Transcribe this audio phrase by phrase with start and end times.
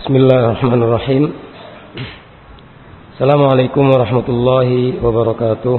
[0.00, 1.28] Bismillahirrahmanirrahim.
[3.12, 5.76] Assalamualaikum warahmatullahi wabarakatuh.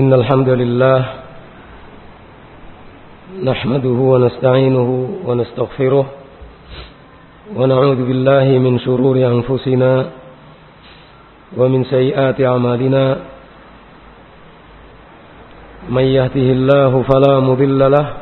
[0.00, 1.00] Innal hamdalillah
[3.44, 6.06] nahmaduhu wa nasta'inuhu wa nastaghfiruh
[7.52, 10.08] wa na'udzu billahi min shururi anfusina
[11.52, 13.20] wa min sayyiati a'malina.
[15.92, 18.21] May yahdihillahu fala mudilla lahu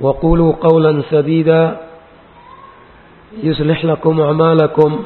[0.00, 1.80] وقولوا قولا سديدا
[3.42, 5.04] يصلح لكم أعمالكم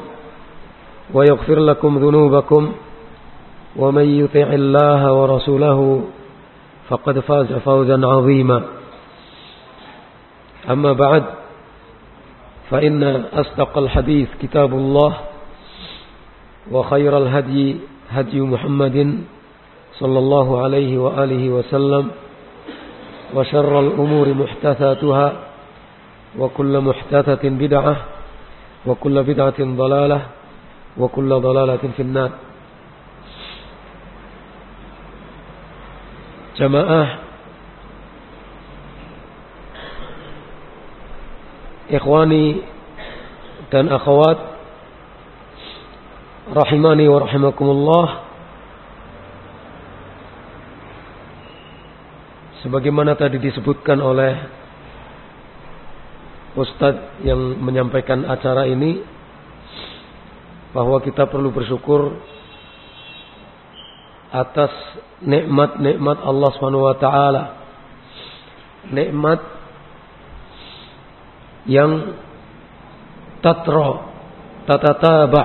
[1.13, 2.73] ويغفر لكم ذنوبكم
[3.75, 6.03] ومن يطع الله ورسوله
[6.89, 8.63] فقد فاز فوزا عظيما.
[10.69, 11.23] أما بعد
[12.69, 15.17] فإن أصدق الحديث كتاب الله
[16.71, 17.77] وخير الهدي
[18.09, 19.19] هدي محمد
[19.99, 22.11] صلى الله عليه وآله وسلم
[23.35, 25.27] وشر الأمور محدثاتها
[26.39, 27.95] وكل محدثة بدعة
[28.85, 30.21] وكل بدعة ضلالة
[30.97, 32.31] وكل ضلالة في النار.
[36.59, 37.03] جماعة
[41.89, 42.61] Ikhwani
[43.73, 44.37] dan akhwat
[46.53, 48.28] Rahimani wa rahimakumullah
[52.59, 54.33] Sebagaimana tadi disebutkan oleh
[56.59, 58.99] Ustadz yang menyampaikan acara ini
[60.75, 62.19] bahwa kita perlu bersyukur
[64.29, 64.73] atas
[65.23, 66.51] nikmat-nikmat Allah
[66.99, 67.43] taala.
[68.91, 69.39] Nikmat
[71.69, 71.91] yang
[73.39, 74.09] tatro
[74.67, 75.43] tatataba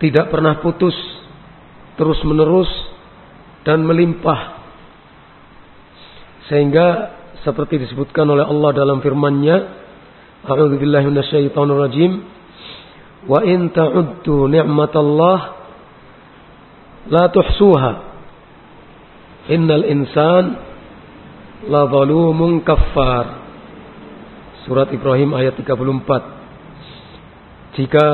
[0.00, 0.96] tidak pernah putus
[2.00, 2.89] terus menerus
[3.64, 4.60] dan melimpah.
[6.48, 6.86] Sehingga
[7.46, 9.80] seperti disebutkan oleh Allah dalam firman-Nya
[10.40, 12.24] A'udzu billahi minasyaitonir rajim
[13.28, 15.38] wa in ta'uddu ni'matallah
[17.12, 17.92] la tuhsuha.
[19.52, 20.44] Innal insan
[21.68, 23.36] la zalumun kaffar.
[24.64, 28.06] Surat Ibrahim ayat 34 Jika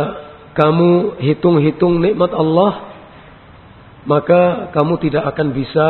[0.54, 2.95] kamu hitung-hitung nikmat Allah
[4.06, 5.86] maka kamu tidak akan bisa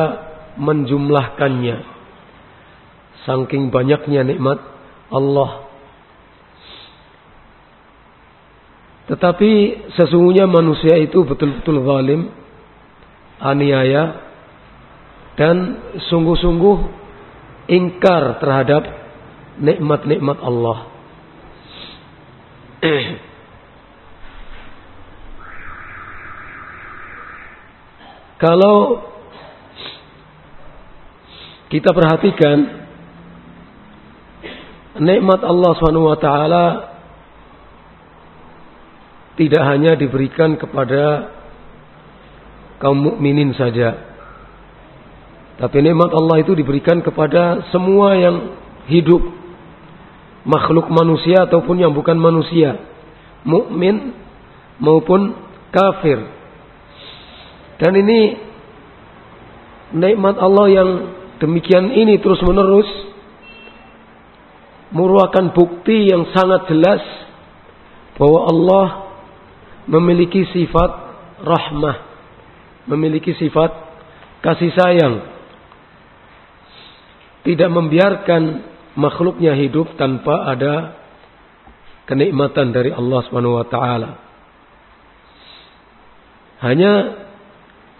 [0.57, 1.77] menjumlahkannya.
[3.29, 4.59] Saking banyaknya nikmat
[5.13, 5.69] Allah.
[9.07, 9.53] Tetapi
[9.95, 12.27] sesungguhnya manusia itu betul-betul zalim,
[13.39, 14.27] aniaya,
[15.39, 15.57] dan
[16.11, 16.79] sungguh-sungguh
[17.71, 18.83] ingkar terhadap
[19.63, 20.79] nikmat-nikmat Allah.
[28.37, 29.01] Kalau
[31.73, 32.57] kita perhatikan
[35.01, 36.65] nikmat Allah Subhanahu wa taala
[39.41, 41.33] tidak hanya diberikan kepada
[42.81, 44.05] kaum mukminin saja.
[45.57, 48.37] Tapi nikmat Allah itu diberikan kepada semua yang
[48.93, 49.25] hidup,
[50.45, 52.77] makhluk manusia ataupun yang bukan manusia,
[53.49, 54.13] mukmin
[54.77, 55.33] maupun
[55.73, 56.36] kafir.
[57.77, 58.21] Dan ini
[59.93, 60.91] nikmat Allah yang
[61.41, 62.89] demikian ini terus menerus
[64.97, 67.03] merupakan bukti yang sangat jelas
[68.17, 68.87] bahwa Allah
[69.87, 70.91] memiliki sifat
[71.45, 71.97] rahmah,
[72.89, 73.71] memiliki sifat
[74.41, 75.15] kasih sayang.
[77.45, 78.43] Tidak membiarkan
[78.99, 80.99] makhluknya hidup tanpa ada
[82.11, 84.11] kenikmatan dari Allah Subhanahu wa taala.
[86.65, 87.26] Hanya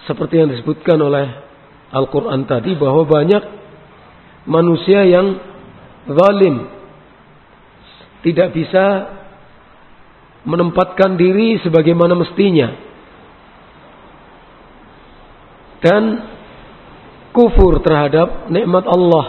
[0.07, 1.27] seperti yang disebutkan oleh
[1.91, 3.43] Al-Quran tadi bahwa banyak
[4.47, 5.39] manusia yang
[6.07, 6.71] zalim
[8.23, 9.15] tidak bisa
[10.47, 12.71] menempatkan diri sebagaimana mestinya.
[15.83, 16.03] Dan
[17.35, 19.27] kufur terhadap nikmat Allah.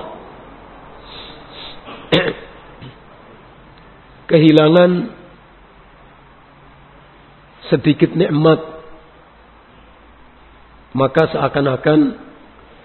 [4.32, 4.92] Kehilangan
[7.70, 8.77] sedikit nikmat
[10.96, 12.00] maka seakan-akan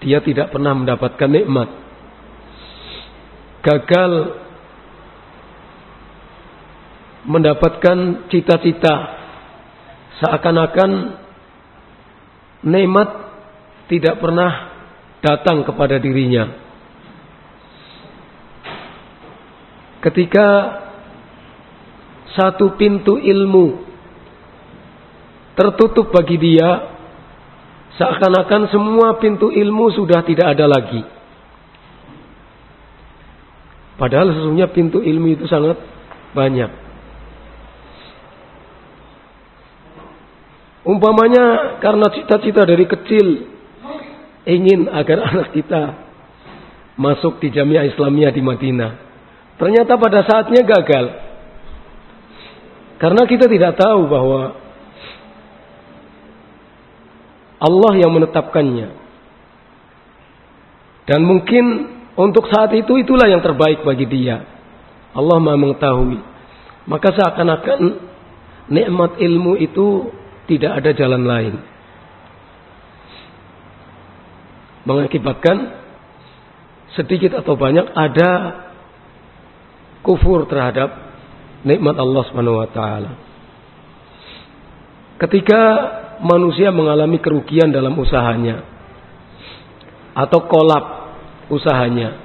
[0.03, 1.69] dia tidak pernah mendapatkan nikmat.
[3.63, 4.11] Gagal
[7.23, 8.95] mendapatkan cita-cita
[10.19, 10.91] seakan-akan
[12.67, 13.09] nikmat
[13.87, 14.51] tidak pernah
[15.23, 16.51] datang kepada dirinya.
[20.03, 20.47] Ketika
[22.35, 23.87] satu pintu ilmu
[25.55, 26.92] tertutup bagi dia,
[27.97, 31.01] seakan-akan semua pintu ilmu sudah tidak ada lagi.
[33.93, 35.77] Padahal sesungguhnya pintu ilmu itu sangat
[36.33, 36.71] banyak.
[40.83, 43.27] Umpamanya karena cita-cita dari kecil
[44.43, 45.83] ingin agar anak kita
[46.99, 48.91] masuk di Jamiah Islamiyah di Madinah.
[49.61, 51.05] Ternyata pada saatnya gagal.
[52.99, 54.62] Karena kita tidak tahu bahwa
[57.63, 58.89] Allah yang menetapkannya.
[61.07, 61.65] Dan mungkin
[62.19, 64.43] untuk saat itu itulah yang terbaik bagi dia.
[65.15, 66.19] Allah Maha mengetahui.
[66.83, 67.79] Maka seakan-akan
[68.67, 70.11] nikmat ilmu itu
[70.51, 71.55] tidak ada jalan lain.
[74.83, 75.79] Mengakibatkan
[76.99, 78.31] sedikit atau banyak ada
[80.03, 80.91] kufur terhadap
[81.63, 83.11] nikmat Allah Subhanahu wa taala.
[85.23, 85.61] Ketika
[86.23, 88.63] manusia mengalami kerugian dalam usahanya
[90.13, 90.85] atau kolap
[91.49, 92.21] usahanya,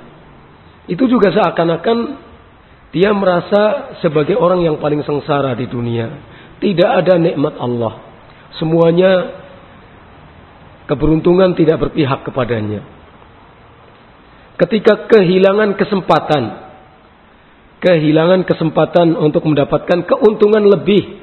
[0.89, 1.99] itu juga seakan-akan
[2.89, 6.09] dia merasa sebagai orang yang paling sengsara di dunia.
[6.59, 8.01] Tidak ada nikmat Allah.
[8.57, 9.13] Semuanya
[10.89, 12.81] keberuntungan tidak berpihak kepadanya.
[14.59, 16.45] Ketika kehilangan kesempatan,
[17.79, 21.23] kehilangan kesempatan untuk mendapatkan keuntungan lebih,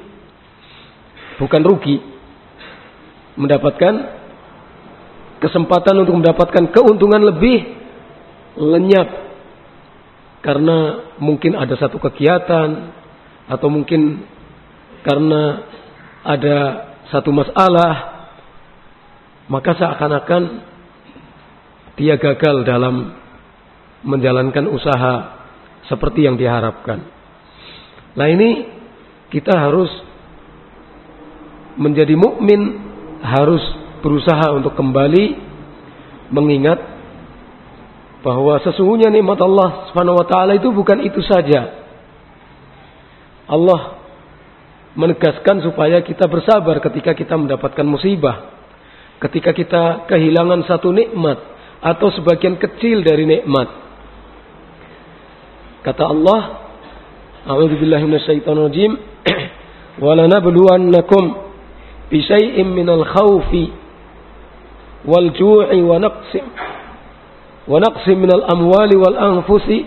[1.36, 2.15] bukan rugi,
[3.36, 3.94] mendapatkan
[5.40, 7.76] kesempatan untuk mendapatkan keuntungan lebih,
[8.56, 9.08] lenyap
[10.40, 12.94] karena mungkin ada satu kegiatan
[13.46, 14.24] atau mungkin
[15.04, 15.42] karena
[16.26, 16.56] ada
[17.10, 17.94] satu masalah,
[19.46, 20.42] maka seakan-akan
[21.98, 23.14] dia gagal dalam
[24.06, 25.14] menjalankan usaha
[25.86, 27.02] seperti yang diharapkan.
[28.14, 28.70] Nah ini
[29.30, 29.90] kita harus
[31.76, 32.85] menjadi mukmin
[33.26, 33.62] harus
[34.06, 35.34] berusaha untuk kembali
[36.30, 36.78] mengingat
[38.22, 41.86] bahwa sesungguhnya nikmat Allah Subhanahu wa taala itu bukan itu saja.
[43.46, 44.02] Allah
[44.98, 48.54] menegaskan supaya kita bersabar ketika kita mendapatkan musibah.
[49.22, 51.38] Ketika kita kehilangan satu nikmat
[51.80, 53.68] atau sebagian kecil dari nikmat.
[55.86, 56.40] Kata Allah,
[57.46, 58.92] A'udzu billahi minasyaitonir rajim.
[62.06, 63.70] bi syai'in minal khaufi
[65.06, 66.46] wal ju'i wa naqsim
[67.66, 69.86] wa naqsim minal amwali wal anfusi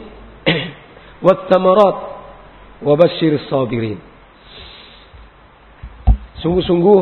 [3.51, 3.99] sabirin.
[6.39, 7.01] Sungguh-sungguh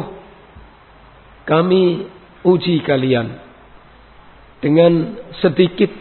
[1.45, 2.09] kami
[2.41, 3.37] uji kalian
[4.57, 5.93] dengan sedikit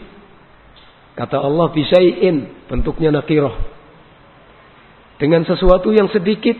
[1.13, 3.53] kata Allah bisaiin bentuknya nakirah.
[5.17, 6.57] Dengan sesuatu yang sedikit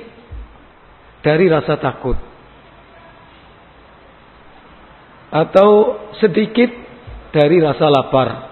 [1.21, 2.26] dari rasa takut
[5.27, 6.71] atau sedikit
[7.35, 8.47] dari rasa lapar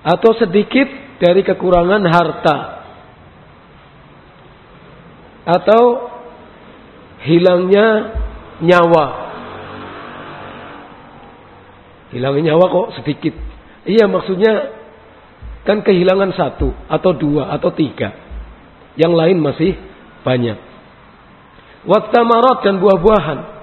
[0.00, 0.88] atau sedikit
[1.20, 2.56] dari kekurangan harta
[5.44, 5.84] atau
[7.24, 8.16] hilangnya
[8.64, 9.06] nyawa.
[12.10, 13.34] Hilangnya nyawa kok sedikit.
[13.84, 14.80] Iya maksudnya
[15.68, 18.12] kan kehilangan satu atau dua atau tiga.
[18.96, 19.72] Yang lain masih
[20.24, 20.58] banyak.
[21.86, 23.59] Wattamarat dan buah-buahan.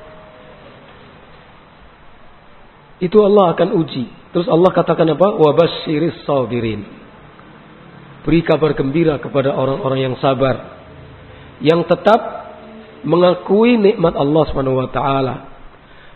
[2.98, 4.10] Itu Allah akan uji.
[4.34, 5.38] Terus Allah katakan apa?
[5.38, 6.82] Wabashiris sabirin.
[8.26, 10.82] Beri kabar gembira kepada orang-orang yang sabar.
[11.62, 12.22] Yang tetap
[13.06, 14.46] mengakui nikmat Allah
[14.90, 15.36] taala.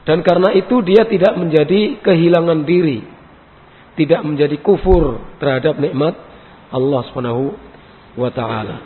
[0.01, 3.05] Dan karena itu dia tidak menjadi kehilangan diri.
[3.93, 6.17] Tidak menjadi kufur terhadap nikmat
[6.73, 7.53] Allah Subhanahu
[8.17, 8.29] wa.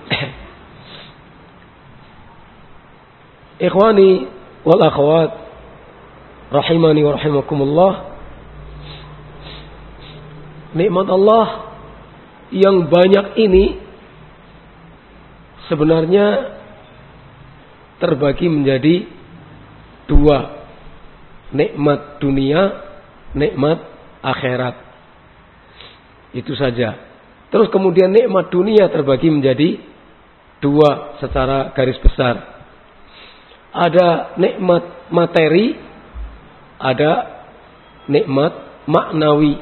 [3.71, 4.27] Ikhwani
[4.67, 5.44] wal akhwat
[6.61, 7.93] rahimani wa rahimakumullah.
[10.75, 11.47] Nikmat Allah
[12.51, 13.79] yang banyak ini
[15.71, 16.55] sebenarnya
[17.99, 18.95] terbagi menjadi
[20.05, 20.67] dua.
[21.55, 22.61] Nikmat dunia,
[23.37, 23.79] nikmat
[24.19, 24.75] akhirat.
[26.35, 26.99] Itu saja.
[27.53, 29.79] Terus kemudian nikmat dunia terbagi menjadi
[30.59, 32.35] dua secara garis besar.
[33.71, 35.75] Ada nikmat materi,
[36.79, 37.11] ada
[38.09, 38.53] nikmat
[38.85, 39.61] maknawi.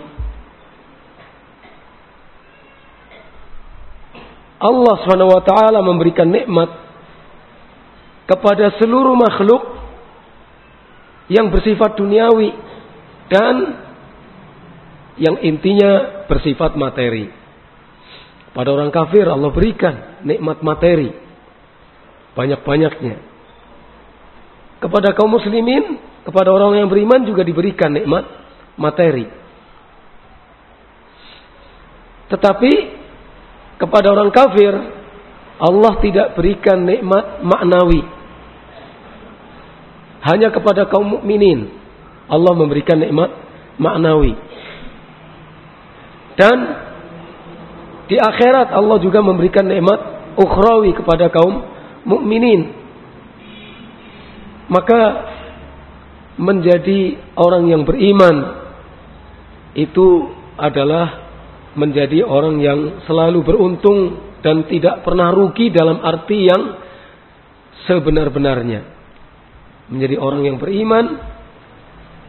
[4.64, 6.72] Allah Subhanahu wa taala memberikan nikmat
[8.24, 9.64] kepada seluruh makhluk
[11.28, 12.56] yang bersifat duniawi
[13.28, 13.56] dan
[15.20, 17.28] yang intinya bersifat materi.
[18.54, 21.12] Pada orang kafir Allah berikan nikmat materi
[22.34, 23.18] banyak-banyaknya.
[24.82, 28.24] Kepada kaum muslimin, kepada orang yang beriman juga diberikan nikmat
[28.80, 29.28] materi.
[32.32, 32.72] Tetapi
[33.78, 34.74] kepada orang kafir
[35.60, 38.02] Allah tidak berikan nikmat maknawi.
[40.24, 41.68] Hanya kepada kaum mukminin
[42.32, 43.30] Allah memberikan nikmat
[43.78, 44.34] maknawi.
[46.40, 46.58] Dan
[48.10, 50.00] di akhirat Allah juga memberikan nikmat
[50.40, 51.62] ukhrawi kepada kaum
[52.08, 52.74] mukminin.
[54.72, 55.00] Maka
[56.38, 58.36] menjadi orang yang beriman
[59.74, 61.26] itu adalah
[61.74, 66.62] menjadi orang yang selalu beruntung dan tidak pernah rugi dalam arti yang
[67.90, 68.82] sebenar-benarnya.
[69.90, 71.06] Menjadi orang yang beriman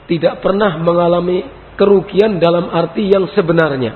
[0.09, 1.45] tidak pernah mengalami
[1.77, 3.93] kerugian dalam arti yang sebenarnya.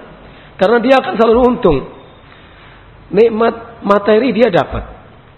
[0.58, 1.78] Karena dia akan selalu untung.
[3.08, 4.84] Nikmat materi dia dapat.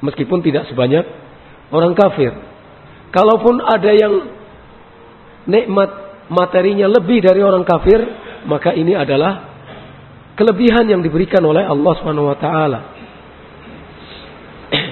[0.00, 1.04] Meskipun tidak sebanyak
[1.70, 2.32] orang kafir.
[3.12, 4.39] Kalaupun ada yang
[5.48, 5.90] nikmat
[6.30, 8.00] materinya lebih dari orang kafir,
[8.46, 9.50] maka ini adalah
[10.38, 12.80] kelebihan yang diberikan oleh Allah Subhanahu wa taala.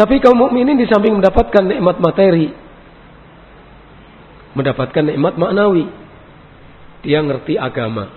[0.00, 2.48] Tapi kaum mukminin di samping mendapatkan nikmat materi,
[4.56, 5.84] mendapatkan nikmat maknawi.
[7.02, 8.14] Dia ngerti agama.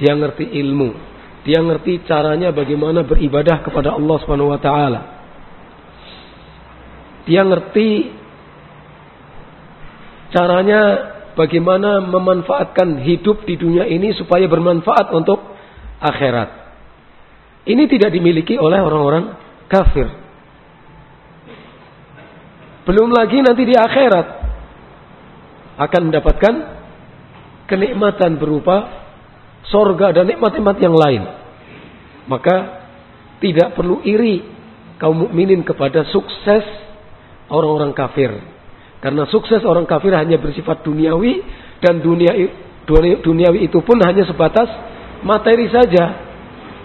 [0.00, 0.90] Dia ngerti ilmu.
[1.44, 5.00] Dia ngerti caranya bagaimana beribadah kepada Allah Subhanahu wa taala.
[7.28, 8.21] Dia ngerti
[10.32, 10.80] caranya
[11.36, 15.38] bagaimana memanfaatkan hidup di dunia ini supaya bermanfaat untuk
[16.00, 16.50] akhirat.
[17.62, 19.38] Ini tidak dimiliki oleh orang-orang
[19.70, 20.08] kafir.
[22.82, 24.26] Belum lagi nanti di akhirat
[25.78, 26.54] akan mendapatkan
[27.70, 29.06] kenikmatan berupa
[29.70, 31.22] sorga dan nikmat-nikmat yang lain.
[32.26, 32.82] Maka
[33.38, 34.42] tidak perlu iri
[34.98, 36.66] kaum mukminin kepada sukses
[37.46, 38.51] orang-orang kafir.
[39.02, 41.42] Karena sukses orang kafir hanya bersifat duniawi
[41.82, 42.30] dan dunia
[43.18, 44.70] duniawi itu pun hanya sebatas
[45.26, 46.30] materi saja.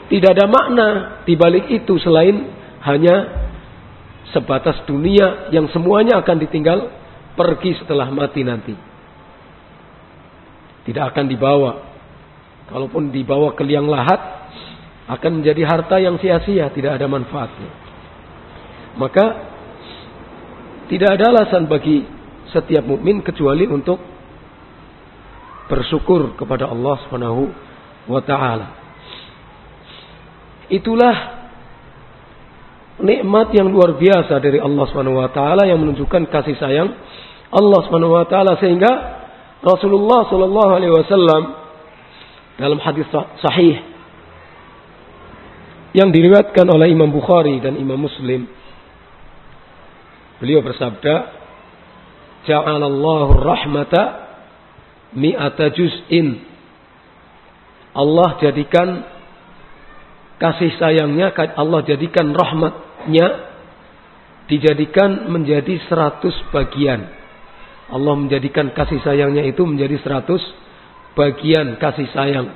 [0.09, 0.88] Tidak ada makna
[1.29, 2.50] di balik itu selain
[2.81, 3.45] hanya
[4.33, 6.89] sebatas dunia yang semuanya akan ditinggal
[7.38, 8.74] pergi setelah mati nanti.
[10.89, 11.71] Tidak akan dibawa.
[12.71, 14.19] Kalaupun dibawa ke liang lahat
[15.07, 17.71] akan menjadi harta yang sia-sia, tidak ada manfaatnya.
[18.97, 19.25] Maka
[20.88, 22.03] tidak ada alasan bagi
[22.51, 24.00] setiap mukmin kecuali untuk
[25.67, 27.41] bersyukur kepada Allah Subhanahu
[28.08, 28.67] wa taala.
[30.72, 31.15] Itulah
[33.03, 36.89] nikmat yang luar biasa dari Allah Subhanahu wa taala yang menunjukkan kasih sayang
[37.51, 38.91] Allah Subhanahu wa taala sehingga
[39.62, 41.41] Rasulullah sallallahu alaihi wasallam
[42.58, 43.06] dalam hadis
[43.44, 43.77] sahih
[45.94, 48.50] yang diriwayatkan oleh Imam Bukhari dan Imam Muslim
[50.38, 51.13] Beliau bersabda,
[52.46, 54.01] "Ja'alallahu rahmata
[55.17, 56.46] mi'ata juz'in."
[57.98, 59.01] Allah jadikan
[60.38, 63.27] kasih sayangnya, Allah jadikan rahmatnya
[64.46, 67.10] dijadikan menjadi seratus bagian.
[67.89, 70.44] Allah menjadikan kasih sayangnya itu menjadi seratus
[71.17, 72.53] bagian kasih sayang.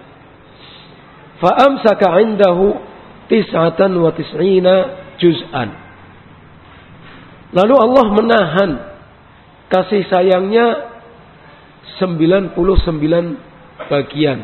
[1.41, 2.77] Fa'amsaka indahu
[3.25, 4.75] tis'atan wa tis'ina
[5.17, 5.80] juz'an.
[7.51, 8.71] Lalu Allah menahan
[9.67, 10.91] kasih sayangnya
[11.99, 12.55] 99
[13.91, 14.39] bagian.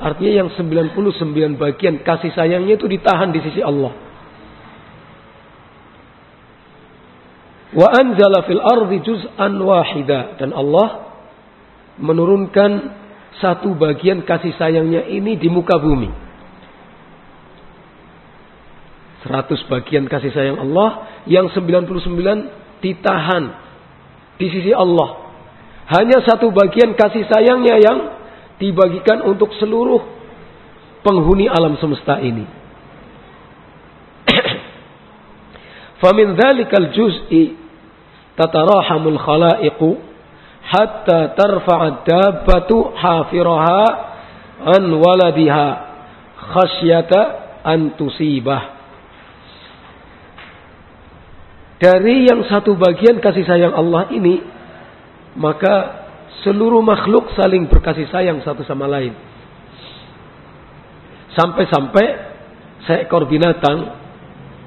[0.00, 3.94] Artinya yang 99 bagian kasih sayangnya itu ditahan di sisi Allah.
[7.70, 11.06] Wa anzala fil ardi juz'an wahida dan Allah
[12.02, 12.98] menurunkan
[13.38, 16.29] satu bagian kasih sayangnya ini di muka bumi.
[19.20, 23.44] 100 bagian kasih sayang Allah yang 99 ditahan
[24.40, 25.28] di sisi Allah.
[25.92, 27.98] Hanya satu bagian kasih sayangnya yang
[28.56, 30.00] dibagikan untuk seluruh
[31.04, 32.48] penghuni alam semesta ini.
[36.00, 37.52] Famin dzalikal juz'i
[38.40, 39.88] tatarahamul khalaiqu
[40.64, 43.84] hatta tarfa'a dabbatu hafiraha
[44.64, 45.68] an waladiha
[46.36, 47.20] khasyata
[47.68, 48.79] an tusibah.
[51.80, 54.44] Dari yang satu bagian kasih sayang Allah ini,
[55.40, 56.04] maka
[56.44, 59.16] seluruh makhluk saling berkasih sayang satu sama lain.
[61.32, 62.06] Sampai-sampai
[62.84, 63.96] seekor binatang,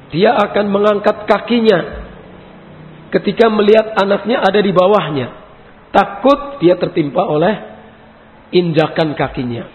[0.09, 1.79] dia akan mengangkat kakinya
[3.13, 5.27] ketika melihat anaknya ada di bawahnya.
[5.93, 7.53] Takut dia tertimpa oleh
[8.49, 9.69] injakan kakinya.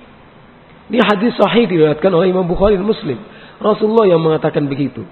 [0.91, 3.19] Ini hadis sahih diriwayatkan oleh Imam Bukhari dan Muslim.
[3.63, 5.07] Rasulullah yang mengatakan begitu.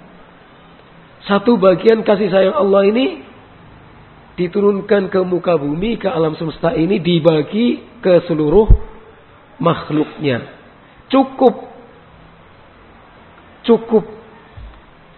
[1.27, 3.07] Satu bagian kasih sayang Allah ini
[4.39, 8.71] diturunkan ke muka bumi, ke alam semesta ini dibagi ke seluruh
[9.59, 10.55] makhluknya.
[11.11, 11.55] Cukup
[13.67, 14.05] cukup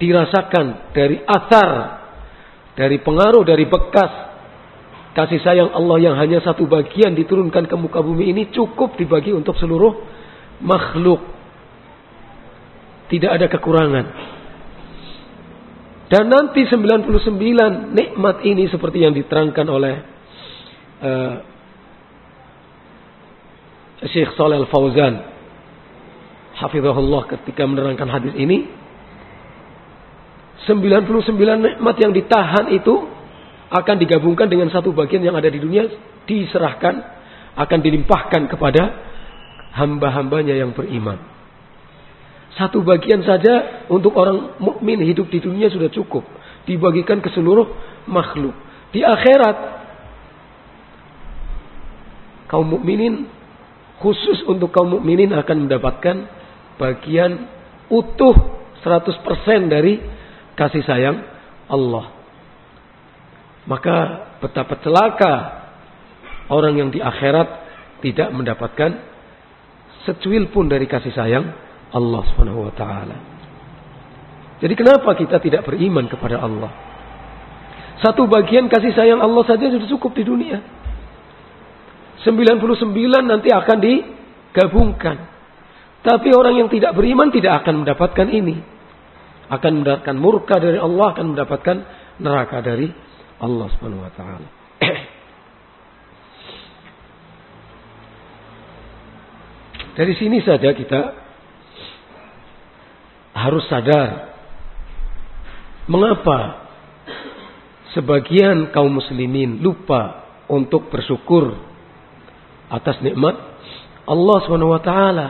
[0.01, 1.69] dirasakan dari asar
[2.73, 4.13] dari pengaruh dari bekas
[5.13, 9.61] kasih sayang Allah yang hanya satu bagian diturunkan ke muka bumi ini cukup dibagi untuk
[9.61, 9.93] seluruh
[10.65, 11.21] makhluk.
[13.13, 14.38] Tidak ada kekurangan.
[16.09, 17.13] Dan nanti 99
[17.93, 19.95] nikmat ini seperti yang diterangkan oleh
[21.05, 21.35] uh,
[24.09, 25.15] Syekh Saleh Al-Fauzan
[26.59, 28.67] hafizahullah ketika menerangkan hadis ini
[30.65, 32.95] 99 nikmat yang ditahan itu
[33.69, 35.87] akan digabungkan dengan satu bagian yang ada di dunia
[36.25, 36.95] diserahkan
[37.53, 38.83] akan dilimpahkan kepada
[39.77, 41.38] hamba-hambanya yang beriman.
[42.57, 46.25] Satu bagian saja untuk orang mukmin hidup di dunia sudah cukup,
[46.65, 47.69] dibagikan ke seluruh
[48.09, 48.57] makhluk.
[48.89, 49.57] Di akhirat
[52.49, 53.29] kaum mukminin
[54.01, 56.17] khusus untuk kaum mukminin akan mendapatkan
[56.81, 57.47] bagian
[57.93, 58.35] utuh
[58.81, 60.01] 100% dari
[60.57, 61.17] kasih sayang
[61.69, 62.17] Allah.
[63.69, 63.97] Maka
[64.41, 65.35] betapa celaka
[66.49, 67.69] orang yang di akhirat
[68.01, 68.91] tidak mendapatkan
[70.09, 73.17] secuil pun dari kasih sayang Allah Subhanahu wa taala.
[74.59, 76.71] Jadi kenapa kita tidak beriman kepada Allah?
[78.03, 80.59] Satu bagian kasih sayang Allah saja sudah cukup di dunia.
[82.27, 82.67] 99
[83.23, 85.17] nanti akan digabungkan.
[86.03, 88.79] Tapi orang yang tidak beriman tidak akan mendapatkan ini
[89.49, 91.77] akan mendapatkan murka dari Allah, akan mendapatkan
[92.21, 92.93] neraka dari
[93.41, 94.49] Allah Subhanahu wa taala.
[99.99, 101.01] Dari sini saja kita
[103.39, 104.35] harus sadar
[105.89, 106.69] mengapa
[107.97, 111.57] sebagian kaum muslimin lupa untuk bersyukur
[112.69, 113.37] atas nikmat
[114.09, 114.41] Allah
[114.85, 115.29] taala.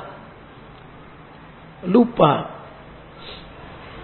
[1.87, 2.59] Lupa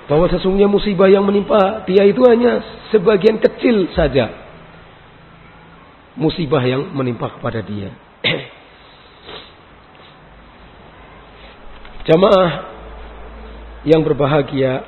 [0.07, 2.63] bahwa sesungguhnya musibah yang menimpa dia itu hanya
[2.95, 4.31] sebagian kecil saja
[6.15, 7.91] musibah yang menimpa kepada dia.
[12.07, 12.74] Jamaah
[13.85, 14.85] yang berbahagia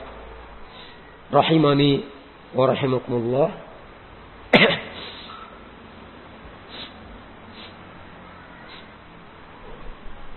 [1.28, 2.04] rahimani
[2.56, 3.50] wa rahimakumullah.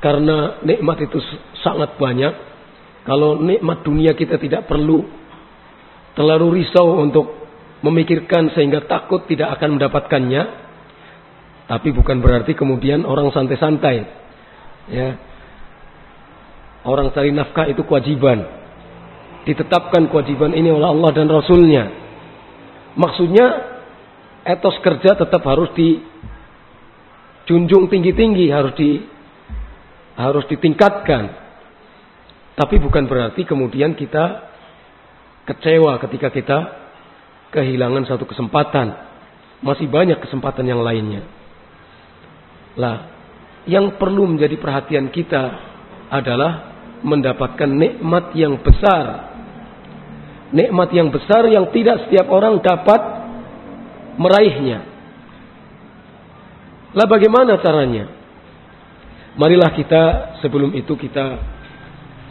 [0.04, 1.19] Karena nikmat itu
[1.63, 2.34] sangat banyak,
[3.08, 5.04] kalau nikmat dunia kita tidak perlu
[6.19, 7.32] terlalu risau untuk
[7.80, 10.67] memikirkan sehingga takut tidak akan mendapatkannya.
[11.69, 13.98] Tapi bukan berarti kemudian orang santai-santai.
[14.89, 15.29] Ya.
[16.89, 18.41] Orang cari nafkah itu kewajiban.
[19.45, 21.86] Ditetapkan kewajiban ini oleh Allah dan Rasulnya.
[22.97, 23.45] Maksudnya
[24.41, 29.06] etos kerja tetap harus dijunjung tinggi-tinggi, harus di
[30.17, 31.30] harus ditingkatkan.
[32.58, 34.49] Tapi bukan berarti kemudian kita
[35.45, 36.58] kecewa ketika kita
[37.54, 38.97] kehilangan satu kesempatan.
[39.62, 41.21] Masih banyak kesempatan yang lainnya.
[42.80, 43.12] Lah,
[43.67, 45.67] yang perlu menjadi perhatian kita
[46.10, 46.69] adalah
[47.02, 49.32] mendapatkan nikmat yang besar.
[50.50, 53.02] Nikmat yang besar yang tidak setiap orang dapat
[54.18, 54.80] meraihnya.
[56.98, 58.10] Lah bagaimana caranya?
[59.38, 60.04] Marilah kita
[60.42, 61.38] sebelum itu kita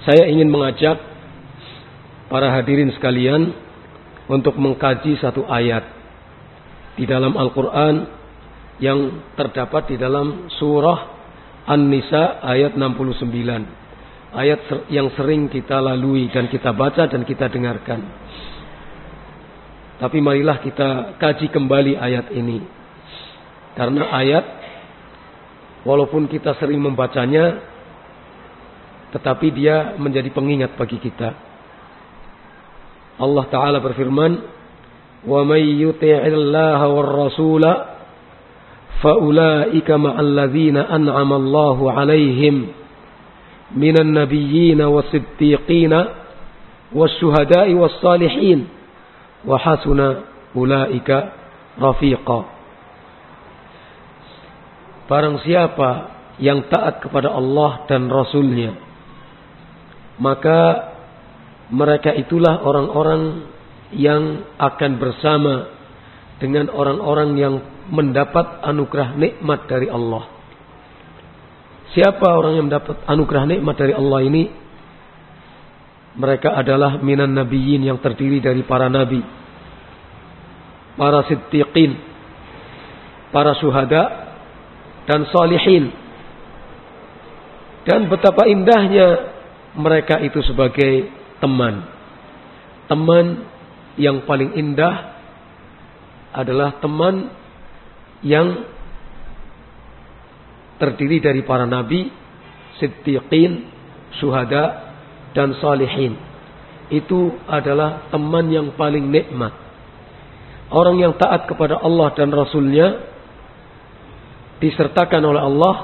[0.02, 0.98] saya ingin mengajak
[2.26, 3.54] para hadirin sekalian
[4.28, 5.87] untuk mengkaji satu ayat
[6.98, 8.18] di dalam Al-Quran
[8.83, 10.98] yang terdapat di dalam surah
[11.70, 13.77] An-Nisa ayat 69
[14.34, 18.00] ayat yang sering kita lalui dan kita baca dan kita dengarkan.
[19.98, 22.62] Tapi marilah kita kaji kembali ayat ini.
[23.74, 24.44] Karena ayat
[25.86, 27.62] walaupun kita sering membacanya
[29.08, 31.32] tetapi dia menjadi pengingat bagi kita.
[33.18, 34.32] Allah taala berfirman,
[35.26, 37.72] "Wa may yuti'illaha war rasula
[39.00, 42.77] fa ulaika ma'al ladzina an'ama Allahu 'alaihim."
[43.76, 45.94] من النبيين والصديقين
[46.92, 48.61] والشهداء والصالحين
[49.46, 49.59] wa
[50.57, 51.11] أولئك
[51.81, 52.40] رفيقا
[55.09, 55.90] Barang siapa
[56.37, 58.76] yang taat kepada Allah dan Rasulnya
[60.20, 60.92] maka
[61.72, 63.48] mereka itulah orang-orang
[63.96, 65.54] yang akan bersama
[66.42, 67.54] dengan orang-orang yang
[67.88, 70.38] mendapat anugerah nikmat dari Allah.
[71.96, 74.44] Siapa orang yang mendapat anugerah nikmat dari Allah ini?
[76.18, 79.22] Mereka adalah minan nabiyyin yang terdiri dari para nabi,
[80.98, 81.94] para siddiqin,
[83.31, 84.03] para syuhada,
[85.07, 85.94] dan salihin.
[87.87, 89.33] Dan betapa indahnya
[89.79, 91.09] mereka itu sebagai
[91.40, 91.87] teman.
[92.90, 93.46] Teman
[93.96, 95.16] yang paling indah
[96.35, 97.33] adalah teman
[98.20, 98.66] yang
[100.78, 102.08] terdiri dari para nabi,
[102.78, 103.66] siddiqin,
[104.18, 104.94] syuhada,
[105.34, 106.16] dan salihin.
[106.88, 109.52] Itu adalah teman yang paling nikmat.
[110.72, 113.04] Orang yang taat kepada Allah dan Rasulnya
[114.58, 115.76] disertakan oleh Allah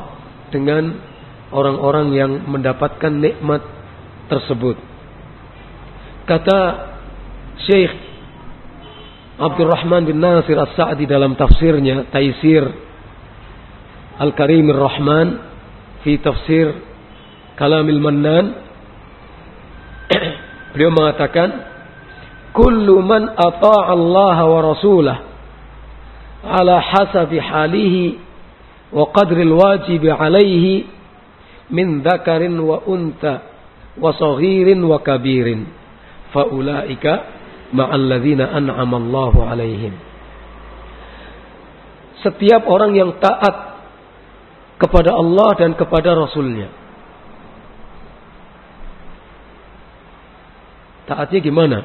[0.49, 0.97] dengan
[1.53, 3.63] orang-orang yang mendapatkan nikmat
[4.29, 4.77] tersebut.
[6.25, 6.61] Kata
[7.69, 7.93] Syekh
[9.35, 12.65] Abdurrahman bin Nasir As-Sa'di dalam tafsirnya Taisir
[14.15, 15.29] Al-Karim Ar-Rahman
[16.07, 16.71] fi tafsir
[17.59, 18.47] Kalamil Mannan
[20.75, 21.51] beliau mengatakan
[22.55, 25.19] kullu man ata'a Allah wa rasulah
[26.47, 28.19] ala hasabi halihi
[28.95, 30.87] wa qadril wajib alaihi
[31.75, 33.43] min dzakarin wa unta
[33.99, 35.67] wa saghirin wa kabirin.
[36.31, 37.13] Faulaika
[37.75, 39.95] ma'al ladzina an'ama Allahu alaihim.
[42.23, 43.74] Setiap orang yang taat
[44.81, 46.69] kepada Allah dan kepada Rasulnya
[51.05, 51.79] taatnya gimana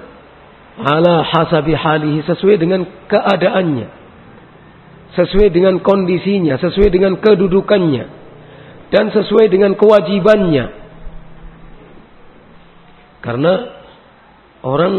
[0.79, 3.99] ala hasabi halihi sesuai dengan keadaannya
[5.17, 8.03] sesuai dengan kondisinya, sesuai dengan kedudukannya,
[8.93, 10.65] dan sesuai dengan kewajibannya.
[13.19, 13.53] Karena
[14.63, 14.95] orang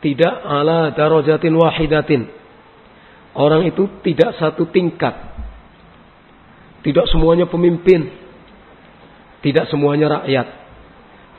[0.00, 2.22] tidak ala darajatin wahidatin.
[3.32, 5.31] Orang itu tidak satu tingkat.
[6.82, 8.10] Tidak semuanya pemimpin.
[9.42, 10.46] Tidak semuanya rakyat.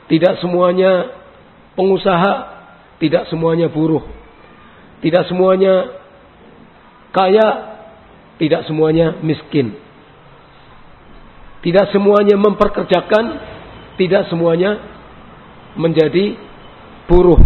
[0.08, 0.90] Tidak semuanya
[1.76, 2.32] pengusaha.
[3.00, 4.04] Tidak semuanya buruh.
[5.04, 6.04] Tidak semuanya
[7.14, 7.46] Kaya
[8.42, 9.78] tidak semuanya miskin.
[11.62, 13.24] Tidak semuanya memperkerjakan,
[13.96, 14.82] tidak semuanya
[15.78, 16.34] menjadi
[17.06, 17.38] buruh.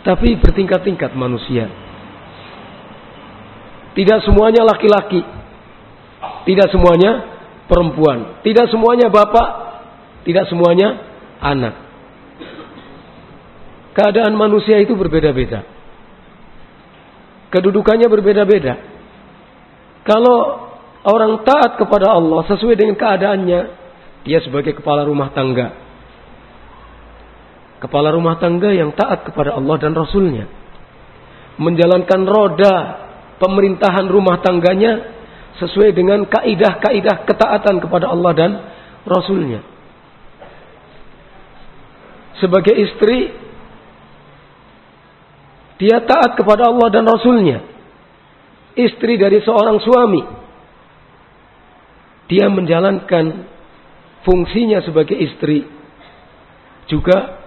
[0.00, 1.68] Tapi bertingkat-tingkat manusia.
[3.92, 5.20] Tidak semuanya laki-laki.
[6.48, 7.12] Tidak semuanya
[7.66, 8.40] perempuan.
[8.40, 9.48] Tidak semuanya bapak.
[10.24, 10.88] Tidak semuanya
[11.40, 11.74] anak.
[13.96, 15.66] Keadaan manusia itu berbeda-beda.
[17.50, 18.74] Kedudukannya berbeda-beda.
[20.06, 20.70] Kalau
[21.04, 23.60] orang taat kepada Allah sesuai dengan keadaannya,
[24.24, 25.74] dia sebagai kepala rumah tangga.
[27.80, 30.44] Kepala rumah tangga yang taat kepada Allah dan Rasulnya.
[31.60, 32.76] Menjalankan roda
[33.40, 35.19] pemerintahan rumah tangganya
[35.60, 38.50] sesuai dengan kaidah-kaidah ketaatan kepada Allah dan
[39.04, 39.60] Rasulnya.
[42.40, 43.36] Sebagai istri
[45.80, 47.64] dia taat kepada Allah dan Rasulnya.
[48.76, 50.22] Istri dari seorang suami.
[52.28, 53.48] Dia menjalankan
[54.24, 55.64] fungsinya sebagai istri.
[56.88, 57.40] Juga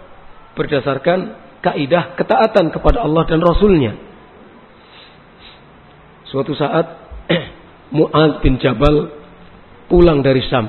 [0.57, 3.93] berdasarkan kaidah ketaatan kepada Allah dan Rasulnya.
[6.29, 7.02] Suatu saat
[7.93, 9.13] Mu'ad bin Jabal
[9.87, 10.65] pulang dari Sam.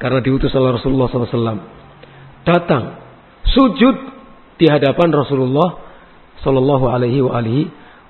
[0.00, 1.60] Karena diutus oleh Rasulullah SAW.
[2.48, 2.84] Datang.
[3.44, 3.96] Sujud
[4.56, 5.76] di hadapan Rasulullah
[6.40, 7.20] Sallallahu Alaihi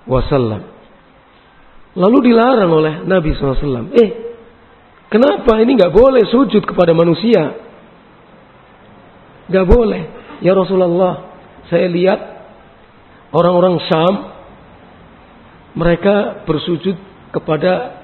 [0.07, 0.63] Wasallam.
[1.99, 3.91] Lalu dilarang oleh Nabi SAW.
[3.91, 4.11] Eh,
[5.11, 7.59] kenapa ini nggak boleh sujud kepada manusia?
[9.51, 10.03] Nggak boleh.
[10.47, 11.27] Ya Rasulullah,
[11.67, 12.21] saya lihat
[13.35, 14.15] orang-orang Syam
[15.75, 18.03] mereka bersujud kepada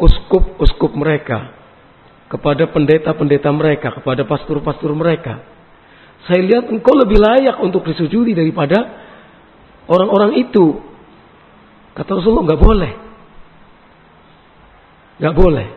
[0.00, 1.52] uskup-uskup mereka,
[2.28, 5.44] kepada pendeta-pendeta mereka, kepada pastor-pastor mereka.
[6.24, 8.80] Saya lihat engkau lebih layak untuk disujudi daripada
[9.88, 10.80] orang-orang itu.
[11.94, 12.92] Kata Rasulullah nggak boleh.
[15.14, 15.68] nggak boleh.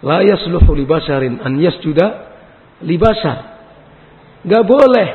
[0.00, 2.06] La yasluhu li basharin an yasjuda
[2.84, 3.38] libasar.
[4.48, 5.08] Gak boleh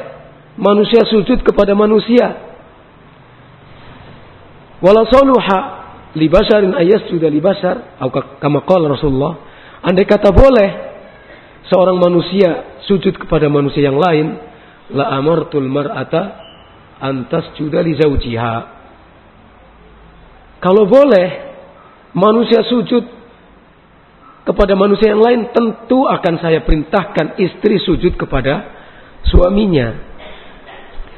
[0.62, 2.45] manusia sujud kepada manusia.
[4.84, 5.60] Walau soluha
[6.16, 8.00] libasarin ayas sudah libasar.
[8.40, 9.34] Kama qala Rasulullah.
[9.86, 10.70] Andai kata boleh
[11.70, 14.40] seorang manusia sujud kepada manusia yang lain.
[14.96, 16.46] La amartul mar'ata
[17.02, 18.56] antas juda li zaujiha.
[20.62, 21.28] Kalau boleh
[22.16, 23.04] manusia sujud
[24.46, 28.72] kepada manusia yang lain tentu akan saya perintahkan istri sujud kepada
[29.26, 30.14] suaminya.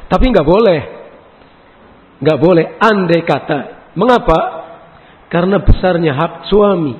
[0.07, 0.79] Tapi nggak boleh,
[2.21, 3.59] nggak boleh andai kata.
[3.97, 4.39] Mengapa?
[5.27, 6.95] Karena besarnya hak suami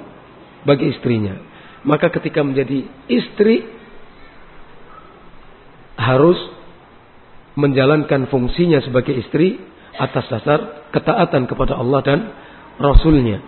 [0.68, 1.40] bagi istrinya.
[1.88, 3.64] Maka ketika menjadi istri
[5.96, 6.38] harus
[7.58, 9.58] menjalankan fungsinya sebagai istri
[9.98, 12.20] atas dasar ketaatan kepada Allah dan
[12.78, 13.42] Rasulnya.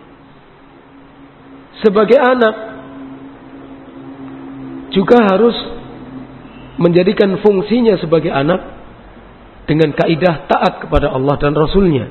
[1.85, 2.55] Sebagai anak
[4.89, 5.53] juga harus
[6.81, 8.78] menjadikan fungsinya sebagai anak
[9.69, 12.09] dengan kaidah taat kepada Allah dan Rasulnya.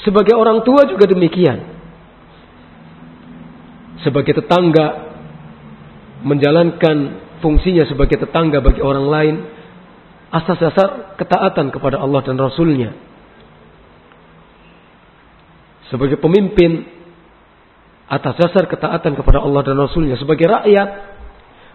[0.00, 1.60] Sebagai orang tua juga demikian.
[4.00, 5.12] Sebagai tetangga
[6.24, 6.96] menjalankan
[7.44, 9.34] fungsinya sebagai tetangga bagi orang lain
[10.32, 10.88] asas dasar
[11.20, 12.96] ketaatan kepada Allah dan Rasulnya.
[15.92, 16.88] Sebagai pemimpin
[18.08, 20.16] atas dasar ketaatan kepada Allah dan Rasulnya.
[20.16, 20.88] Sebagai rakyat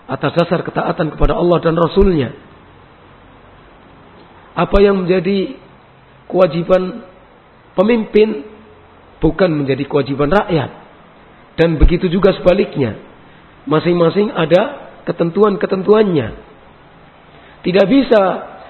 [0.09, 2.46] atas dasar ketaatan kepada Allah dan Rasulnya.
[4.57, 5.53] Apa yang menjadi
[6.25, 7.05] kewajiban
[7.77, 8.41] pemimpin
[9.21, 10.71] bukan menjadi kewajiban rakyat.
[11.57, 12.97] Dan begitu juga sebaliknya.
[13.69, 16.27] Masing-masing ada ketentuan-ketentuannya.
[17.61, 18.21] Tidak bisa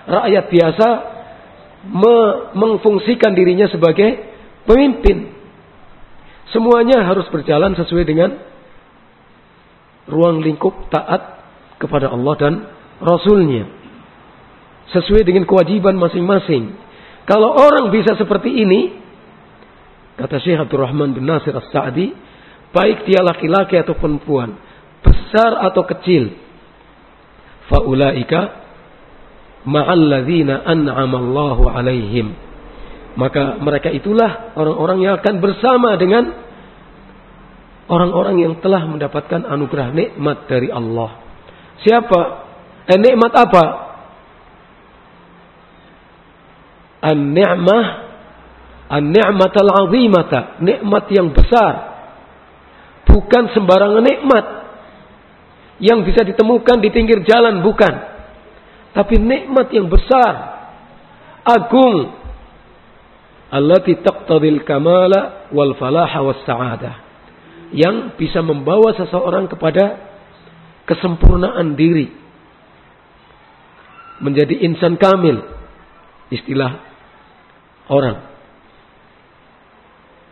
[0.08, 0.88] rakyat biasa
[2.56, 4.28] mengfungsikan dirinya sebagai
[4.68, 5.36] pemimpin.
[6.52, 8.40] Semuanya harus berjalan sesuai dengan
[10.08, 11.44] ruang lingkup taat
[11.78, 12.54] kepada Allah dan
[13.04, 13.77] Rasulnya.
[14.96, 16.76] Sesuai dengan kewajiban masing-masing.
[17.28, 18.96] Kalau orang bisa seperti ini,
[20.16, 22.16] kata Syekh Abdul Rahman bin Nasir As-Sa'di,
[22.72, 24.56] baik dia laki-laki atau perempuan,
[25.04, 26.32] besar atau kecil,
[27.68, 28.64] faulaika
[29.68, 32.32] ma'alladzina an'amallahu alaihim.
[33.20, 36.32] Maka mereka itulah orang-orang yang akan bersama dengan
[37.92, 41.18] orang-orang yang telah mendapatkan anugerah nikmat dari Allah.
[41.82, 42.20] Siapa?
[42.88, 43.87] Eh, nikmat apa?
[47.02, 48.08] An-ni'mah
[48.88, 51.74] An-ni'mat al-azimata, nikmat yang besar.
[53.04, 54.46] Bukan sembarangan nikmat
[55.84, 57.94] yang bisa ditemukan di pinggir jalan, bukan.
[58.96, 60.34] Tapi nikmat yang besar,
[61.44, 62.16] agung.
[63.48, 66.96] Allati taqtadil kamala wal falaha was sa'adah
[67.72, 70.00] yang bisa membawa seseorang kepada
[70.88, 72.08] kesempurnaan diri.
[74.24, 75.44] Menjadi insan kamil.
[76.28, 76.87] Istilah
[77.90, 78.18] orang.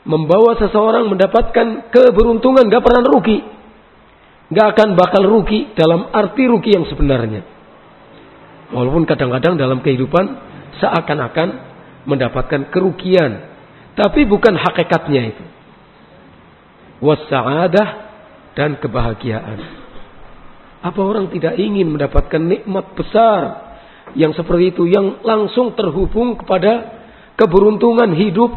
[0.06, 3.42] Membawa seseorang mendapatkan keberuntungan gak pernah rugi.
[4.54, 7.42] Gak akan bakal rugi dalam arti rugi yang sebenarnya.
[8.70, 10.26] Walaupun kadang-kadang dalam kehidupan
[10.78, 11.50] seakan-akan
[12.06, 13.56] mendapatkan kerugian.
[13.98, 15.46] Tapi bukan hakikatnya itu
[17.04, 17.88] wassa'adah
[18.56, 19.60] dan kebahagiaan.
[20.86, 23.42] Apa orang tidak ingin mendapatkan nikmat besar
[24.14, 26.94] yang seperti itu yang langsung terhubung kepada
[27.36, 28.52] keberuntungan hidup,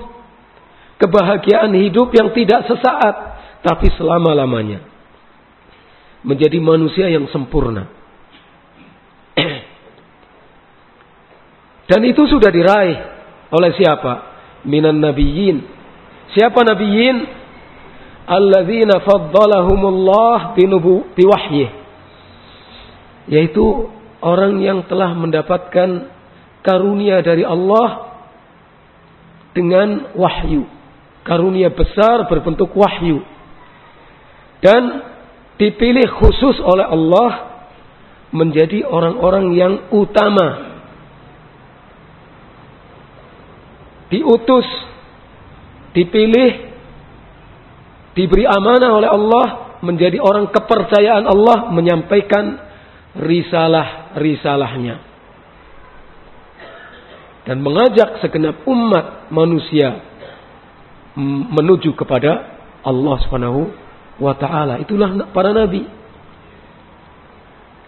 [1.03, 3.15] kebahagiaan hidup yang tidak sesaat
[3.63, 4.87] tapi selama-lamanya.
[6.27, 7.87] Menjadi manusia yang sempurna.
[11.89, 12.99] Dan itu sudah diraih
[13.55, 14.13] oleh siapa?
[14.67, 15.63] Minan nabiyyin.
[16.35, 17.39] Siapa nabiyyin?
[18.29, 21.73] alladzina faddalahumullah binubu biwahyih
[23.33, 23.89] yaitu
[24.21, 26.13] orang yang telah mendapatkan
[26.61, 28.08] karunia dari Allah
[29.59, 30.63] dengan wahyu.
[31.27, 33.19] Karunia besar berbentuk wahyu.
[34.63, 35.03] Dan
[35.59, 37.31] dipilih khusus oleh Allah
[38.31, 40.79] menjadi orang-orang yang utama.
[44.15, 44.65] Diutus
[45.93, 46.71] dipilih
[48.15, 49.47] diberi amanah oleh Allah
[49.85, 52.57] menjadi orang kepercayaan Allah menyampaikan
[53.21, 55.08] risalah-risalahnya
[57.49, 60.05] dan mengajak segenap umat manusia
[61.57, 63.73] menuju kepada Allah Subhanahu
[64.21, 64.77] wa taala.
[64.85, 65.89] Itulah para nabi.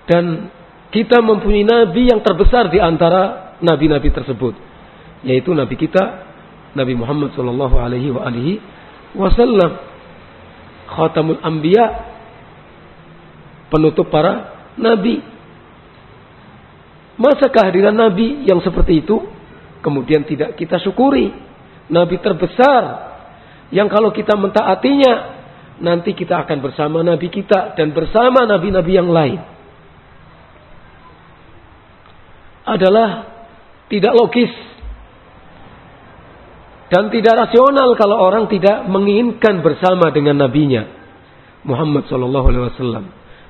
[0.09, 0.49] Dan
[0.89, 4.57] kita mempunyai nabi yang terbesar di antara nabi-nabi tersebut,
[5.29, 6.33] yaitu nabi kita
[6.71, 8.15] Nabi Muhammad sallallahu alaihi
[9.19, 9.75] wasallam
[10.87, 12.15] khatamul anbiya
[13.75, 15.19] penutup para nabi
[17.21, 19.21] Masa kehadiran Nabi yang seperti itu
[19.81, 21.33] kemudian tidak kita syukuri?
[21.91, 22.83] Nabi terbesar
[23.75, 25.43] yang kalau kita mentaatinya
[25.83, 29.41] nanti kita akan bersama Nabi kita dan bersama Nabi-Nabi yang lain.
[32.69, 33.27] Adalah
[33.91, 34.53] tidak logis
[36.91, 40.87] dan tidak rasional kalau orang tidak menginginkan bersama dengan nabinya
[41.63, 43.05] Muhammad Shallallahu Alaihi Wasallam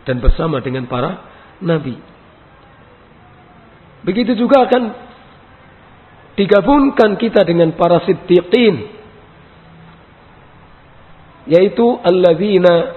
[0.04, 1.24] dan bersama dengan para
[1.60, 1.96] nabi.
[4.00, 4.82] Begitu juga akan
[6.40, 8.88] digabungkan kita dengan para siddiqin.
[11.44, 12.96] Yaitu alladzina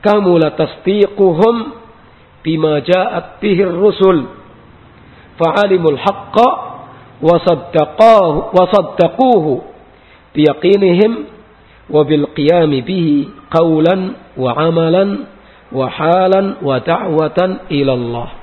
[0.00, 1.76] kamula tasdiquhum
[2.40, 4.32] bima ja'at bihi rusul.
[5.36, 6.48] Fa'alimul haqqa
[7.20, 9.60] wa saddaqahu wa saddaquhu
[10.32, 11.12] biyaqinihim
[11.92, 15.28] wa bil qiyami bihi qawlan wa amalan
[15.68, 18.39] wa halan wa da'watan ila Allah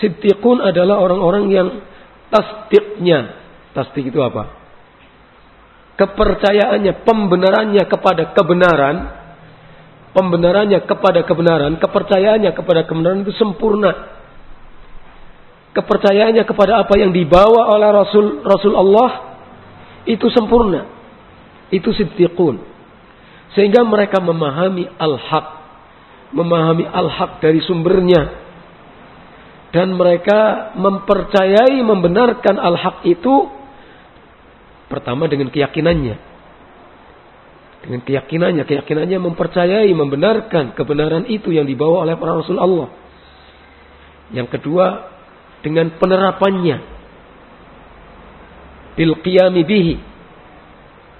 [0.00, 1.68] Siddiqun adalah orang-orang yang
[2.32, 3.36] tasdiknya.
[3.76, 4.56] Tasdik itu apa?
[6.00, 8.96] Kepercayaannya, pembenarannya kepada kebenaran.
[10.10, 14.18] Pembenarannya kepada kebenaran, kepercayaannya kepada kebenaran itu sempurna.
[15.70, 19.38] Kepercayaannya kepada apa yang dibawa oleh Rasul Rasul Allah
[20.10, 20.90] itu sempurna.
[21.70, 22.58] Itu siddiqun.
[23.54, 25.46] Sehingga mereka memahami al-haq.
[26.34, 28.49] Memahami al-haq dari sumbernya
[29.70, 33.46] dan mereka mempercayai membenarkan al-haq itu
[34.90, 36.30] pertama dengan keyakinannya.
[37.80, 42.92] Dengan keyakinannya, keyakinannya mempercayai membenarkan kebenaran itu yang dibawa oleh para rasul Allah.
[44.34, 44.86] Yang kedua
[45.62, 46.76] dengan penerapannya.
[48.98, 49.96] Bil bihi.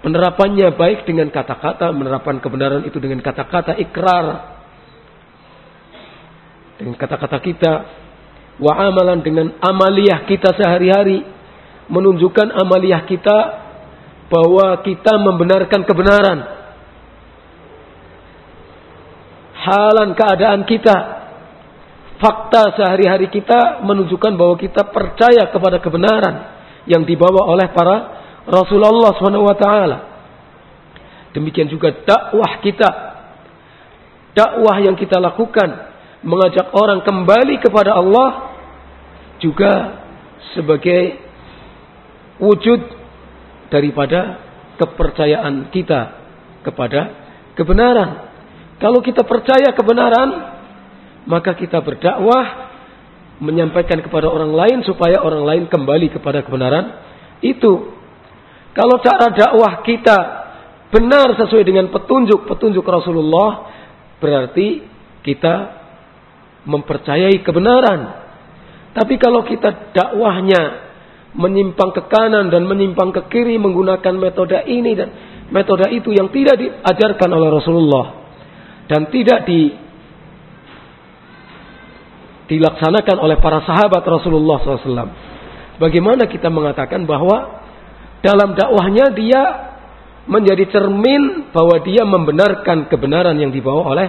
[0.00, 4.26] Penerapannya baik dengan kata-kata, menerapan kebenaran itu dengan kata-kata ikrar.
[6.80, 7.72] Dengan kata-kata kita
[8.60, 11.24] wa amalan dengan amaliyah kita sehari-hari.
[11.90, 13.38] Menunjukkan amaliyah kita
[14.30, 16.38] bahwa kita membenarkan kebenaran.
[19.58, 20.96] Halan keadaan kita.
[22.20, 26.34] Fakta sehari-hari kita menunjukkan bahwa kita percaya kepada kebenaran
[26.84, 27.96] yang dibawa oleh para
[28.44, 29.66] Rasulullah SWT
[31.34, 32.90] demikian juga dakwah kita.
[34.34, 35.90] Dakwah yang kita lakukan.
[36.20, 38.49] Mengajak orang kembali kepada Allah
[39.40, 40.04] juga
[40.52, 41.20] sebagai
[42.40, 42.80] wujud
[43.72, 44.40] daripada
[44.80, 46.00] kepercayaan kita
[46.64, 47.00] kepada
[47.56, 48.32] kebenaran.
[48.80, 50.28] Kalau kita percaya kebenaran,
[51.28, 52.72] maka kita berdakwah
[53.40, 57.00] menyampaikan kepada orang lain supaya orang lain kembali kepada kebenaran
[57.40, 57.96] itu.
[58.72, 60.18] Kalau cara dakwah kita
[60.92, 63.68] benar sesuai dengan petunjuk-petunjuk Rasulullah,
[64.20, 64.84] berarti
[65.24, 65.54] kita
[66.68, 68.19] mempercayai kebenaran
[68.90, 70.90] tapi kalau kita dakwahnya
[71.38, 75.08] menyimpang ke kanan dan menyimpang ke kiri menggunakan metode ini dan
[75.54, 78.06] metode itu yang tidak diajarkan oleh Rasulullah
[78.90, 79.70] dan tidak di
[82.50, 85.14] dilaksanakan oleh para sahabat Rasulullah SAW.
[85.78, 87.62] Bagaimana kita mengatakan bahwa
[88.26, 89.42] dalam dakwahnya dia
[90.26, 94.08] menjadi cermin bahwa dia membenarkan kebenaran yang dibawa oleh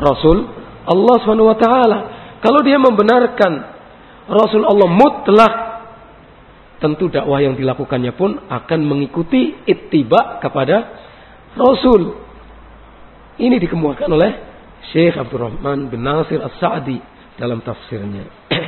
[0.00, 0.48] Rasul
[0.88, 1.66] Allah SWT.
[2.40, 3.73] Kalau dia membenarkan
[4.24, 5.54] Rasul Allah mutlak
[6.80, 10.76] tentu dakwah yang dilakukannya pun akan mengikuti ittiba kepada
[11.56, 12.20] Rasul.
[13.40, 14.32] Ini dikemukakan oleh
[14.92, 17.00] Syekh Abdurrahman bin Nasir As-Sa'di
[17.40, 18.24] dalam tafsirnya.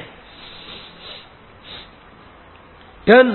[3.09, 3.27] Dan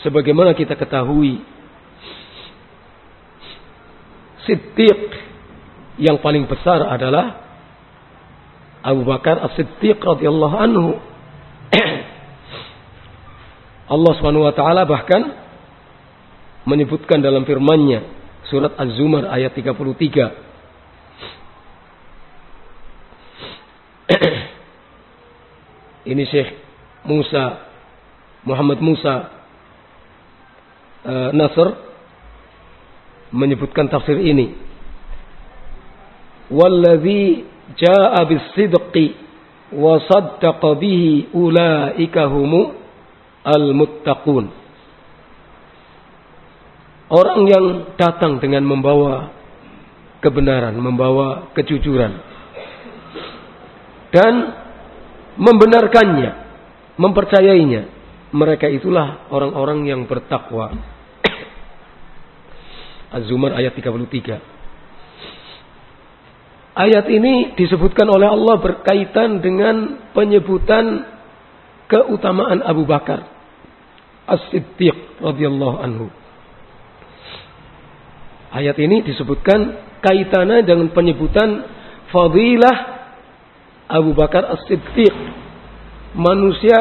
[0.00, 1.42] sebagaimana kita ketahui
[4.48, 5.12] Siddiq
[6.00, 7.47] yang paling besar adalah
[8.82, 10.98] Abu Bakar As-Siddiq radhiyallahu anhu.
[13.88, 15.32] Allah Subhanahu wa taala bahkan
[16.68, 18.04] menyebutkan dalam firman-Nya
[18.52, 19.72] surat Az-Zumar ayat 33.
[26.12, 26.52] Ini Syekh
[27.04, 27.68] Musa
[28.44, 29.28] Muhammad Musa
[31.04, 31.68] uh, Nasr
[33.32, 34.56] menyebutkan tafsir ini.
[36.48, 37.44] Walladzi
[37.76, 39.06] jaa bisidqi
[39.76, 42.72] wa saddaqa bihi ulaika humu
[43.44, 44.46] al-muttaqun.
[47.08, 47.64] Orang yang
[47.96, 49.32] datang dengan membawa
[50.20, 52.20] kebenaran, membawa kejujuran
[54.12, 54.32] dan
[55.40, 56.30] membenarkannya,
[57.00, 57.82] mempercayainya,
[58.32, 60.72] mereka itulah orang-orang yang bertakwa.
[63.16, 64.57] Az-Zumar ayat 33.
[66.78, 71.10] Ayat ini disebutkan oleh Allah berkaitan dengan penyebutan
[71.90, 73.26] keutamaan Abu Bakar
[74.30, 76.06] As-Siddiq radhiyallahu anhu.
[78.54, 79.74] Ayat ini disebutkan
[80.06, 81.66] kaitannya dengan penyebutan
[82.14, 82.78] fadilah
[83.90, 85.10] Abu Bakar As-Siddiq
[86.14, 86.78] manusia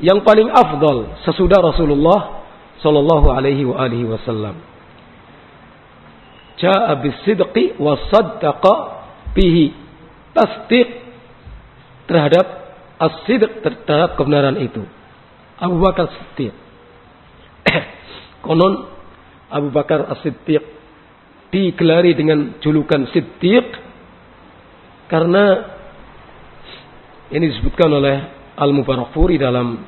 [0.00, 2.45] yang paling afdal sesudah Rasulullah
[2.80, 4.56] sallallahu alaihi wa alihi wasallam.
[6.56, 8.74] Ja'a bisidqi wa saddaqa
[9.36, 9.72] bihi.
[10.32, 10.88] Tasdiq
[12.08, 12.46] terhadap
[13.00, 14.84] as-sidq terhadap kebenaran itu.
[15.56, 16.52] Abu Bakar Siddiq.
[18.44, 18.92] Konon
[19.48, 20.64] Abu Bakar As-Siddiq
[21.48, 23.64] digelari dengan julukan Siddiq
[25.06, 25.44] karena
[27.30, 28.16] ini disebutkan oleh
[28.58, 29.80] Al-Mubarakfuri dalam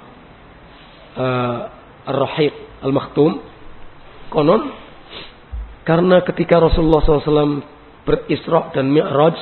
[1.19, 1.59] uh,
[2.09, 3.43] Ar-Rahiq Al-Maktum.
[4.29, 4.63] Konon
[5.89, 7.65] karena ketika Rasulullah SAW
[8.05, 9.37] berisra dan mi'raj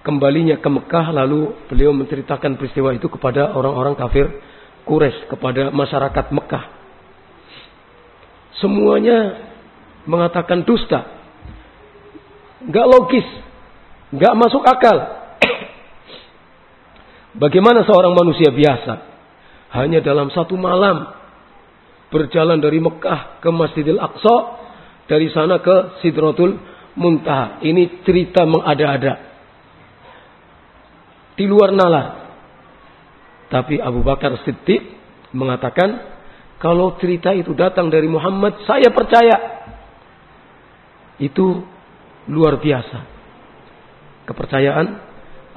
[0.00, 4.28] kembalinya ke Mekah lalu beliau menceritakan peristiwa itu kepada orang-orang kafir
[4.84, 6.64] Quraisy kepada masyarakat Mekah.
[8.60, 9.18] Semuanya
[10.04, 11.08] mengatakan dusta.
[12.64, 13.28] Nggak logis.
[14.12, 14.96] Nggak masuk akal.
[17.34, 18.94] Bagaimana seorang manusia biasa?
[19.74, 21.23] Hanya dalam satu malam
[22.14, 24.36] berjalan dari Mekah ke Masjidil Aqsa,
[25.10, 26.54] dari sana ke Sidratul
[26.94, 27.58] Muntaha.
[27.60, 29.34] Ini cerita mengada-ada.
[31.34, 32.06] Di luar nalar.
[33.50, 34.82] Tapi Abu Bakar Siddiq
[35.34, 36.14] mengatakan,
[36.62, 39.36] kalau cerita itu datang dari Muhammad, saya percaya.
[41.18, 41.62] Itu
[42.30, 42.98] luar biasa.
[44.24, 44.86] Kepercayaan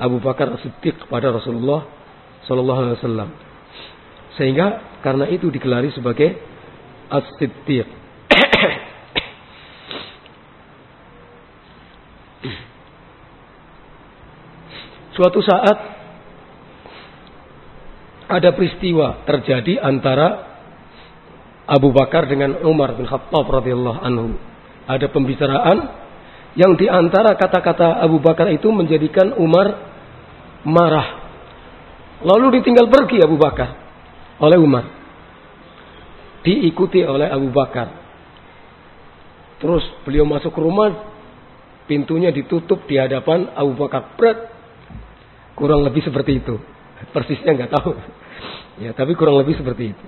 [0.02, 1.86] Abu Bakar Siddiq kepada Rasulullah
[2.50, 3.30] Sallallahu Alaihi Wasallam.
[4.38, 6.38] Sehingga karena itu digelari sebagai
[7.08, 7.88] As-Siddiq.
[15.18, 15.78] Suatu saat
[18.28, 20.46] ada peristiwa terjadi antara
[21.66, 24.38] Abu Bakar dengan Umar bin Khattab radhiyallahu anhu.
[24.88, 25.78] Ada pembicaraan
[26.54, 29.68] yang di antara kata-kata Abu Bakar itu menjadikan Umar
[30.64, 31.28] marah.
[32.22, 33.74] Lalu ditinggal pergi Abu Bakar
[34.38, 34.97] oleh Umar.
[36.48, 37.92] Diikuti oleh Abu Bakar.
[39.60, 40.96] Terus beliau masuk ke rumah,
[41.92, 44.16] pintunya ditutup di hadapan Abu Bakar.
[44.16, 44.56] Pret.
[45.60, 46.56] Kurang lebih seperti itu.
[47.12, 47.92] Persisnya nggak tahu.
[48.78, 50.06] Ya, tapi kurang lebih seperti itu.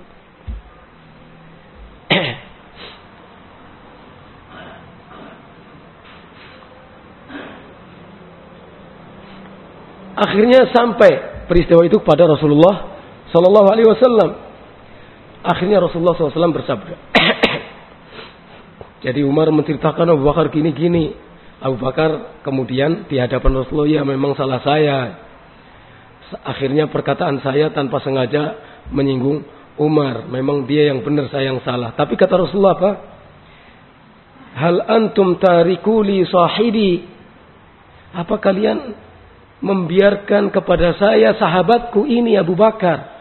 [10.30, 12.94] Akhirnya sampai peristiwa itu kepada Rasulullah
[13.34, 14.49] Sallallahu Alaihi Wasallam.
[15.40, 16.94] Akhirnya Rasulullah SAW bersabda.
[19.04, 21.16] Jadi Umar menceritakan Abu Bakar gini-gini.
[21.60, 24.98] Abu Bakar kemudian di hadapan Rasulullah ya memang salah saya.
[26.44, 28.56] Akhirnya perkataan saya tanpa sengaja
[28.92, 29.40] menyinggung
[29.80, 30.28] Umar.
[30.28, 31.96] Memang dia yang benar saya yang salah.
[31.96, 32.92] Tapi kata Rasulullah apa?
[34.60, 37.08] Hal antum tarikuli sahibi.
[38.12, 38.92] Apa kalian
[39.64, 43.19] membiarkan kepada saya sahabatku ini Abu Bakar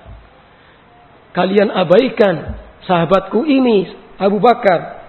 [1.33, 4.99] kalian abaikan sahabatku ini Abu Bakar.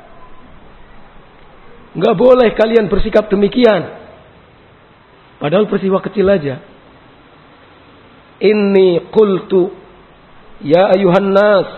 [1.97, 3.99] Nggak boleh kalian bersikap demikian.
[5.41, 6.63] Padahal peristiwa kecil aja.
[8.41, 9.75] Inni qultu
[10.63, 11.69] ya ayuhan nas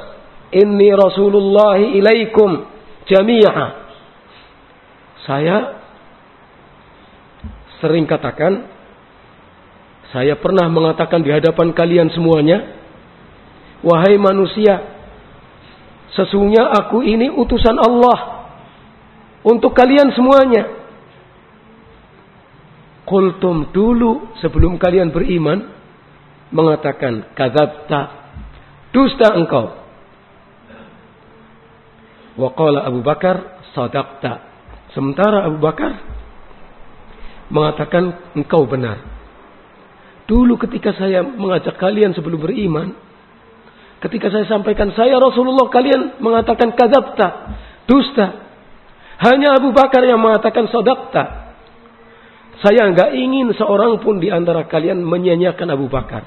[0.53, 2.67] inni Rasulullah ilaikum
[3.09, 3.67] jami'a.
[5.23, 5.81] Saya
[7.81, 8.69] sering katakan
[10.13, 12.82] saya pernah mengatakan di hadapan kalian semuanya
[13.83, 14.79] Wahai manusia,
[16.15, 18.47] sesungguhnya aku ini utusan Allah
[19.43, 20.83] untuk kalian semuanya.
[23.03, 25.67] Kultum dulu sebelum kalian beriman
[26.55, 28.01] mengatakan kadzabta
[28.95, 29.75] dusta engkau.
[32.39, 34.33] Wa qala Abu Bakar sadaqta.
[34.95, 35.99] Sementara Abu Bakar
[37.51, 39.03] mengatakan engkau benar.
[40.31, 42.97] Dulu ketika saya mengajak kalian sebelum beriman,
[44.03, 47.29] Ketika saya sampaikan saya Rasulullah kalian mengatakan kadzabta,
[47.87, 48.51] dusta.
[49.23, 51.55] Hanya Abu Bakar yang mengatakan sodakta.
[52.59, 56.27] Saya nggak ingin seorang pun di antara kalian menyanyiakan Abu Bakar.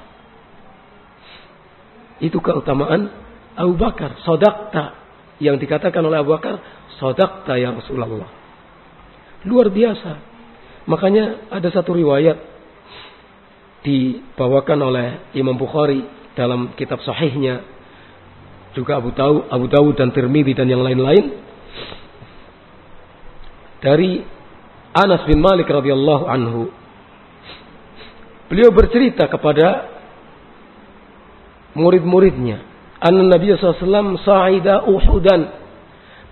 [2.24, 3.12] Itu keutamaan
[3.60, 4.96] Abu Bakar, sodakta.
[5.44, 6.64] Yang dikatakan oleh Abu Bakar,
[6.96, 8.32] sodakta ya Rasulullah.
[9.44, 10.12] Luar biasa.
[10.88, 12.40] Makanya ada satu riwayat
[13.84, 17.64] dibawakan oleh Imam Bukhari dalam kitab sahihnya
[18.76, 21.32] juga Abu Dawud, Abu Dawud dan Tirmidzi dan yang lain-lain
[23.80, 24.20] dari
[24.92, 26.72] Anas bin Malik radhiyallahu anhu.
[28.52, 29.90] Beliau bercerita kepada
[31.74, 32.62] murid-muridnya,
[33.02, 35.42] "Anna Nabi SAW sa'ida Uhudan."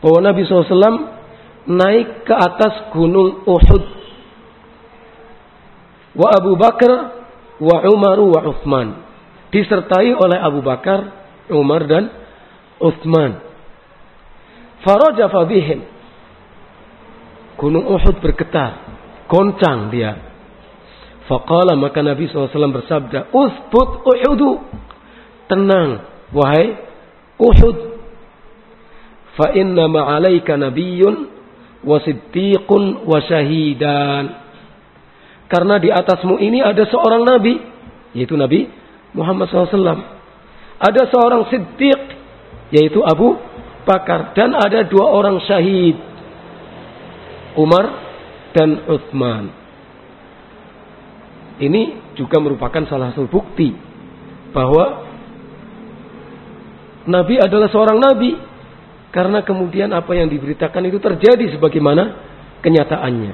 [0.03, 1.15] Bahwa Nabi SAW
[1.63, 3.83] naik ke atas gunung Uhud.
[6.13, 6.91] Wa Abu Bakar
[7.63, 8.87] wa Umar wa Uthman.
[9.53, 11.13] Disertai oleh Abu Bakar,
[11.53, 12.09] Umar dan
[12.81, 13.37] Uthman.
[14.81, 15.85] Faraja bihim.
[17.61, 18.81] Gunung Uhud bergetar.
[19.29, 20.17] Goncang dia.
[21.29, 23.29] Faqala maka Nabi SAW bersabda.
[23.29, 24.51] Uthbut Uhudu.
[25.47, 26.01] Tenang.
[26.33, 26.73] Wahai
[27.37, 27.77] Uhud.
[29.37, 31.15] Fa inna ma'alaika nabiyyun
[31.85, 34.23] wa siddiqun wa syahidan.
[35.45, 37.61] Karena di atasmu ini ada seorang nabi.
[38.17, 38.82] Yaitu Nabi
[39.13, 40.01] Muhammad SAW.
[40.81, 42.01] Ada seorang siddiq.
[42.73, 43.37] Yaitu Abu
[43.85, 44.33] Bakar.
[44.33, 45.95] Dan ada dua orang syahid.
[47.53, 47.85] Umar
[48.53, 49.53] dan Uthman.
[51.61, 53.73] Ini juga merupakan salah satu bukti
[54.53, 55.05] bahwa
[57.09, 58.31] Nabi adalah seorang Nabi
[59.13, 62.17] karena kemudian apa yang diberitakan itu terjadi sebagaimana
[62.65, 63.33] kenyataannya.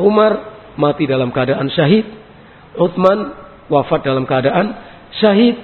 [0.00, 0.32] Umar
[0.80, 2.06] mati dalam keadaan syahid,
[2.78, 3.36] Uthman
[3.68, 5.56] wafat dalam keadaan syahid.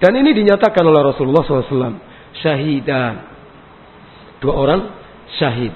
[0.00, 2.00] Dan ini dinyatakan oleh Rasulullah SAW.
[2.40, 3.14] Syahidan.
[4.40, 4.80] Dua orang
[5.36, 5.72] syahid.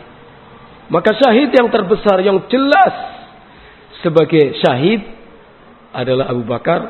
[0.88, 2.94] Maka syahid yang terbesar yang jelas
[4.00, 5.00] sebagai syahid
[5.92, 6.80] adalah Abu Bakar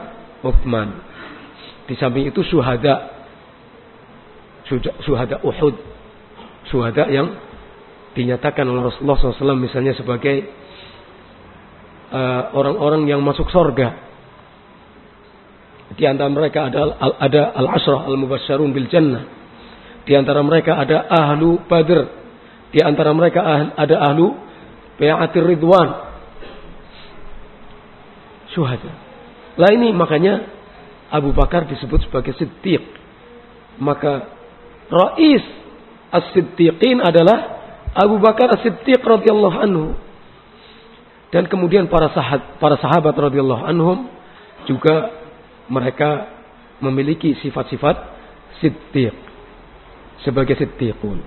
[0.43, 0.99] Uthman.
[1.85, 3.13] Di samping itu syuhada.
[5.05, 5.75] Syuhada Uhud.
[6.71, 7.35] Syuhada yang
[8.15, 10.47] dinyatakan oleh Rasulullah SAW misalnya sebagai
[12.15, 14.14] uh, orang-orang uh, yang masuk sorga.
[15.95, 19.25] Di antara mereka ada ada al-ashrah al-mubasyarun bil jannah.
[20.05, 22.25] Di antara mereka ada ahlu badr
[22.75, 23.39] di antara mereka
[23.79, 24.35] ada ahlu
[24.99, 25.89] Bai'atir Ridwan.
[28.51, 28.91] Syuhada.
[29.55, 30.51] Lah ini makanya
[31.15, 32.83] Abu Bakar disebut sebagai Siddiq.
[33.79, 34.27] Maka
[34.91, 35.43] Rais
[36.11, 37.63] As-Siddiqin adalah
[37.95, 39.95] Abu Bakar As-Siddiq radhiyallahu anhu.
[41.31, 44.11] Dan kemudian para sahabat para sahabat radhiyallahu anhum
[44.67, 45.24] juga
[45.69, 46.29] mereka
[46.81, 47.97] memiliki sifat-sifat
[48.61, 49.15] siddiq
[50.25, 51.21] sebagai siddiqun.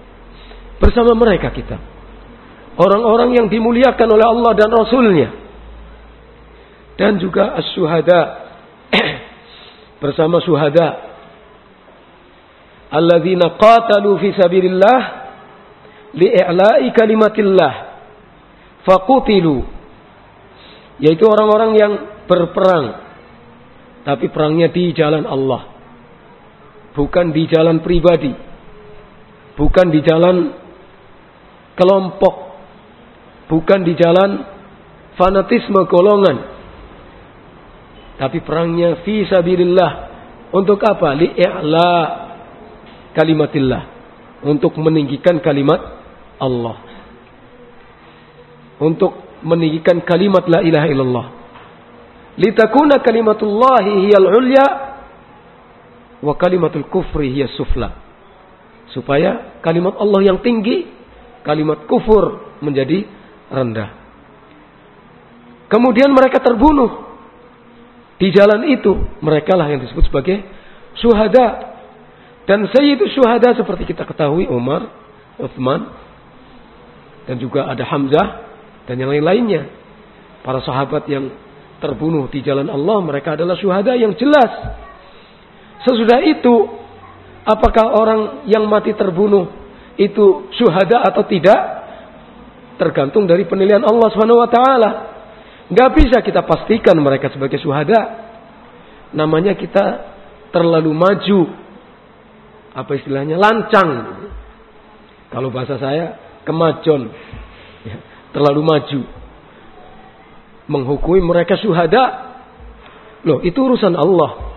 [0.77, 1.77] Bersama mereka kita.
[2.77, 5.29] Orang-orang yang dimuliakan oleh Allah dan Rasulnya.
[6.97, 8.21] Dan juga as-suhada.
[10.03, 11.17] Bersama suhada.
[12.93, 15.01] Alladzina qatalu fi sabilillah.
[16.13, 17.73] Li'i'la'i kalimatillah.
[18.85, 19.65] Faqutilu.
[21.01, 21.93] Yaitu orang-orang yang
[22.29, 23.06] berperang.
[24.07, 25.67] Tapi perangnya di jalan Allah.
[26.95, 28.31] Bukan di jalan pribadi.
[29.59, 30.55] Bukan di jalan
[31.75, 32.35] kelompok,
[33.51, 34.47] bukan di jalan
[35.19, 36.37] fanatisme golongan.
[38.15, 39.91] Tapi perangnya fi sabilillah.
[40.55, 41.11] Untuk apa?
[41.11, 41.91] Li'la
[43.11, 43.83] kalimatillah.
[44.47, 45.83] Untuk meninggikan kalimat
[46.39, 46.77] Allah.
[48.79, 51.27] Untuk meninggikan kalimat la ilaha illallah.
[52.37, 54.65] Litakuna kalimatullahi hiyal ulya
[56.21, 57.97] wa kalimatul kufri hiya sufla.
[58.93, 60.85] Supaya kalimat Allah yang tinggi
[61.41, 63.09] kalimat kufur menjadi
[63.49, 63.89] rendah.
[65.67, 67.09] Kemudian mereka terbunuh.
[68.17, 70.41] Di jalan itu mereka lah yang disebut sebagai
[70.97, 71.77] syuhada.
[72.47, 74.89] Dan sayyidu syuhada seperti kita ketahui Umar,
[75.37, 75.91] Uthman,
[77.27, 78.27] dan juga ada Hamzah
[78.87, 79.67] dan yang lain-lainnya.
[80.41, 81.27] Para sahabat yang
[81.77, 84.49] terbunuh di jalan Allah mereka adalah syuhada yang jelas.
[85.85, 86.53] Sesudah itu
[87.45, 89.47] apakah orang yang mati terbunuh
[89.97, 91.59] itu syuhada atau tidak
[92.77, 94.91] tergantung dari penilaian Allah Subhanahu wa taala.
[95.67, 98.29] Enggak bisa kita pastikan mereka sebagai syuhada.
[99.11, 99.85] Namanya kita
[100.53, 101.41] terlalu maju.
[102.77, 103.35] Apa istilahnya?
[103.35, 103.89] Lancang.
[105.33, 107.11] Kalau bahasa saya kemajon.
[107.83, 107.97] Ya,
[108.31, 109.01] terlalu maju.
[110.67, 112.35] Menghukumi mereka syuhada.
[113.23, 114.55] Loh, itu urusan Allah.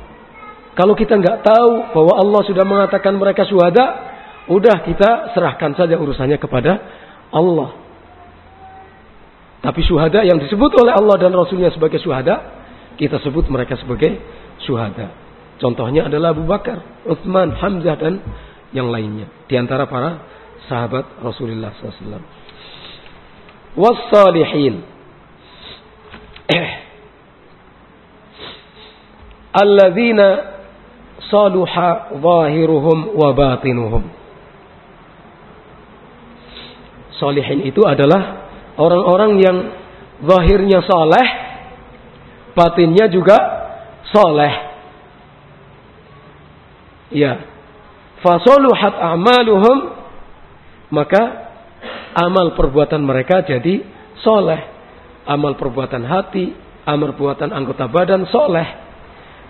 [0.74, 4.11] Kalau kita nggak tahu bahwa Allah sudah mengatakan mereka syuhada,
[4.50, 6.74] Udah kita serahkan saja urusannya kepada
[7.30, 7.70] Allah.
[9.62, 12.58] Tapi syuhada yang disebut oleh Allah dan Rasulnya sebagai syuhada,
[12.98, 14.18] kita sebut mereka sebagai
[14.66, 15.14] syuhada.
[15.62, 18.18] Contohnya adalah Abu Bakar, Uthman, Hamzah dan
[18.74, 19.30] yang lainnya.
[19.46, 20.26] Di antara para
[20.66, 22.24] sahabat Rasulullah SAW.
[23.78, 24.82] Wassalihin.
[29.62, 30.26] Alladzina
[31.30, 34.03] saluha zahiruhum wa batinuhum.
[37.18, 38.48] Solihin itu adalah
[38.80, 39.57] orang-orang yang
[40.24, 41.28] zahirnya soleh,
[42.57, 43.36] batinnya juga
[44.09, 44.55] soleh.
[47.11, 47.46] Ya.
[48.20, 49.96] Fasoluhat amaluhum
[50.92, 51.22] maka
[52.14, 53.82] amal perbuatan mereka jadi
[54.20, 54.70] soleh.
[55.31, 56.51] Amal perbuatan hati,
[56.83, 58.66] amal perbuatan anggota badan soleh.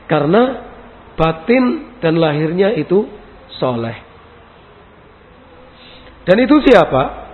[0.04, 0.42] Karena
[1.16, 3.08] batin dan lahirnya itu
[3.56, 3.96] soleh.
[6.28, 7.32] Dan itu siapa?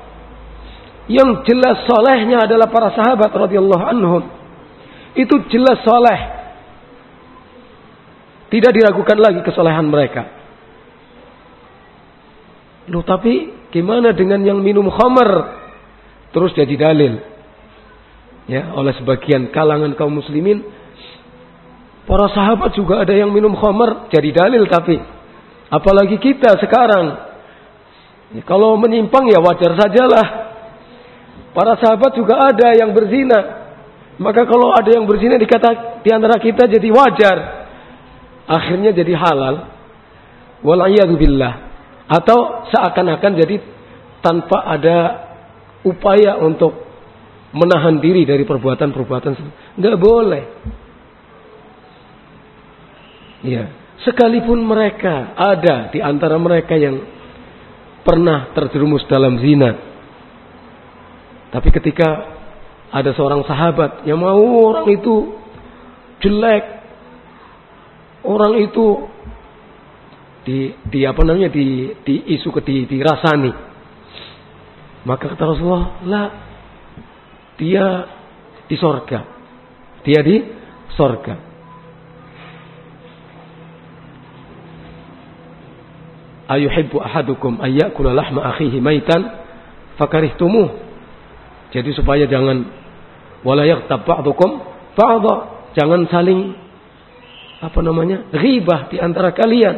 [1.11, 4.25] Yang jelas solehnya adalah para sahabat radhiyallahu anhum.
[5.19, 6.21] Itu jelas soleh.
[8.47, 10.23] Tidak diragukan lagi kesolehan mereka.
[12.87, 15.31] Loh tapi gimana dengan yang minum khamar?
[16.31, 17.36] Terus jadi dalil.
[18.47, 20.63] Ya, oleh sebagian kalangan kaum muslimin.
[22.07, 25.03] Para sahabat juga ada yang minum khamar jadi dalil tapi.
[25.67, 27.07] Apalagi kita sekarang.
[28.39, 30.27] Ya, kalau menyimpang ya wajar sajalah.
[31.51, 33.67] Para sahabat juga ada yang berzina.
[34.23, 37.37] Maka kalau ada yang berzina dikata di antara kita jadi wajar.
[38.47, 39.75] Akhirnya jadi halal.
[40.63, 41.53] Walayyadubillah.
[42.07, 43.59] Atau seakan-akan jadi
[44.23, 44.97] tanpa ada
[45.83, 46.86] upaya untuk
[47.57, 49.33] menahan diri dari perbuatan-perbuatan.
[49.81, 50.45] Nggak boleh.
[53.49, 53.65] Ya.
[54.05, 57.01] Sekalipun mereka ada di antara mereka yang
[58.05, 59.87] pernah terjerumus dalam zina
[61.57, 62.37] tapi ketika
[62.93, 64.37] ada seorang sahabat yang mau
[64.69, 65.41] orang itu
[66.21, 66.65] jelek,
[68.29, 68.87] orang itu
[70.45, 73.53] di, di apa namanya di, di isu ke di, dirasani,
[75.09, 76.27] maka kata Rasulullah, lah
[77.57, 77.87] dia
[78.67, 79.21] di sorga,
[80.05, 80.37] dia di
[80.97, 81.35] sorga.
[86.47, 89.19] Ayuhibbu ahadukum ayyakula lahma akhihi maitan
[89.99, 90.87] fakarihtumuh
[91.75, 92.67] jadi supaya jangan
[93.43, 94.51] walayak ba'dukum
[94.95, 95.35] ba'dha,
[95.75, 96.55] jangan saling
[97.61, 98.31] apa namanya?
[98.31, 99.77] ghibah di antara kalian.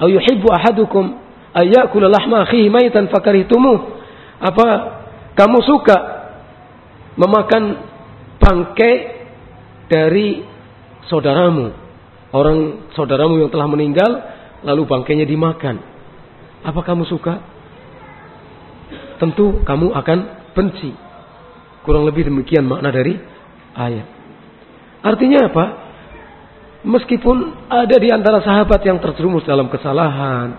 [0.00, 1.20] Au yuhibbu ahadukum
[1.52, 3.98] ayyakula lahma akhihi maitan fakarihtumuh.
[4.40, 4.66] Apa
[5.36, 5.96] kamu suka
[7.18, 7.62] memakan
[8.38, 8.94] bangkai
[9.90, 10.44] dari
[11.10, 11.74] saudaramu?
[12.30, 14.10] Orang saudaramu yang telah meninggal
[14.62, 15.82] lalu bangkainya dimakan.
[16.62, 17.42] Apa kamu suka?
[19.18, 20.18] Tentu kamu akan
[20.54, 20.92] benci.
[21.82, 23.16] Kurang lebih demikian makna dari
[23.74, 24.06] ayat.
[25.00, 25.64] Artinya apa?
[26.80, 30.56] Meskipun ada di antara sahabat yang terjerumus dalam kesalahan,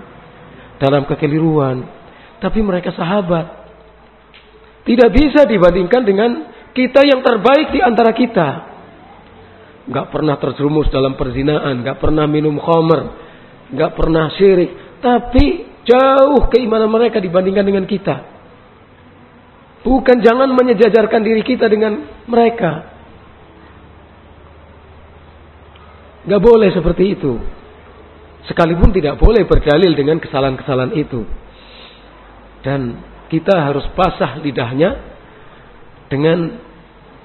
[0.77, 1.81] dalam kekeliruan,
[2.41, 3.60] tapi mereka sahabat.
[4.81, 6.31] Tidak bisa dibandingkan dengan
[6.73, 8.49] kita yang terbaik di antara kita.
[9.91, 13.01] Gak pernah terjerumus dalam perzinaan, gak pernah minum khamr,
[13.75, 15.01] gak pernah syirik.
[15.01, 15.45] Tapi
[15.85, 18.15] jauh keimanan mereka dibandingkan dengan kita.
[19.81, 22.85] Bukan jangan menyejajarkan diri kita dengan mereka.
[26.29, 27.41] Gak boleh seperti itu.
[28.45, 31.25] Sekalipun tidak boleh berdalil dengan kesalahan-kesalahan itu.
[32.61, 34.91] Dan kita harus basah lidahnya
[36.11, 36.59] dengan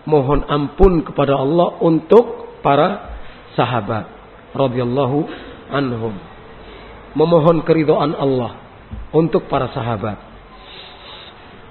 [0.07, 3.19] mohon ampun kepada Allah untuk para
[3.59, 4.07] sahabat
[4.55, 5.27] radhiyallahu
[5.75, 6.15] anhum.
[7.19, 8.55] Memohon keridhaan Allah
[9.11, 10.15] untuk para sahabat.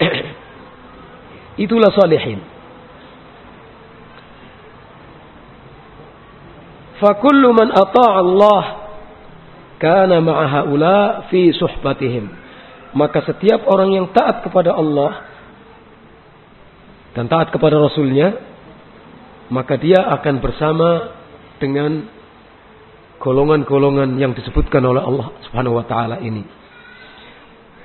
[1.63, 2.43] Itulah salihin.
[6.99, 8.63] Fakullu man ata'a Allah
[9.79, 10.99] kana ma'a haula
[11.31, 12.44] fi suhbatihim.
[12.95, 15.27] Maka setiap orang yang taat kepada Allah
[17.11, 18.39] dan taat kepada Rasulnya,
[19.51, 20.89] maka dia akan bersama
[21.59, 22.07] dengan
[23.19, 26.43] golongan-golongan yang disebutkan oleh Allah Subhanahu wa taala ini.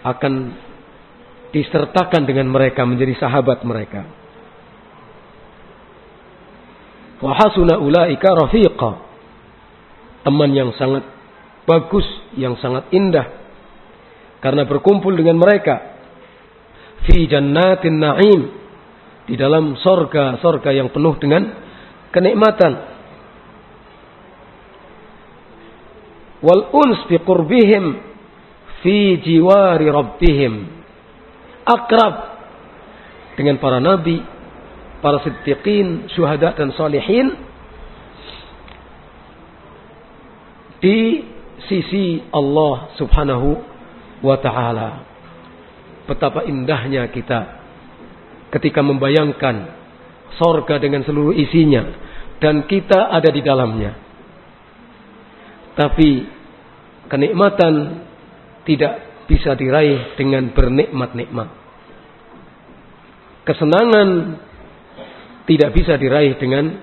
[0.07, 0.55] Akan
[1.51, 4.07] disertakan dengan mereka menjadi sahabat mereka.
[7.21, 8.91] Wahasuna ulaika rafiqa.
[10.25, 11.05] Teman yang sangat
[11.69, 12.07] bagus,
[12.37, 13.40] yang sangat indah.
[14.41, 16.01] Karena berkumpul dengan mereka.
[17.09, 18.41] Fi jannatin na'im.
[19.29, 21.45] Di dalam sorga-sorga yang penuh dengan
[22.11, 22.73] kenikmatan.
[26.41, 27.85] Wal uns bi qurbihim
[28.81, 30.81] fi jiwari rabbihim
[31.69, 32.15] akrab
[33.37, 34.21] dengan para nabi,
[35.01, 37.33] para siddiqin, syuhada dan salihin
[40.81, 41.25] di
[41.69, 43.70] sisi Allah Subhanahu
[44.21, 44.89] wa taala.
[46.09, 47.61] Betapa indahnya kita
[48.51, 49.79] ketika membayangkan
[50.39, 51.87] sorga dengan seluruh isinya
[52.41, 53.93] dan kita ada di dalamnya.
[55.77, 56.09] Tapi
[57.07, 57.75] kenikmatan
[58.67, 61.49] tidak bisa diraih dengan bernikmat-nikmat.
[63.47, 64.09] Kesenangan
[65.47, 66.75] tidak bisa diraih dengan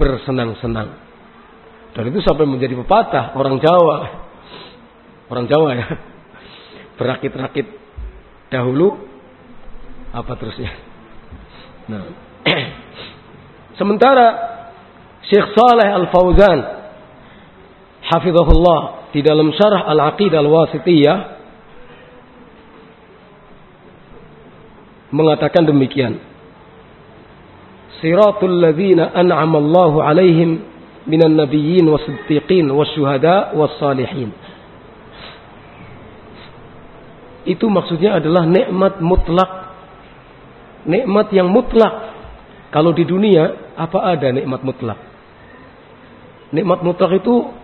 [0.00, 1.04] bersenang-senang.
[1.96, 3.98] Dan itu sampai menjadi pepatah orang Jawa.
[5.32, 5.86] Orang Jawa ya.
[6.96, 7.66] Berakit-rakit
[8.48, 8.96] dahulu
[10.12, 10.72] apa terusnya.
[11.92, 12.04] Nah.
[13.78, 14.26] Sementara
[15.28, 16.58] Syekh Saleh Al-Fauzan
[18.06, 21.18] hafizahullah di dalam syarah Al-Aqidah Al-Wasitiyah
[25.10, 26.18] mengatakan demikian.
[28.00, 30.60] Siratul ladzina an'ama Allahu alaihim
[31.08, 34.30] minan nabiyyin was-siddiqin was-syuhada was-salihin.
[37.46, 39.70] Itu maksudnya adalah nikmat mutlak.
[40.82, 42.10] Nikmat yang mutlak.
[42.74, 44.98] Kalau di dunia apa ada nikmat mutlak?
[46.50, 47.54] Nikmat mutlak itu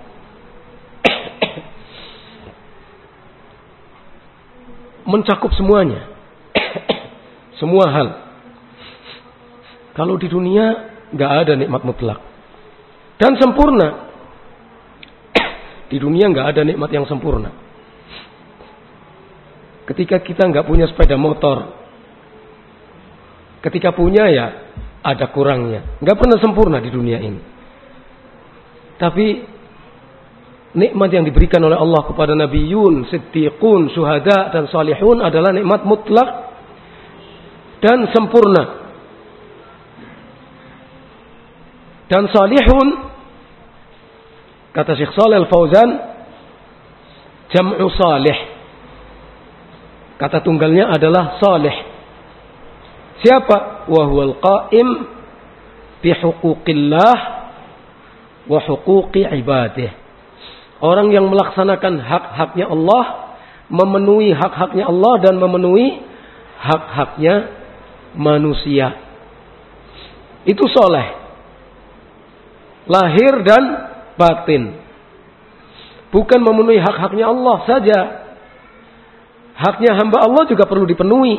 [5.11, 6.07] mencakup semuanya.
[7.61, 8.23] Semua hal.
[9.99, 12.23] Kalau di dunia nggak ada nikmat mutlak.
[13.19, 14.15] Dan sempurna.
[15.91, 17.62] di dunia nggak ada nikmat yang sempurna.
[19.83, 21.75] Ketika kita nggak punya sepeda motor,
[23.67, 24.47] ketika punya ya
[25.03, 25.99] ada kurangnya.
[25.99, 27.41] Nggak pernah sempurna di dunia ini.
[28.97, 29.27] Tapi
[30.79, 36.29] nikmat yang diberikan oleh Allah kepada Nabi Yun, siddiqun, syuhada dan salihun adalah nikmat mutlak
[37.83, 38.87] dan sempurna.
[42.07, 42.89] Dan salihun
[44.71, 45.89] kata Syekh Saleh Al-Fauzan
[47.51, 48.52] jam'u salih.
[50.21, 51.77] Kata tunggalnya adalah salih.
[53.23, 53.87] Siapa?
[53.87, 54.89] Wahwal qaim
[56.03, 57.17] bihuquqillah
[58.51, 59.91] wa huquqi ibadih.
[60.83, 63.05] Orang yang melaksanakan hak-haknya Allah,
[63.71, 66.03] memenuhi hak-haknya Allah dan memenuhi
[66.59, 67.35] hak-haknya
[68.19, 68.99] manusia.
[70.43, 71.07] Itu soleh.
[72.91, 73.63] Lahir dan
[74.19, 74.75] batin.
[76.11, 77.99] Bukan memenuhi hak-haknya Allah saja.
[79.63, 81.39] Haknya hamba Allah juga perlu dipenuhi.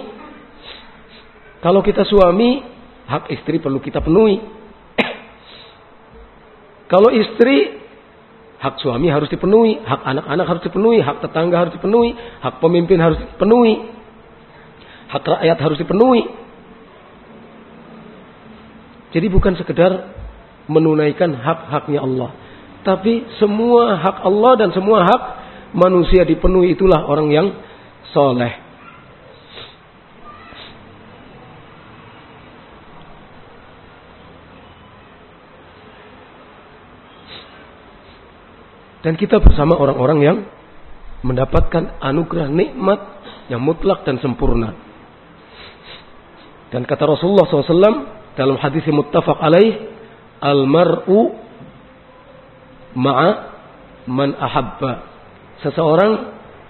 [1.59, 2.63] Kalau kita suami,
[3.03, 4.39] hak istri perlu kita penuhi.
[6.91, 7.84] Kalau istri,
[8.63, 13.19] hak suami harus dipenuhi, hak anak-anak harus dipenuhi, hak tetangga harus dipenuhi, hak pemimpin harus
[13.19, 13.91] dipenuhi,
[15.11, 16.24] hak rakyat harus dipenuhi.
[19.11, 19.91] Jadi bukan sekedar
[20.71, 22.32] menunaikan hak-haknya Allah.
[22.88, 25.21] Tapi semua hak Allah dan semua hak
[25.76, 27.47] manusia dipenuhi itulah orang yang
[28.14, 28.53] soleh.
[39.03, 40.38] Dan kita bersama orang-orang yang
[41.28, 42.99] mendapatkan anugerah nikmat
[43.51, 44.80] yang mutlak dan sempurna.
[46.72, 48.07] Dan kata Rasulullah SAW
[48.39, 49.91] dalam hadis muttafaq alaih,
[50.39, 51.36] al-mar'u
[52.95, 53.30] ma'a
[54.07, 55.03] man ahabba.
[55.68, 56.11] Seseorang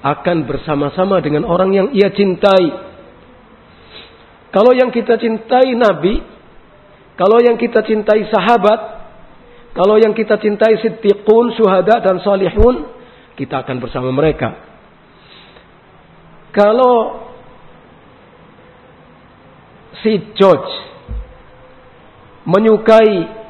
[0.04, 2.92] akan bersama-sama dengan orang yang ia cintai.
[4.52, 6.20] Kalau yang kita cintai Nabi,
[7.16, 8.80] kalau yang kita cintai sahabat,
[9.74, 12.86] kalau yang kita cintai siddiqun, syuhada dan salihun,
[13.40, 14.54] kita akan bersama mereka.
[16.54, 17.26] Kalau
[20.06, 20.74] si George
[22.46, 23.42] menyukai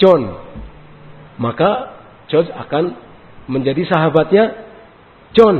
[0.00, 0.22] John,
[1.36, 1.98] maka
[2.32, 2.96] George akan
[3.52, 4.63] menjadi sahabatnya
[5.34, 5.56] John.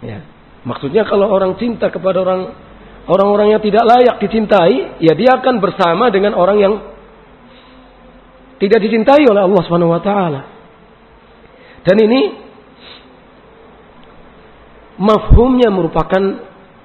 [0.00, 0.22] Ya.
[0.66, 2.54] Maksudnya kalau orang cinta kepada orang
[3.06, 6.74] orang-orang yang tidak layak dicintai, ya dia akan bersama dengan orang yang
[8.58, 10.42] tidak dicintai oleh Allah Subhanahu wa taala.
[11.86, 12.20] Dan ini
[14.98, 16.22] mafhumnya merupakan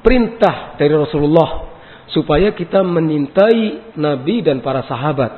[0.06, 1.74] perintah dari Rasulullah
[2.12, 5.32] supaya kita menyintai Nabi dan para sahabat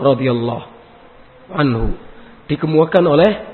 [0.00, 0.64] radhiyallahu
[1.54, 1.92] anhu
[2.48, 3.49] dikemukakan oleh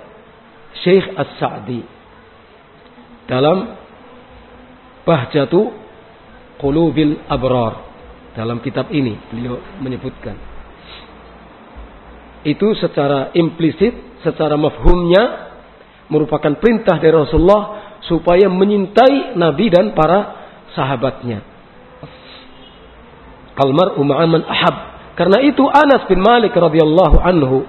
[0.85, 1.81] Syekh As-Sa'di
[3.27, 3.87] dalam
[5.07, 5.70] Bahjatu
[6.59, 7.87] qulubil abrar.
[8.35, 10.35] Dalam kitab ini beliau menyebutkan.
[12.43, 13.95] Itu secara implisit,
[14.27, 15.55] secara mafhumnya
[16.11, 20.18] merupakan perintah dari Rasulullah supaya menyintai Nabi dan para
[20.74, 21.43] sahabatnya.
[23.57, 24.77] Kalmar uma'aman ahab.
[25.16, 27.64] Karena itu Anas bin Malik radhiyallahu anhu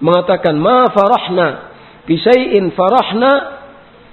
[0.00, 1.71] mengatakan ma farahna
[2.06, 3.30] bi syai'in farahna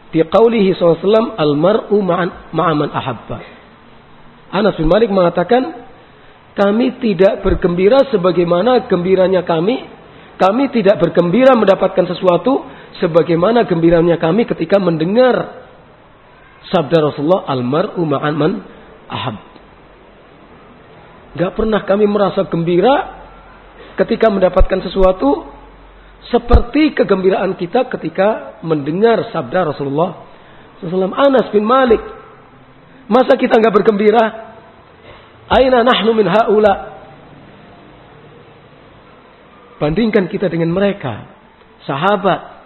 [0.09, 1.97] bi qaulihi sallallahu al mar'u
[2.53, 3.37] ma'aman ahabba.
[4.49, 5.85] Anas bin Malik mengatakan,
[6.57, 9.99] kami tidak bergembira sebagaimana gembiranya kami
[10.39, 12.63] Kami tidak bergembira mendapatkan sesuatu
[13.03, 15.67] sebagaimana gembiranya kami ketika mendengar
[16.71, 18.63] sabda Rasulullah almar'u ma'an man
[19.11, 19.35] ahab.
[21.35, 23.19] Gak pernah kami merasa gembira
[23.99, 25.43] ketika mendapatkan sesuatu
[26.27, 30.27] seperti kegembiraan kita ketika mendengar sabda Rasulullah
[30.83, 31.15] SAW.
[31.15, 32.03] Anas bin Malik.
[33.07, 34.25] Masa kita nggak bergembira?
[35.49, 36.73] Aina nahnu min haula?
[39.79, 41.25] Bandingkan kita dengan mereka.
[41.87, 42.61] Sahabat.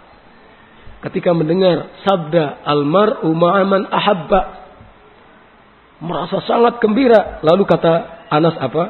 [1.08, 4.42] Ketika mendengar sabda almar'u ma'aman ahabba.
[6.02, 7.40] Merasa sangat gembira.
[7.40, 7.92] Lalu kata
[8.28, 8.84] Anas apa?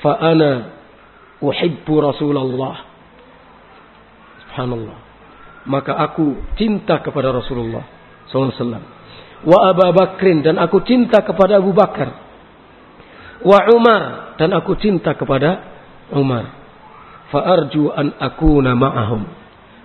[0.00, 0.50] Fa'ana
[1.38, 2.85] uhibbu Rasulullah.
[4.56, 4.98] Subhanallah.
[5.68, 7.84] Maka aku cinta kepada Rasulullah
[8.32, 8.56] SAW.
[9.44, 12.08] Wa Abu Bakrin dan aku cinta kepada Abu Bakar.
[13.44, 15.60] Wa Umar dan aku cinta kepada
[16.08, 16.48] Umar
[17.28, 19.28] fa'arju an akuna ma'ahum.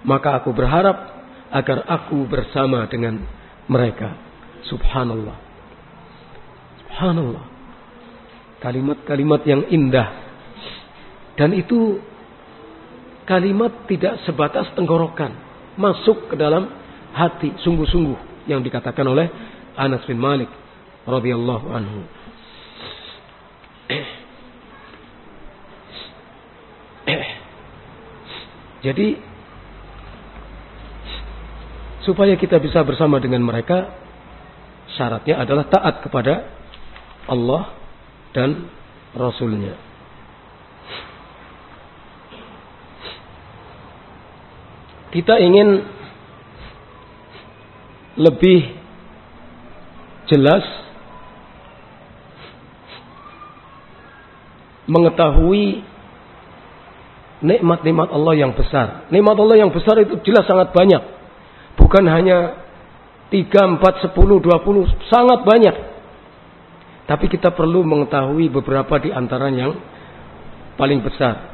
[0.08, 1.20] Maka aku berharap
[1.52, 3.20] agar aku bersama dengan
[3.68, 4.16] mereka.
[4.72, 5.36] Subhanallah.
[6.80, 7.46] Subhanallah.
[8.64, 10.10] Kalimat-kalimat yang indah.
[11.36, 12.00] Dan itu
[13.32, 15.32] kalimat tidak sebatas tenggorokan.
[15.80, 16.68] Masuk ke dalam
[17.16, 19.32] hati sungguh-sungguh yang dikatakan oleh
[19.80, 20.52] Anas bin Malik
[21.08, 22.04] radhiyallahu anhu.
[28.82, 29.14] Jadi
[32.04, 33.94] supaya kita bisa bersama dengan mereka
[34.98, 36.50] syaratnya adalah taat kepada
[37.30, 37.78] Allah
[38.34, 38.68] dan
[39.14, 39.91] Rasulnya.
[45.12, 45.84] Kita ingin
[48.16, 48.60] lebih
[50.32, 50.64] jelas
[54.88, 55.84] mengetahui
[57.44, 59.12] nikmat-nikmat Allah yang besar.
[59.12, 61.04] Nikmat Allah yang besar itu jelas sangat banyak.
[61.76, 62.62] Bukan hanya
[63.32, 65.76] 3, 4, 10, 20, sangat banyak.
[67.08, 69.76] Tapi kita perlu mengetahui beberapa di antara yang
[70.80, 71.51] paling besar.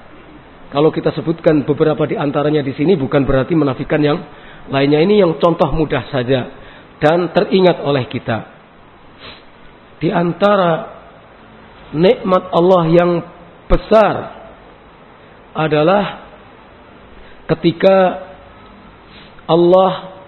[0.68, 4.20] Kalau kita sebutkan beberapa di antaranya di sini bukan berarti menafikan yang
[4.68, 5.00] lainnya.
[5.00, 6.52] Ini yang contoh mudah saja
[7.00, 8.38] dan teringat oleh kita.
[10.04, 10.94] Di antara
[11.96, 13.12] nikmat Allah yang
[13.72, 14.16] besar
[15.56, 16.28] adalah
[17.56, 18.28] ketika
[19.48, 20.20] Allah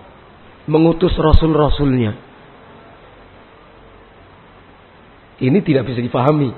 [0.65, 2.15] mengutus rasul-rasulnya.
[5.39, 6.51] Ini tidak bisa dipahami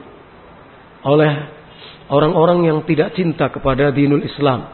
[1.05, 1.60] oleh
[2.11, 4.67] orang-orang yang tidak cinta kepada dinul Islam.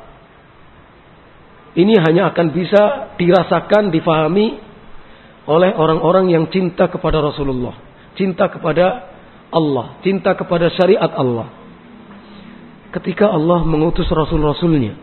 [1.78, 4.58] Ini hanya akan bisa dirasakan, difahami
[5.46, 7.78] oleh orang-orang yang cinta kepada Rasulullah,
[8.18, 9.14] cinta kepada
[9.54, 11.68] Allah, cinta kepada syariat Allah
[12.98, 14.96] ketika Allah mengutus rasul-rasulnya.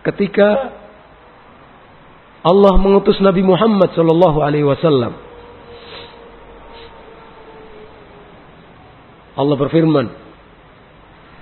[0.00, 0.48] Ketika
[2.40, 5.29] Allah mengutus Nabi Muhammad sallallahu alaihi wasallam.
[9.35, 10.07] Allah berfirman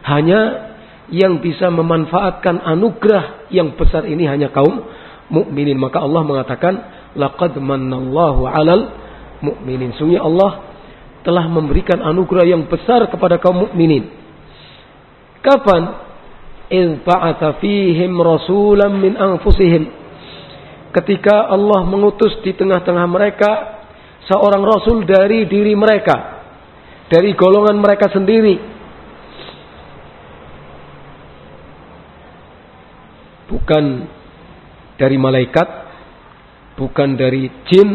[0.08, 0.67] Hanya
[1.08, 4.84] yang bisa memanfaatkan anugerah yang besar ini hanya kaum
[5.32, 5.80] mukminin.
[5.80, 6.74] Maka Allah mengatakan,
[7.16, 8.92] "Laqad mannallahu 'alal
[9.40, 10.68] mukminin." Sungguh Allah
[11.24, 14.08] telah memberikan anugerah yang besar kepada kaum mukminin.
[15.44, 16.08] Kapan?
[16.68, 19.88] Idh ba'atha fihim rasulan min anfusihim.
[20.92, 23.52] Ketika Allah mengutus di tengah-tengah mereka
[24.28, 26.44] seorang rasul dari diri mereka,
[27.08, 28.77] dari golongan mereka sendiri,
[33.48, 34.08] bukan
[35.00, 35.68] dari malaikat
[36.78, 37.90] bukan dari jin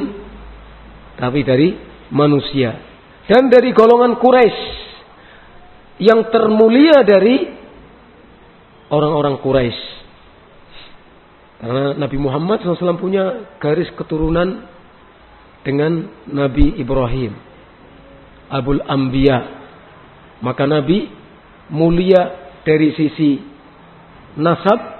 [1.16, 1.76] tapi dari
[2.10, 2.76] manusia
[3.30, 4.82] dan dari golongan Quraisy
[6.02, 7.62] yang termulia dari
[8.92, 9.82] orang-orang Quraisy.
[11.62, 14.66] Karena Nabi Muhammad SAW punya garis keturunan
[15.62, 17.32] dengan Nabi Ibrahim.
[18.50, 19.62] Abul Ambiya.
[20.42, 21.06] Maka Nabi
[21.70, 23.38] mulia dari sisi
[24.36, 24.91] nasab,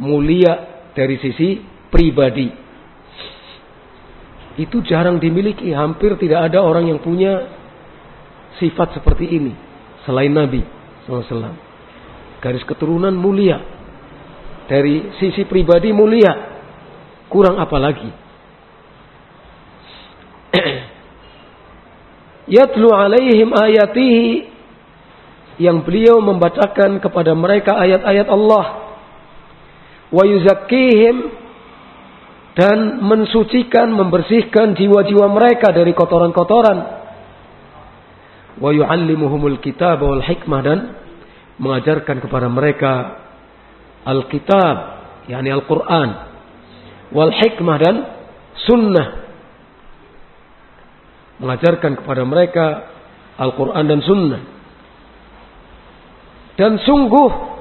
[0.00, 1.60] mulia dari sisi
[1.92, 2.48] pribadi.
[4.56, 7.44] Itu jarang dimiliki, hampir tidak ada orang yang punya
[8.56, 9.52] sifat seperti ini
[10.08, 10.64] selain Nabi
[11.04, 11.52] SAW.
[12.40, 13.60] Garis keturunan mulia,
[14.66, 16.54] dari sisi pribadi mulia.
[17.26, 18.10] Kurang apa lagi?
[22.54, 24.54] Yatlu alaihim ayatihi
[25.58, 28.85] yang beliau membacakan kepada mereka ayat-ayat Allah.
[30.10, 31.16] Wa yuzakkihim
[32.56, 36.78] dan mensucikan, membersihkan jiwa-jiwa mereka dari kotoran-kotoran.
[38.56, 40.78] Wa yu'allimuhumul kitab wal hikmah dan
[41.60, 42.92] mengajarkan kepada mereka
[44.06, 44.76] Alkitab,
[45.28, 46.08] yakni Al-Quran,
[47.12, 47.96] wal hikmah dan
[48.64, 49.08] sunnah.
[51.36, 52.88] Mengajarkan kepada mereka
[53.36, 54.42] Al-Quran dan sunnah.
[56.56, 57.55] Dan sungguh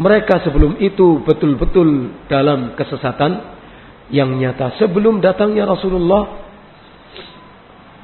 [0.00, 3.60] mereka sebelum itu betul-betul dalam kesesatan
[4.08, 4.80] yang nyata.
[4.80, 6.40] Sebelum datangnya Rasulullah,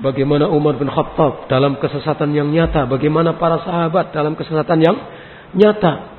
[0.04, 4.96] bagaimana Umar bin Khattab dalam kesesatan yang nyata, bagaimana para sahabat dalam kesesatan yang
[5.56, 6.14] nyata.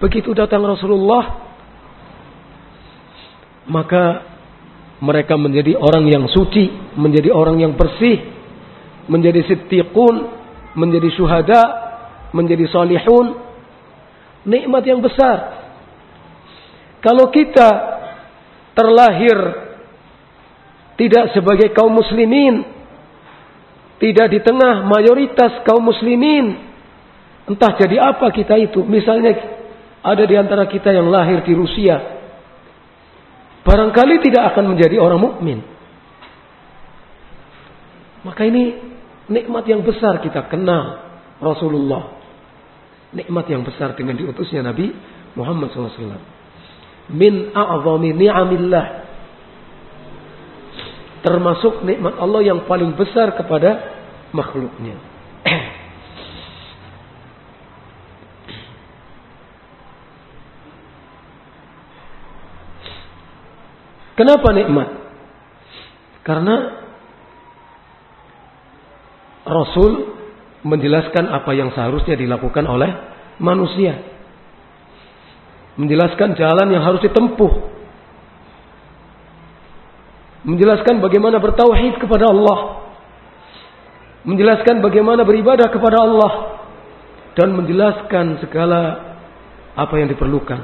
[0.00, 1.36] Begitu datang Rasulullah,
[3.68, 4.24] maka
[5.04, 8.24] mereka menjadi orang yang suci, menjadi orang yang bersih,
[9.06, 10.16] menjadi siddiqun,
[10.74, 11.62] menjadi syuhada,
[12.32, 13.47] menjadi salihun.
[14.48, 15.68] Nikmat yang besar.
[17.04, 17.68] Kalau kita
[18.72, 19.36] terlahir
[20.98, 22.64] tidak sebagai kaum muslimin,
[24.02, 26.58] tidak di tengah mayoritas kaum muslimin,
[27.46, 28.82] entah jadi apa kita itu.
[28.82, 29.36] Misalnya
[30.02, 32.18] ada di antara kita yang lahir di Rusia.
[33.62, 35.58] Barangkali tidak akan menjadi orang mukmin.
[38.26, 38.74] Maka ini
[39.30, 41.04] nikmat yang besar kita kenal
[41.38, 42.17] Rasulullah.
[43.08, 44.92] Nikmat yang besar dengan diutusnya Nabi
[45.32, 46.20] Muhammad SAW.
[47.08, 48.86] Min a'zami ni'amillah.
[51.24, 53.80] Termasuk nikmat Allah yang paling besar kepada
[54.36, 55.00] makhluknya.
[64.18, 64.88] Kenapa nikmat?
[66.26, 66.54] Karena
[69.48, 70.17] Rasul
[70.66, 72.90] menjelaskan apa yang seharusnya dilakukan oleh
[73.38, 74.02] manusia.
[75.78, 77.52] Menjelaskan jalan yang harus ditempuh.
[80.42, 82.90] Menjelaskan bagaimana bertauhid kepada Allah.
[84.26, 86.32] Menjelaskan bagaimana beribadah kepada Allah.
[87.38, 89.14] Dan menjelaskan segala
[89.78, 90.58] apa yang diperlukan.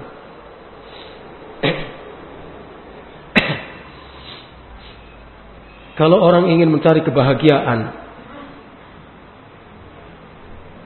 [5.95, 8.04] Kalau orang ingin mencari kebahagiaan,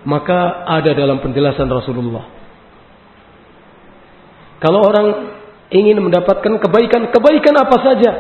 [0.09, 2.24] maka ada dalam penjelasan Rasulullah.
[4.64, 5.36] Kalau orang
[5.68, 8.11] ingin mendapatkan kebaikan-kebaikan apa saja,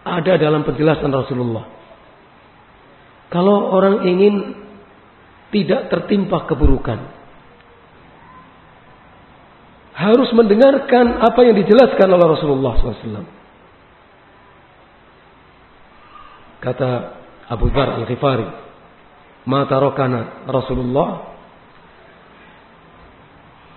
[0.00, 1.68] ada dalam penjelasan Rasulullah.
[3.28, 4.64] Kalau orang ingin
[5.52, 7.04] tidak tertimpa keburukan,
[9.92, 13.28] harus mendengarkan apa yang dijelaskan oleh Rasulullah SAW.
[16.64, 16.90] Kata
[17.52, 18.63] Abu Dhar Al-Ghifari,
[19.44, 21.08] "Ma tarakana Rasulullah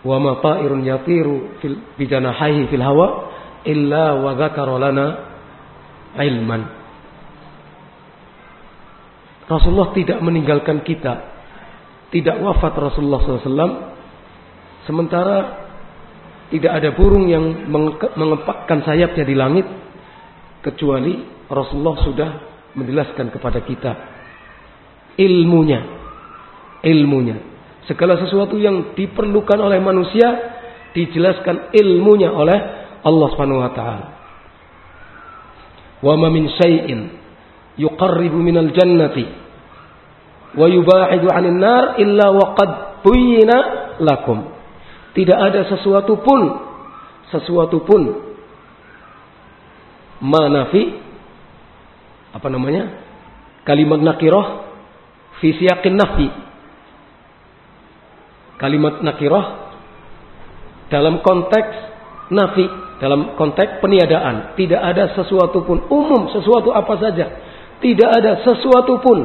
[0.07, 3.07] wa ma ta'irun yatiru fil bijanahihi fil hawa
[3.67, 5.07] illa wa dzakara lana
[6.15, 6.61] ilman."
[9.47, 11.35] Rasulullah tidak meninggalkan kita.
[12.11, 13.75] Tidak wafat Rasulullah SAW.
[14.83, 15.67] Sementara
[16.51, 17.67] tidak ada burung yang
[18.15, 19.67] mengepakkan sayapnya di langit.
[20.63, 22.29] Kecuali Rasulullah sudah
[22.75, 24.16] menjelaskan kepada kita
[25.17, 25.81] ilmunya.
[26.85, 27.37] Ilmunya.
[27.89, 30.27] Segala sesuatu yang diperlukan oleh manusia
[30.91, 32.57] dijelaskan ilmunya oleh
[33.01, 34.07] Allah Subhanahu wa taala.
[36.03, 37.15] Wa ma min syai'in
[37.79, 39.25] yuqarribu minal jannati
[40.57, 42.71] wa yuba'idu 'anil nar illa wa qad
[43.07, 43.57] buyyina
[44.03, 44.53] lakum.
[45.15, 46.41] Tidak ada sesuatu pun
[47.33, 48.01] sesuatu pun
[50.21, 50.97] manafi
[52.35, 52.83] apa namanya?
[53.63, 54.66] Kalimat nakiroh
[55.41, 56.27] fi siyaqin nafi.
[58.57, 59.69] Kalimat nakiroh
[60.89, 61.73] dalam konteks
[62.33, 62.65] nafi,
[62.97, 64.57] dalam konteks peniadaan.
[64.57, 67.25] Tidak ada sesuatu pun umum, sesuatu apa saja.
[67.77, 69.17] Tidak ada sesuatu pun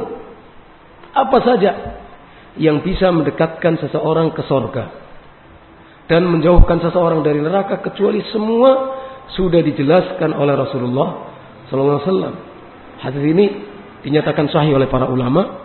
[1.13, 1.71] apa saja
[2.61, 5.01] yang bisa mendekatkan seseorang ke sorga.
[6.03, 8.99] dan menjauhkan seseorang dari neraka kecuali semua
[9.31, 11.09] sudah dijelaskan oleh Rasulullah
[11.71, 12.35] sallallahu alaihi wasallam.
[12.99, 13.45] Hadis ini
[14.03, 15.62] dinyatakan sahih oleh para ulama.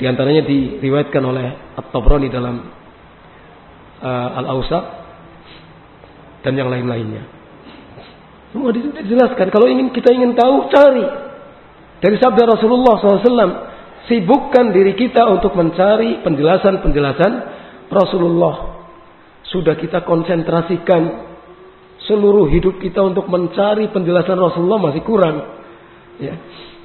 [0.00, 2.56] Di antaranya diriwayatkan oleh At-Tabrani dalam
[4.00, 4.84] uh, Al-Awsat
[6.40, 7.28] dan yang lain-lainnya.
[8.50, 9.52] Semua dijelaskan.
[9.52, 11.04] Kalau ingin kita ingin tahu, cari
[12.00, 13.68] dari sabda Rasulullah SAW.
[14.08, 17.32] Sibukkan diri kita untuk mencari penjelasan-penjelasan
[17.92, 18.82] Rasulullah.
[19.46, 21.30] Sudah kita konsentrasikan
[22.08, 25.36] seluruh hidup kita untuk mencari penjelasan Rasulullah masih kurang.
[26.18, 26.34] Ya.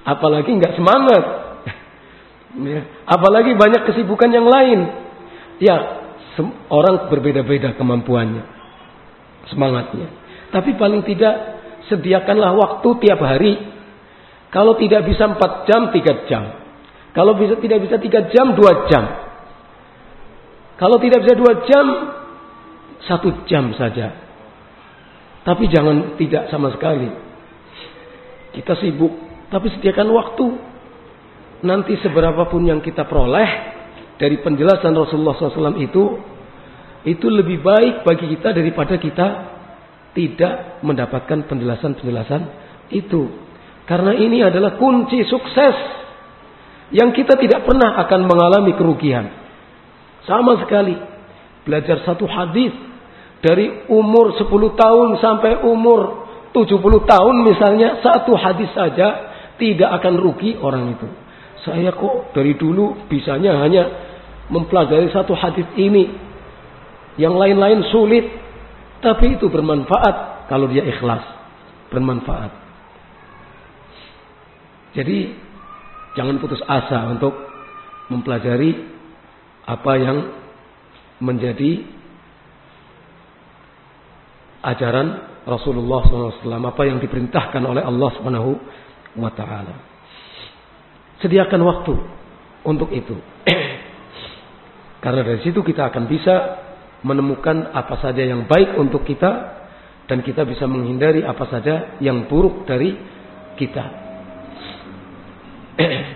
[0.06, 1.24] Apalagi nggak semangat.
[2.64, 2.82] Ya.
[3.10, 4.80] Apalagi banyak kesibukan yang lain.
[5.60, 5.76] Ya,
[6.68, 8.44] orang berbeda-beda kemampuannya,
[9.52, 10.08] semangatnya.
[10.52, 11.36] Tapi paling tidak
[11.92, 13.54] sediakanlah waktu tiap hari.
[14.52, 16.44] Kalau tidak bisa 4 jam, 3 jam.
[17.16, 19.04] Kalau bisa tidak bisa tiga jam, dua jam.
[20.76, 21.86] Kalau tidak bisa dua jam,
[23.08, 24.12] satu jam saja.
[25.48, 27.08] Tapi jangan tidak sama sekali.
[28.52, 29.16] Kita sibuk,
[29.48, 30.75] tapi sediakan waktu.
[31.64, 33.50] Nanti seberapa pun yang kita peroleh
[34.20, 36.04] dari penjelasan Rasulullah SAW itu,
[37.06, 39.28] itu lebih baik bagi kita daripada kita
[40.16, 42.42] tidak mendapatkan penjelasan-penjelasan
[42.92, 43.28] itu.
[43.86, 45.76] Karena ini adalah kunci sukses
[46.96, 49.30] yang kita tidak pernah akan mengalami kerugian.
[50.26, 50.98] Sama sekali.
[51.66, 52.74] Belajar satu hadis
[53.42, 60.56] dari umur 10 tahun sampai umur 70 tahun misalnya satu hadis saja tidak akan rugi
[60.62, 61.08] orang itu.
[61.64, 63.84] Saya kok dari dulu bisanya hanya
[64.52, 66.12] mempelajari satu hadis ini.
[67.16, 68.26] Yang lain-lain sulit.
[69.00, 71.24] Tapi itu bermanfaat kalau dia ikhlas.
[71.94, 72.52] Bermanfaat.
[74.96, 75.46] Jadi
[76.16, 77.36] Jangan putus asa untuk
[78.08, 78.72] mempelajari
[79.68, 80.18] apa yang
[81.20, 81.84] menjadi
[84.64, 85.08] ajaran
[85.44, 88.52] Rasulullah SAW, apa yang diperintahkan oleh Allah Subhanahu
[89.20, 89.76] wa taala.
[91.26, 91.98] Sediakan waktu
[92.70, 93.18] untuk itu.
[95.04, 96.62] Karena dari situ kita akan bisa
[97.02, 99.58] menemukan apa saja yang baik untuk kita
[100.06, 102.94] dan kita bisa menghindari apa saja yang buruk dari
[103.58, 103.86] kita.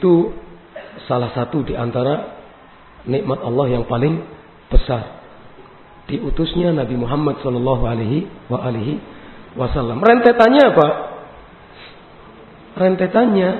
[0.00, 0.32] Itu
[1.04, 2.32] salah satu di antara
[3.04, 4.35] nikmat Allah yang paling
[4.76, 5.24] besar.
[6.06, 8.28] Diutusnya Nabi Muhammad Shallallahu Alaihi
[9.56, 10.04] Wasallam.
[10.04, 10.88] Rentetannya apa?
[12.76, 13.50] Rentetannya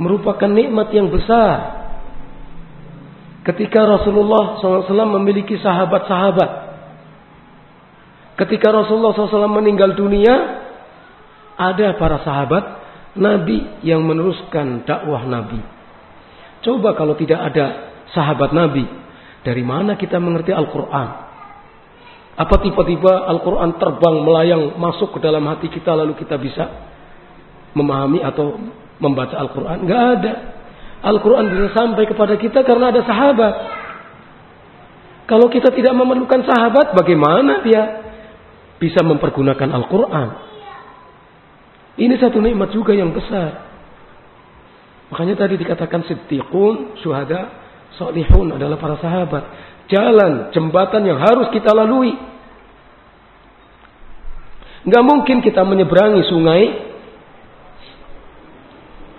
[0.00, 1.80] merupakan nikmat yang besar
[3.40, 6.50] Ketika Rasulullah SAW memiliki sahabat-sahabat.
[8.36, 10.60] Ketika Rasulullah SAW meninggal dunia,
[11.56, 12.64] ada para sahabat
[13.16, 15.60] Nabi yang meneruskan dakwah Nabi.
[16.60, 18.84] Coba kalau tidak ada sahabat Nabi,
[19.40, 21.08] dari mana kita mengerti Al-Quran?
[22.40, 26.64] Apa tiba-tiba Al-Quran terbang melayang masuk ke dalam hati kita lalu kita bisa
[27.76, 28.56] memahami atau
[29.00, 29.84] membaca Al-Quran?
[29.84, 30.32] Gak ada.
[31.00, 33.54] Al-Quran bisa sampai kepada kita karena ada sahabat.
[35.24, 37.82] Kalau kita tidak memerlukan sahabat, bagaimana dia
[38.76, 40.28] bisa mempergunakan Al-Quran?
[42.00, 43.68] Ini satu nikmat juga yang besar.
[45.12, 47.52] Makanya tadi dikatakan siddiqun, syuhada,
[47.98, 49.44] solihun adalah para sahabat.
[49.90, 52.14] Jalan, jembatan yang harus kita lalui.
[54.86, 56.62] Nggak mungkin kita menyeberangi sungai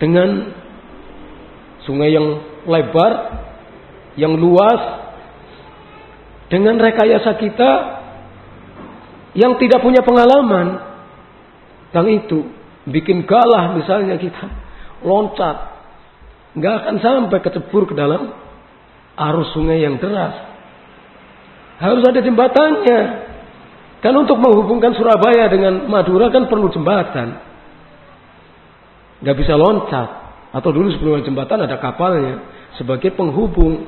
[0.02, 0.30] dengan
[1.85, 2.27] sungai yang
[2.65, 3.14] lebar,
[4.18, 4.81] yang luas,
[6.49, 7.72] dengan rekayasa kita
[9.38, 10.84] yang tidak punya pengalaman
[11.91, 12.39] tentang itu,
[12.88, 14.52] bikin galah misalnya kita
[15.03, 15.57] loncat,
[16.60, 18.35] nggak akan sampai kecebur ke dalam
[19.17, 20.51] arus sungai yang deras.
[21.81, 22.99] Harus ada jembatannya.
[24.01, 27.38] Kan untuk menghubungkan Surabaya dengan Madura kan perlu jembatan.
[29.21, 30.09] Gak bisa loncat.
[30.51, 32.43] Atau dulu sebelum jembatan ada kapalnya
[32.75, 33.88] sebagai penghubung.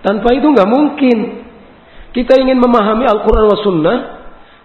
[0.00, 1.18] Tanpa itu nggak mungkin.
[2.10, 3.98] Kita ingin memahami Al-Quran wa Sunnah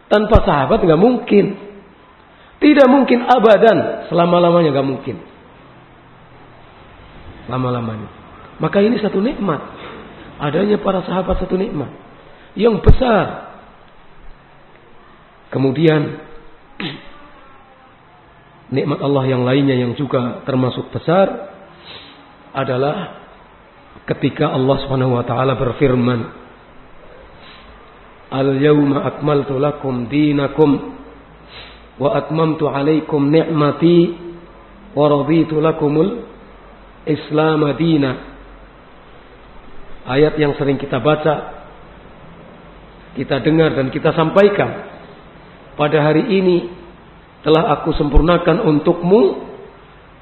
[0.07, 1.45] tanpa sahabat nggak mungkin.
[2.61, 5.15] Tidak mungkin abadan selama-lamanya nggak mungkin.
[7.51, 8.24] Lama-lamanya.
[8.59, 9.61] Maka ini satu nikmat.
[10.39, 11.91] Adanya para sahabat satu nikmat
[12.55, 13.55] yang besar.
[15.51, 16.19] Kemudian
[18.75, 21.55] nikmat Allah yang lainnya yang juga termasuk besar
[22.55, 23.23] adalah
[24.07, 26.45] ketika Allah Subhanahu wa taala berfirman
[28.35, 30.97] Al yauma akmaltu lakum dinakum
[31.95, 34.17] wa atmamtu alaikum ni'mati
[34.91, 36.25] wa raditu lakumul
[37.05, 38.34] Islam Madinah.
[40.05, 41.65] Ayat yang sering kita baca,
[43.17, 44.93] kita dengar dan kita sampaikan.
[45.73, 46.69] Pada hari ini
[47.41, 49.49] telah aku sempurnakan untukmu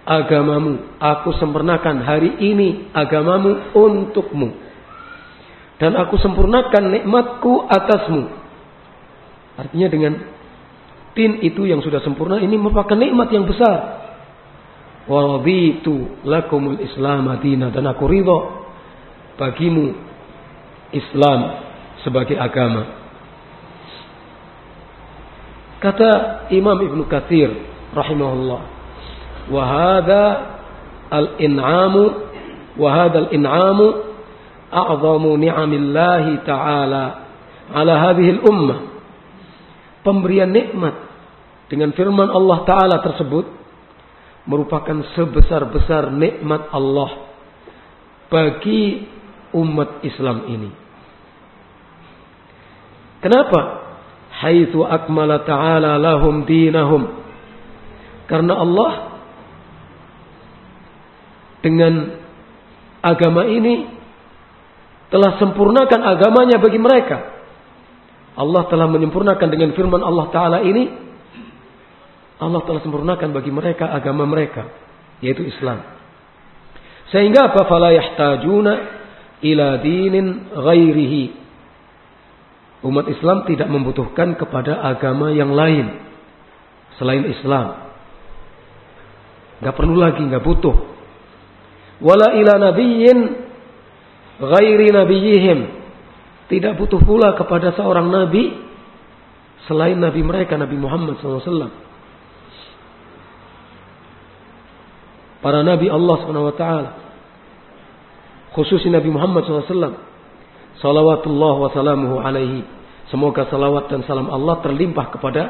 [0.07, 0.97] agamamu.
[1.03, 4.55] Aku sempurnakan hari ini agamamu untukmu.
[5.83, 8.23] Dan aku sempurnakan nikmatku atasmu.
[9.59, 10.13] Artinya dengan
[11.11, 13.99] tin itu yang sudah sempurna ini merupakan nikmat yang besar.
[15.11, 18.62] Waraditu lakumul Islam Madinah dan aku ridho
[19.37, 19.97] bagimu
[20.93, 21.39] Islam
[22.05, 22.85] sebagai agama.
[25.81, 26.11] Kata
[26.55, 27.51] Imam Ibn Katsir
[27.91, 28.61] rahimahullah,
[29.51, 30.25] "Wa hadha
[31.11, 32.03] al-in'amu
[32.79, 33.87] wa hadha al-in'amu
[34.71, 37.03] a'zamu ni'amillahi ta'ala
[37.75, 38.79] ala hadhihi al-ummah."
[40.07, 40.95] Pemberian nikmat
[41.67, 43.45] dengan firman Allah taala tersebut
[44.47, 47.31] merupakan sebesar-besar nikmat Allah
[48.27, 49.07] bagi
[49.53, 50.69] umat Islam ini.
[53.23, 53.85] Kenapa?
[54.43, 57.23] Haitsu akmala ta'ala lahum dinahum.
[58.27, 58.91] Karena Allah
[61.63, 61.93] dengan
[62.99, 63.87] agama ini
[65.07, 67.31] telah sempurnakan agamanya bagi mereka.
[68.33, 70.89] Allah telah menyempurnakan dengan firman Allah Ta'ala ini
[72.41, 74.67] Allah telah sempurnakan bagi mereka agama mereka,
[75.23, 75.79] yaitu Islam.
[77.13, 77.63] Sehingga apa?
[77.69, 78.73] Fala yahtajuna
[79.43, 81.23] ila dinin ghairihi.
[82.83, 86.03] Umat Islam tidak membutuhkan kepada agama yang lain
[86.99, 87.79] selain Islam.
[89.63, 90.75] Gak perlu lagi, gak butuh.
[92.03, 93.19] Wala ila nabiyyin
[94.39, 95.59] ghairi nabiyihim.
[96.51, 98.51] Tidak butuh pula kepada seorang nabi
[99.63, 101.83] selain nabi mereka, Nabi Muhammad SAW.
[105.43, 107.02] para nabi Allah Subhanahu wa taala.
[108.53, 109.97] Khususnya Nabi Muhammad SAW.
[110.77, 112.61] Salawatullah wa salamuhu alaihi.
[113.09, 115.43] Semoga salawat dan salam Allah terlimpah kepada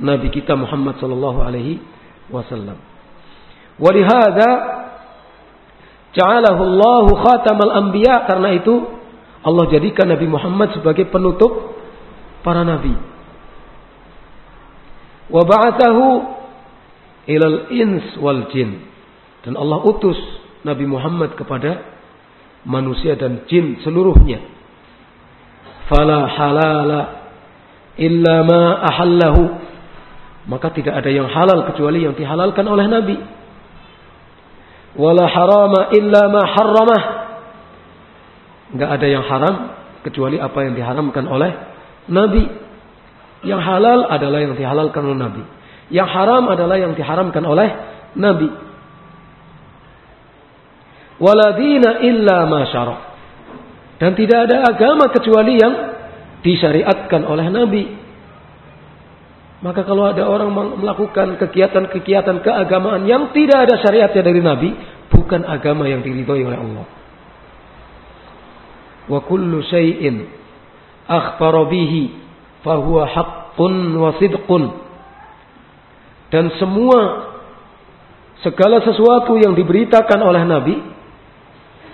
[0.00, 1.78] Nabi kita Muhammad sallallahu alaihi
[2.32, 2.80] wasallam.
[3.76, 4.48] Walihada
[6.14, 8.74] ja'alahu Allah khatamal anbiya karena itu
[9.44, 11.76] Allah jadikan Nabi Muhammad sebagai penutup
[12.40, 12.94] para nabi.
[15.28, 16.04] Wa ba'athahu
[17.28, 18.80] ilal ins wal jin
[19.44, 20.16] dan Allah utus
[20.64, 21.93] Nabi Muhammad kepada
[22.64, 24.40] manusia dan jin seluruhnya.
[25.88, 27.00] Fala halala
[28.00, 29.42] illa ma ahallahu.
[30.44, 33.16] Maka tidak ada yang halal kecuali yang dihalalkan oleh Nabi.
[34.96, 37.02] Wala harama illa ma harramah.
[38.76, 39.54] Enggak ada yang haram
[40.04, 41.52] kecuali apa yang diharamkan oleh
[42.12, 42.44] Nabi.
[43.44, 45.42] Yang halal adalah yang dihalalkan oleh Nabi.
[45.92, 47.68] Yang haram adalah yang diharamkan oleh
[48.16, 48.63] Nabi
[51.18, 52.96] waladina illa masyara.
[53.98, 55.74] Dan tidak ada agama kecuali yang
[56.42, 57.84] disyariatkan oleh Nabi.
[59.64, 64.70] Maka kalau ada orang melakukan kegiatan-kegiatan keagamaan yang tidak ada syariatnya dari Nabi,
[65.08, 66.86] bukan agama yang diridhoi oleh Allah.
[69.08, 70.28] Wa kullu syai'in
[71.08, 72.12] akhbara bihi
[72.60, 74.64] fahuwa haqqun wa sidqun.
[76.28, 77.00] Dan semua
[78.44, 80.76] segala sesuatu yang diberitakan oleh Nabi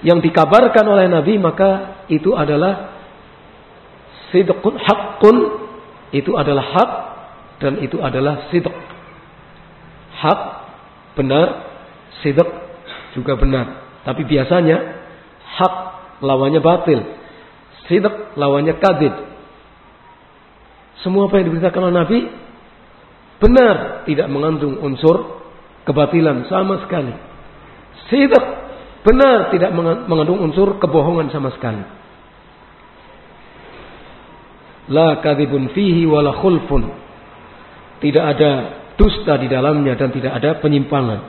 [0.01, 2.97] yang dikabarkan oleh Nabi maka itu adalah
[4.33, 5.37] sidqun haqqun
[6.11, 6.91] itu adalah hak
[7.61, 8.73] dan itu adalah sidq.
[10.21, 10.41] Hak
[11.15, 11.47] benar,
[12.25, 12.49] sidq
[13.15, 13.67] juga benar.
[14.03, 14.77] Tapi biasanya
[15.61, 15.75] hak
[16.25, 17.01] lawannya batil.
[17.87, 19.15] Sidq lawannya kadid.
[21.05, 22.19] Semua apa yang diberitakan oleh Nabi
[23.41, 25.41] benar, tidak mengandung unsur
[25.89, 27.15] kebatilan sama sekali.
[28.09, 28.45] Sidq
[29.01, 29.73] Benar tidak
[30.05, 31.81] mengandung unsur kebohongan sama sekali.
[34.93, 36.85] La kadhibun fihi wala khulfun.
[38.05, 38.51] Tidak ada
[39.01, 41.21] dusta di dalamnya dan tidak ada penyimpangan.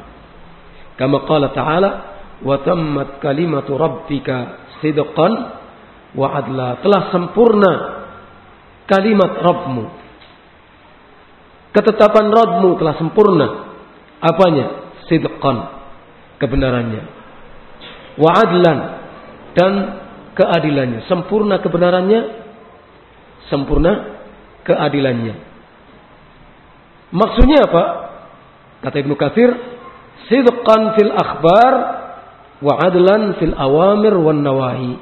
[0.99, 1.89] Kama qala ta'ala
[2.43, 5.31] wa tammat kalimatu rabbika sidqan
[6.11, 6.83] wa adla.
[6.83, 7.73] Telah sempurna
[8.83, 9.83] kalimat Rabbmu.
[11.71, 13.47] Ketetapan Rabbmu telah sempurna.
[14.19, 14.91] Apanya?
[15.07, 15.57] Sidqan.
[16.35, 17.20] Kebenarannya
[18.21, 18.79] wa adlan
[19.57, 19.71] dan
[20.37, 21.09] keadilannya.
[21.09, 22.21] Sempurna kebenarannya,
[23.49, 24.21] sempurna
[24.61, 25.35] keadilannya.
[27.11, 27.83] Maksudnya apa?
[28.85, 29.51] Kata Ibnu Katsir,
[30.29, 31.73] sidqan fil akhbar
[32.61, 34.93] wa adlan fil awamir wan nawahi.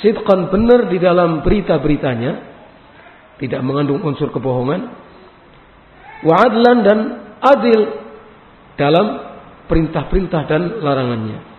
[0.00, 2.32] Sidqan benar di dalam berita-beritanya,
[3.42, 4.80] tidak mengandung unsur kebohongan
[6.22, 6.98] wa adlan dan
[7.42, 7.80] adil
[8.78, 9.06] dalam
[9.66, 11.51] perintah-perintah dan larangannya.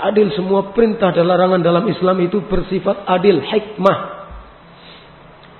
[0.00, 3.98] Adil semua perintah dan larangan dalam Islam itu bersifat adil, hikmah.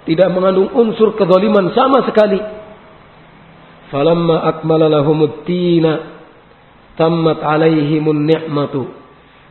[0.09, 2.41] Tidak mengandung unsur kezaliman sama sekali.
[3.93, 6.23] Falamma akmala lahumud tina
[6.97, 8.97] tammat alaihimun ni'matu.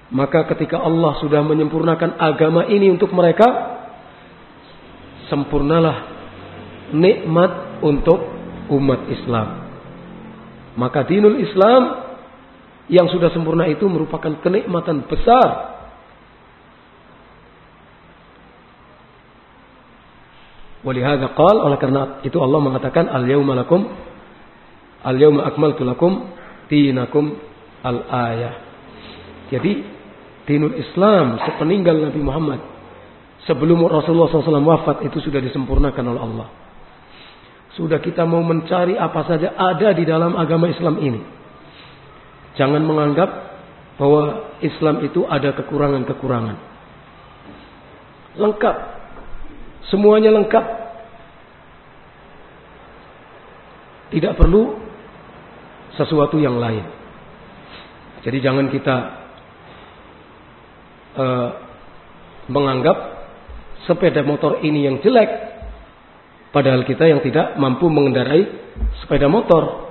[0.09, 3.45] Maka ketika Allah sudah menyempurnakan agama ini untuk mereka,
[5.29, 6.09] sempurnalah
[6.89, 8.17] nikmat untuk
[8.73, 9.47] umat Islam.
[10.73, 12.08] Maka dinul Islam
[12.89, 15.77] yang sudah sempurna itu merupakan kenikmatan besar.
[20.81, 23.83] Walihada qal oleh karena itu Allah mengatakan al yauma lakum
[25.05, 26.33] al yauma akmaltu lakum
[26.65, 27.37] dinakum
[27.85, 28.53] al ayah.
[29.53, 29.85] Jadi
[30.49, 32.59] dinul Islam sepeninggal Nabi Muhammad
[33.45, 36.47] sebelum Rasulullah SAW wafat itu sudah disempurnakan oleh Allah.
[37.77, 41.38] Sudah kita mau mencari apa saja ada di dalam agama Islam ini.
[42.59, 43.29] Jangan menganggap
[43.95, 46.57] bahwa Islam itu ada kekurangan-kekurangan.
[48.35, 48.75] Lengkap.
[49.87, 50.65] Semuanya lengkap.
[54.11, 54.75] Tidak perlu
[55.95, 56.83] sesuatu yang lain.
[58.27, 58.95] Jadi jangan kita
[61.15, 61.49] uh,
[62.51, 62.97] menganggap
[63.87, 65.29] sepeda motor ini yang jelek,
[66.51, 68.43] padahal kita yang tidak mampu mengendarai
[68.99, 69.88] sepeda motor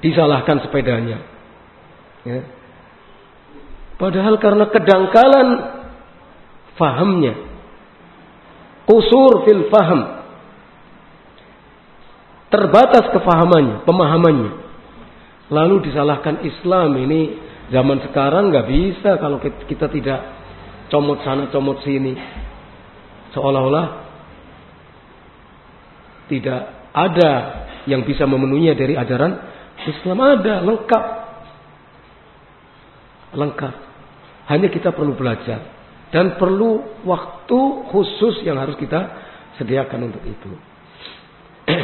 [0.00, 1.18] disalahkan sepedanya.
[2.24, 2.40] Ya.
[4.00, 5.48] Padahal karena kedangkalan
[6.80, 7.34] fahamnya,
[8.88, 10.00] kusur fil faham,
[12.48, 14.52] terbatas kefahamannya, pemahamannya.
[15.52, 17.20] Lalu disalahkan Islam ini
[17.68, 20.20] zaman sekarang nggak bisa kalau kita tidak
[20.88, 22.16] comot sana comot sini,
[23.36, 23.86] seolah-olah
[26.32, 26.62] tidak
[26.96, 27.32] ada
[27.84, 29.49] yang bisa memenuhinya dari ajaran
[29.88, 31.04] Islam ada, lengkap.
[33.32, 33.74] Lengkap.
[34.50, 35.80] Hanya kita perlu belajar.
[36.10, 37.60] Dan perlu waktu
[37.94, 39.08] khusus yang harus kita
[39.56, 40.50] sediakan untuk itu.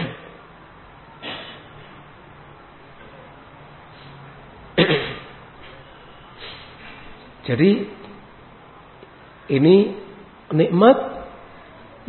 [7.47, 7.87] Jadi
[9.47, 9.77] ini
[10.51, 10.99] nikmat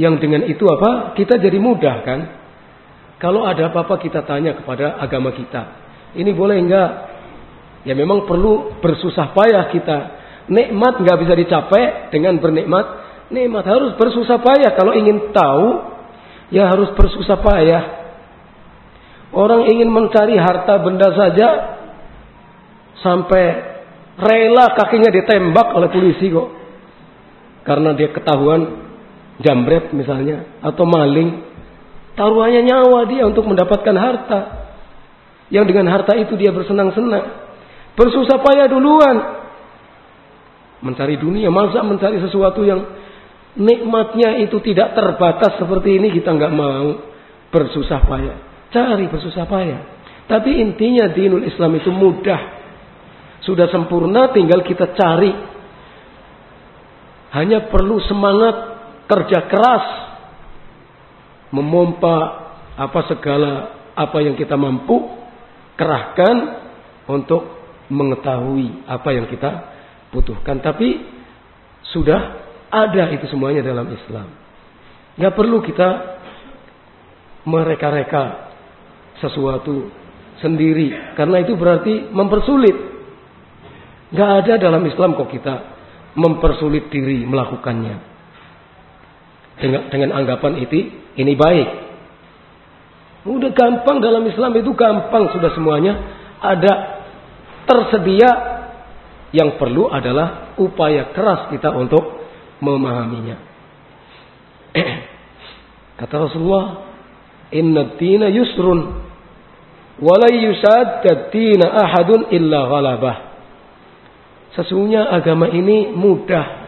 [0.02, 1.14] yang dengan itu apa?
[1.18, 2.20] Kita jadi mudah kan?
[3.18, 5.62] Kalau ada apa-apa kita tanya kepada agama kita.
[6.14, 6.92] Ini boleh enggak?
[7.82, 9.98] Ya memang perlu bersusah payah kita.
[10.48, 12.86] Nikmat enggak bisa dicapai dengan bernikmat.
[13.34, 14.72] Nikmat harus bersusah payah.
[14.78, 15.68] Kalau ingin tahu,
[16.54, 17.84] ya harus bersusah payah.
[19.34, 21.48] Orang ingin mencari harta benda saja
[23.02, 23.44] sampai
[24.18, 26.50] rela kakinya ditembak oleh polisi kok.
[27.66, 28.88] Karena dia ketahuan
[29.44, 31.44] jambret misalnya atau maling
[32.18, 34.40] Taruhannya nyawa dia untuk mendapatkan harta.
[35.54, 37.46] Yang dengan harta itu dia bersenang-senang.
[37.94, 39.18] Bersusah payah duluan.
[40.82, 41.54] Mencari dunia.
[41.54, 42.82] Masa mencari sesuatu yang
[43.54, 47.06] nikmatnya itu tidak terbatas seperti ini kita nggak mau
[47.54, 48.38] bersusah payah.
[48.74, 49.82] Cari bersusah payah.
[50.26, 52.42] Tapi intinya dinul Islam itu mudah.
[53.46, 55.32] Sudah sempurna tinggal kita cari.
[57.38, 58.56] Hanya perlu semangat
[59.06, 60.07] kerja keras
[61.52, 62.48] memompa
[62.78, 63.52] apa segala
[63.98, 65.10] apa yang kita mampu
[65.80, 66.36] kerahkan
[67.10, 67.42] untuk
[67.88, 69.52] mengetahui apa yang kita
[70.12, 70.60] butuhkan.
[70.60, 71.02] Tapi
[71.94, 72.20] sudah
[72.68, 74.28] ada itu semuanya dalam Islam.
[75.18, 75.90] Nggak perlu kita
[77.48, 78.24] mereka-reka
[79.24, 79.90] sesuatu
[80.44, 82.78] sendiri karena itu berarti mempersulit.
[84.14, 85.56] Nggak ada dalam Islam kok kita
[86.18, 88.17] mempersulit diri melakukannya
[89.58, 91.68] dengan dengan anggapan itu ini baik.
[93.28, 95.94] Udah gampang dalam Islam itu gampang sudah semuanya
[96.40, 97.04] ada
[97.68, 98.30] tersedia
[99.36, 102.24] yang perlu adalah upaya keras kita untuk
[102.64, 103.38] memahaminya.
[106.00, 106.68] Kata Rasulullah,
[107.52, 108.80] "Inna dina yusrun
[110.00, 113.18] wala yusadda dina ahadun illa ghalabah."
[114.56, 116.66] Sesungguhnya agama ini mudah.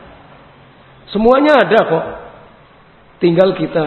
[1.10, 2.06] Semuanya ada kok.
[3.20, 3.86] Tinggal kita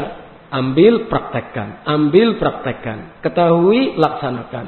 [0.52, 4.64] ambil praktekkan, ambil praktekkan, ketahui laksanakan.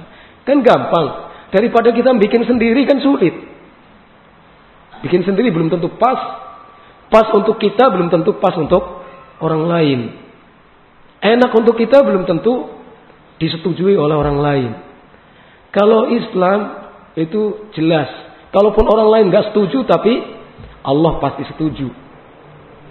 [0.49, 1.36] Kan gampang.
[1.53, 3.36] Daripada kita bikin sendiri kan sulit.
[5.05, 6.19] Bikin sendiri belum tentu pas.
[7.12, 9.05] Pas untuk kita belum tentu pas untuk
[9.45, 10.01] orang lain.
[11.20, 12.73] Enak untuk kita belum tentu
[13.36, 14.70] disetujui oleh orang lain.
[15.69, 16.89] Kalau Islam
[17.20, 18.09] itu jelas.
[18.49, 20.24] Kalaupun orang lain nggak setuju tapi
[20.81, 21.93] Allah pasti setuju.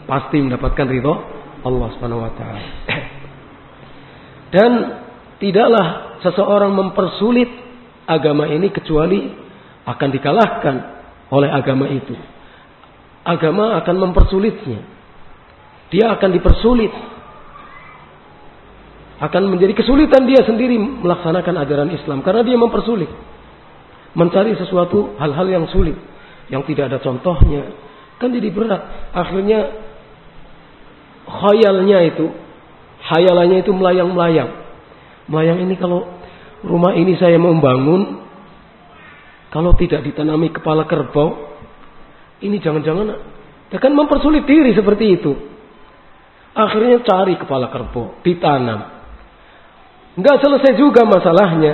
[0.06, 2.62] Pasti mendapatkan ridho Allah Subhanahu wa taala.
[4.54, 4.72] Dan
[5.42, 7.50] tidaklah seseorang mempersulit
[8.06, 9.32] agama ini kecuali
[9.84, 10.76] akan dikalahkan
[11.34, 12.14] oleh agama itu.
[13.24, 14.80] Agama akan mempersulitnya.
[15.90, 16.94] Dia akan dipersulit.
[19.24, 23.08] Akan menjadi kesulitan dia sendiri melaksanakan ajaran Islam karena dia mempersulit.
[24.14, 25.98] Mencari sesuatu hal-hal yang sulit,
[26.46, 27.74] yang tidak ada contohnya,
[28.22, 29.10] kan jadi berat.
[29.10, 29.83] Akhirnya
[31.28, 32.26] khayalnya itu,
[33.04, 34.50] hayalannya itu melayang-melayang.
[35.28, 36.08] Melayang ini kalau
[36.64, 38.24] rumah ini saya mau bangun,
[39.52, 41.54] kalau tidak ditanami kepala kerbau,
[42.44, 43.08] ini jangan-jangan
[43.74, 45.34] akan mempersulit diri seperti itu.
[46.54, 48.94] Akhirnya cari kepala kerbau, ditanam.
[50.14, 51.74] Enggak selesai juga masalahnya.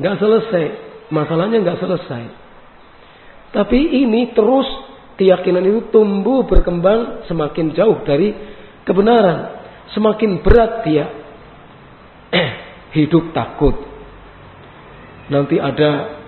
[0.00, 0.64] Enggak selesai.
[1.12, 2.24] Masalahnya enggak selesai.
[3.52, 4.64] Tapi ini terus
[5.16, 8.32] keyakinan itu tumbuh berkembang semakin jauh dari
[8.84, 9.56] kebenaran.
[9.96, 11.04] Semakin berat dia
[12.96, 13.74] hidup takut.
[15.32, 16.20] Nanti ada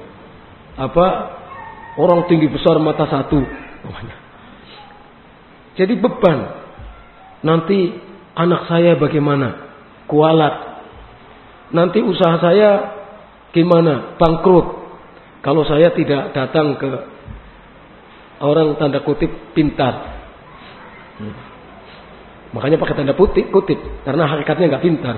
[0.79, 1.07] apa
[2.01, 3.41] orang tinggi besar mata satu.
[5.79, 6.39] Jadi beban.
[7.45, 7.95] Nanti
[8.35, 9.71] anak saya bagaimana?
[10.11, 10.55] Kualat.
[11.71, 12.71] Nanti usaha saya
[13.55, 14.19] gimana?
[14.19, 14.67] Bangkrut.
[15.45, 17.18] Kalau saya tidak datang ke
[18.43, 19.95] orang tanda kutip pintar.
[21.19, 21.35] Hmm.
[22.55, 25.17] Makanya pakai tanda kutip, kutip karena hakikatnya nggak pintar.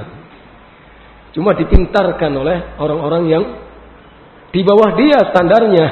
[1.31, 3.45] Cuma dipintarkan oleh orang-orang yang
[4.51, 5.87] di bawah dia standarnya.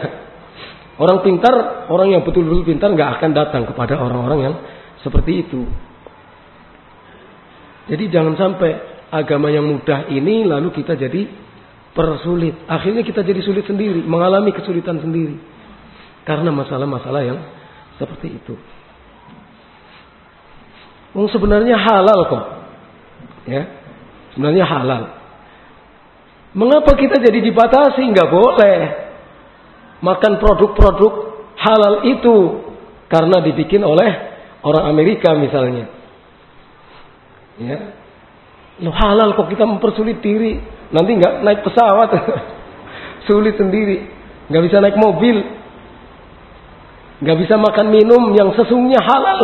[0.98, 4.54] Orang pintar, orang yang betul-betul pintar nggak akan datang kepada orang-orang yang
[4.98, 5.62] seperti itu.
[7.86, 8.70] Jadi jangan sampai
[9.14, 11.24] agama yang mudah ini lalu kita jadi
[11.94, 12.66] persulit.
[12.66, 15.38] Akhirnya kita jadi sulit sendiri, mengalami kesulitan sendiri.
[16.28, 17.40] Karena masalah-masalah yang
[17.96, 18.54] seperti itu.
[21.16, 22.44] Oh, sebenarnya halal kok.
[23.48, 23.64] Ya.
[24.36, 25.02] Sebenarnya halal.
[26.52, 28.04] Mengapa kita jadi dibatasi?
[28.12, 28.78] Nggak boleh
[30.04, 31.12] makan produk-produk
[31.58, 32.36] halal itu
[33.10, 34.10] karena dibikin oleh
[34.62, 35.88] orang Amerika misalnya.
[37.58, 37.78] Ya.
[38.84, 40.60] Lo halal kok kita mempersulit diri.
[40.94, 42.08] Nanti nggak naik pesawat.
[43.26, 44.06] Sulit sendiri.
[44.52, 45.57] Nggak bisa naik mobil.
[47.18, 49.40] Nggak bisa makan minum yang sesungguhnya halal.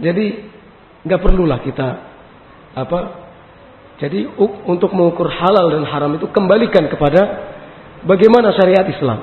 [0.00, 0.48] Jadi
[1.04, 1.88] nggak perlulah kita
[2.72, 2.98] apa
[4.00, 4.24] jadi
[4.66, 7.20] untuk mengukur halal dan haram itu kembalikan kepada
[8.02, 9.20] bagaimana syariat Islam.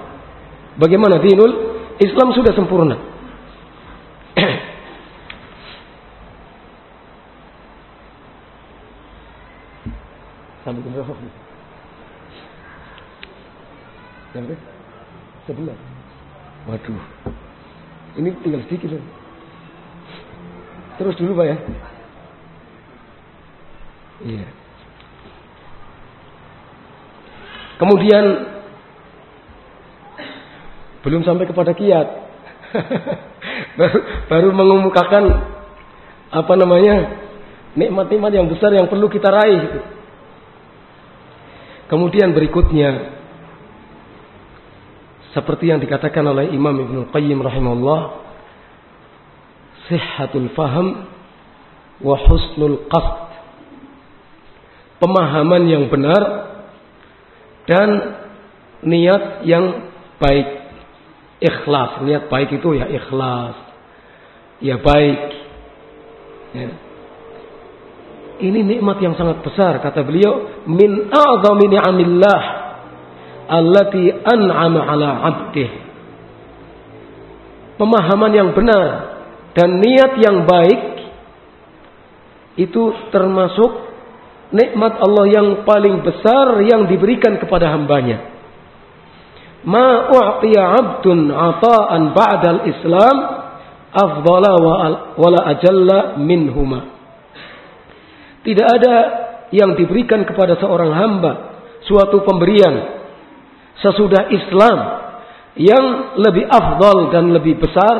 [0.79, 1.51] Bagaimana dinul
[1.99, 2.95] Islam sudah sempurna.
[10.63, 10.79] Sampai
[14.33, 14.53] berapa?
[14.53, 14.57] Sampai
[15.49, 15.79] sebelas.
[16.69, 17.03] Waduh.
[18.19, 19.01] Ini tinggal sedikit.
[20.99, 21.57] Terus dulu Pak ya.
[24.19, 24.47] Iya.
[27.79, 28.23] Kemudian
[30.99, 32.07] belum sampai kepada kiat.
[33.79, 35.23] baru, baru mengumumkakan
[36.29, 36.95] apa namanya
[37.73, 39.63] nikmat-nikmat yang besar yang perlu kita raih.
[41.89, 43.18] Kemudian berikutnya
[45.35, 48.01] seperti yang dikatakan oleh Imam Ibnu Qayyim rahimahullah
[49.89, 51.05] sihhatul faham
[51.99, 53.29] wa husnul qasd
[54.99, 56.23] pemahaman yang benar
[57.65, 57.89] dan
[58.83, 59.89] niat yang
[60.19, 60.47] baik.
[61.39, 63.55] Ikhlas, niat baik itu ya ikhlas.
[64.59, 65.19] Ya baik.
[66.51, 66.69] Ya.
[68.39, 72.41] Ini nikmat yang sangat besar kata beliau min a'zami ni'amillah
[73.49, 75.69] allati an'ama 'ala 'abdih.
[77.81, 78.87] Pemahaman yang benar
[79.57, 80.83] dan niat yang baik
[82.59, 83.71] itu termasuk
[84.53, 88.29] nikmat Allah yang paling besar yang diberikan kepada hambanya.
[89.65, 93.17] Ma u'tiya 'abdun 'ata'an ba'dal Islam
[93.89, 94.51] afdala
[95.17, 96.93] wa la ajalla minhuma.
[98.45, 98.95] Tidak ada
[99.49, 101.31] yang diberikan kepada seorang hamba
[101.89, 102.98] suatu pemberian
[103.79, 104.77] sesudah Islam
[105.59, 107.95] yang lebih afdal dan lebih besar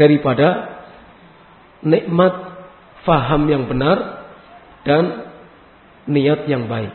[0.00, 0.80] daripada
[1.84, 2.34] nikmat
[3.04, 4.24] faham yang benar
[4.84, 5.28] dan
[6.08, 6.92] niat yang baik.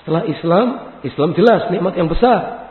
[0.00, 0.66] Setelah Islam,
[1.04, 2.70] Islam jelas nikmat yang besar.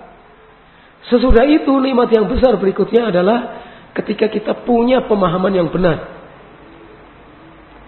[1.07, 3.63] Sesudah itu nikmat yang besar berikutnya adalah
[3.93, 6.17] ketika kita punya pemahaman yang benar.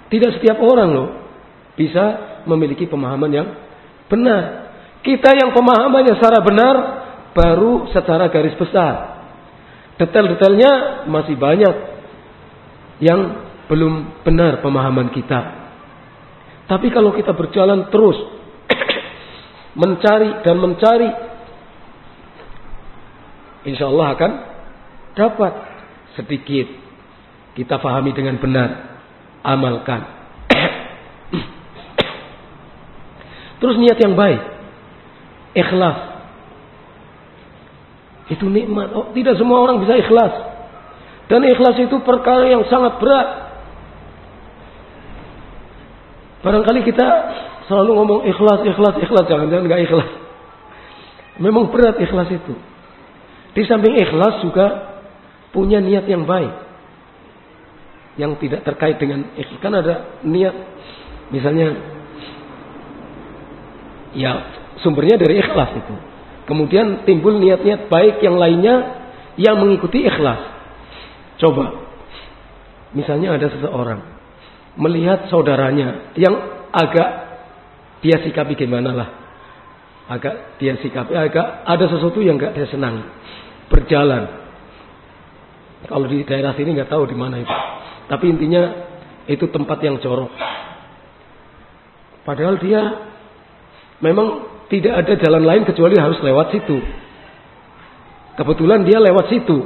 [0.09, 1.09] Tidak setiap orang loh
[1.77, 2.03] bisa
[2.49, 3.47] memiliki pemahaman yang
[4.09, 4.68] benar.
[4.99, 6.75] Kita yang pemahamannya secara benar
[7.31, 9.23] baru secara garis besar.
[9.95, 11.75] Detail-detailnya masih banyak
[12.99, 15.39] yang belum benar pemahaman kita.
[16.67, 18.15] Tapi kalau kita berjalan terus
[19.81, 21.09] mencari dan mencari,
[23.67, 24.31] insya Allah akan
[25.15, 25.53] dapat
[26.19, 26.67] sedikit
[27.55, 28.69] kita fahami dengan benar,
[29.43, 30.01] amalkan.
[33.59, 34.39] Terus niat yang baik,
[35.57, 35.97] ikhlas.
[38.29, 38.93] Itu nikmat.
[38.93, 40.33] Oh, tidak semua orang bisa ikhlas.
[41.29, 43.27] Dan ikhlas itu perkara yang sangat berat.
[46.45, 47.07] Barangkali kita
[47.69, 49.25] selalu ngomong ikhlas, ikhlas, ikhlas.
[49.29, 50.09] Jangan-jangan nggak ikhlas.
[51.41, 52.53] Memang berat ikhlas itu.
[53.57, 54.65] Di samping ikhlas juga
[55.49, 56.53] punya niat yang baik
[58.21, 59.59] yang tidak terkait dengan ikhlas.
[59.61, 60.53] Kan ada niat
[61.33, 61.77] misalnya
[64.13, 64.33] ya
[64.81, 65.95] sumbernya dari ikhlas itu.
[66.45, 68.75] Kemudian timbul niat-niat baik yang lainnya
[69.37, 70.41] yang mengikuti ikhlas.
[71.39, 71.87] Coba
[72.91, 74.01] misalnya ada seseorang
[74.79, 76.35] melihat saudaranya yang
[76.73, 77.09] agak
[77.99, 79.09] dia sikapi gimana lah.
[80.09, 83.05] Agak dia sikapi agak ada sesuatu yang gak dia senang.
[83.69, 84.25] Berjalan.
[85.85, 87.55] Kalau di daerah sini nggak tahu di mana itu.
[88.09, 88.63] Tapi intinya
[89.29, 90.33] itu tempat yang jorok.
[92.25, 92.81] Padahal dia
[94.01, 96.77] memang tidak ada jalan lain kecuali harus lewat situ.
[98.37, 99.65] Kebetulan dia lewat situ.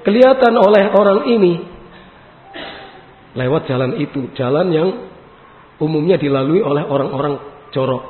[0.00, 1.52] Kelihatan oleh orang ini
[3.36, 4.88] lewat jalan itu, jalan yang
[5.76, 7.36] umumnya dilalui oleh orang-orang
[7.70, 8.02] jorok.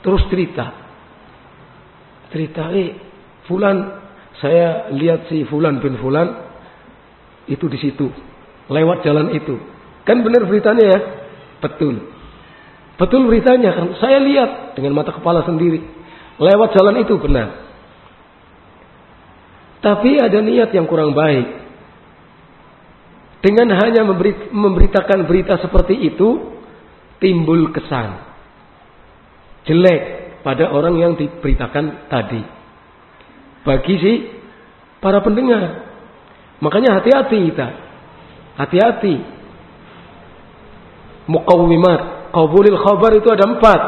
[0.00, 0.66] Terus cerita.
[2.32, 2.96] Cerita, eh,
[3.44, 3.76] Fulan,
[4.40, 6.28] saya lihat si Fulan bin Fulan
[7.50, 8.08] itu di situ.
[8.70, 9.60] Lewat jalan itu.
[10.08, 10.98] Kan benar beritanya ya?
[11.60, 12.19] Betul.
[13.00, 13.96] Betul beritanya kan.
[13.96, 15.80] Saya lihat dengan mata kepala sendiri.
[16.36, 17.48] Lewat jalan itu benar.
[19.80, 21.48] Tapi ada niat yang kurang baik.
[23.40, 24.04] Dengan hanya
[24.52, 26.60] memberitakan berita seperti itu,
[27.16, 28.28] timbul kesan
[29.64, 30.00] jelek
[30.44, 32.44] pada orang yang diberitakan tadi.
[33.64, 34.12] Bagi si
[35.00, 35.90] para pendengar,
[36.60, 37.68] Makanya hati-hati kita.
[38.60, 39.16] Hati-hati.
[41.24, 42.19] Muqawwimat.
[42.30, 43.80] Qabulil khabar itu ada empat.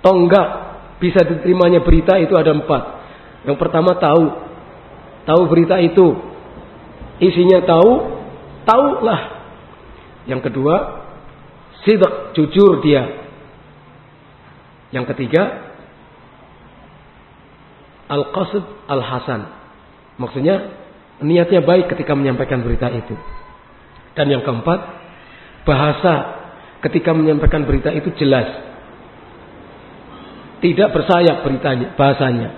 [0.00, 0.48] Tonggak
[0.96, 2.82] bisa diterimanya berita itu ada empat.
[3.44, 4.24] Yang pertama tahu.
[5.28, 6.16] Tahu berita itu.
[7.20, 7.90] Isinya tahu.
[8.64, 9.20] Tahulah.
[10.24, 10.74] Yang kedua.
[11.84, 12.32] Sidak.
[12.32, 13.28] Jujur dia.
[14.90, 15.42] Yang ketiga.
[18.06, 19.40] Al-Qasd Al-Hasan.
[20.16, 20.72] Maksudnya
[21.20, 23.12] niatnya baik ketika menyampaikan berita itu.
[24.16, 24.80] Dan yang keempat,
[25.68, 26.35] bahasa
[26.86, 28.46] ketika menyampaikan berita itu jelas.
[30.62, 32.48] Tidak bersayap beritanya, bahasanya.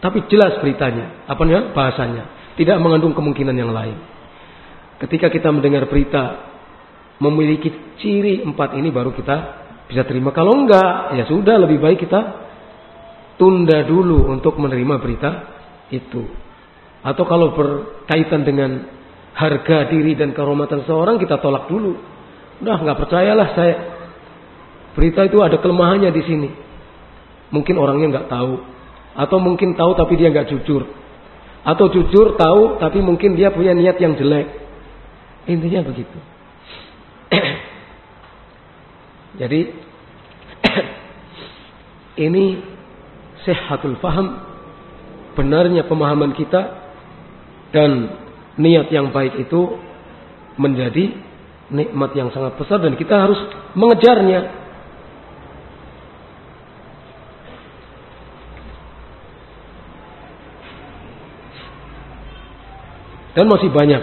[0.00, 1.42] Tapi jelas beritanya, apa?
[1.76, 2.56] Bahasanya.
[2.56, 3.98] Tidak mengandung kemungkinan yang lain.
[5.00, 6.50] Ketika kita mendengar berita
[7.20, 7.68] memiliki
[8.00, 9.36] ciri empat ini baru kita
[9.92, 10.32] bisa terima.
[10.32, 12.20] Kalau enggak, ya sudah lebih baik kita
[13.36, 15.30] tunda dulu untuk menerima berita
[15.92, 16.24] itu.
[17.00, 18.84] Atau kalau berkaitan dengan
[19.36, 21.96] harga diri dan kehormatan seorang kita tolak dulu.
[22.60, 23.76] Udah nggak percayalah saya.
[24.92, 26.50] Berita itu ada kelemahannya di sini.
[27.50, 28.54] Mungkin orangnya nggak tahu,
[29.16, 30.86] atau mungkin tahu tapi dia nggak jujur,
[31.66, 34.46] atau jujur tahu tapi mungkin dia punya niat yang jelek.
[35.50, 36.18] Intinya begitu.
[39.40, 39.60] Jadi
[42.28, 42.44] ini
[43.42, 44.46] sehatul faham
[45.34, 46.60] benarnya pemahaman kita
[47.72, 47.90] dan
[48.60, 49.80] niat yang baik itu
[50.60, 51.29] menjadi
[51.70, 53.38] nikmat yang sangat besar dan kita harus
[53.78, 54.58] mengejarnya.
[63.30, 64.02] Dan masih banyak.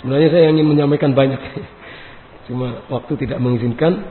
[0.00, 1.42] Sebenarnya saya ingin menyampaikan banyak.
[2.46, 4.06] Cuma waktu tidak mengizinkan.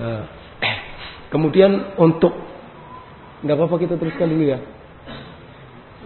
[0.00, 0.22] Eh,
[1.32, 2.32] kemudian untuk
[3.44, 4.58] nggak apa-apa kita teruskan dulu ya.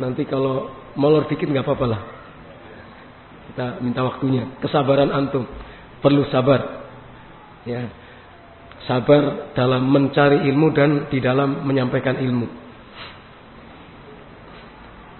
[0.02, 2.21] Nanti kalau molor dikit nggak apa-apa lah.
[3.52, 4.48] Kita minta waktunya.
[4.64, 5.44] Kesabaran antum
[6.00, 6.88] perlu sabar.
[7.68, 7.92] Ya.
[8.88, 12.48] Sabar dalam mencari ilmu dan di dalam menyampaikan ilmu.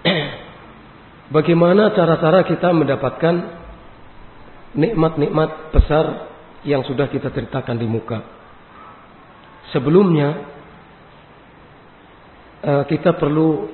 [1.37, 3.35] Bagaimana cara-cara kita mendapatkan
[4.81, 6.33] nikmat-nikmat besar
[6.65, 8.17] yang sudah kita ceritakan di muka?
[9.69, 10.29] Sebelumnya
[12.65, 13.69] eh, kita perlu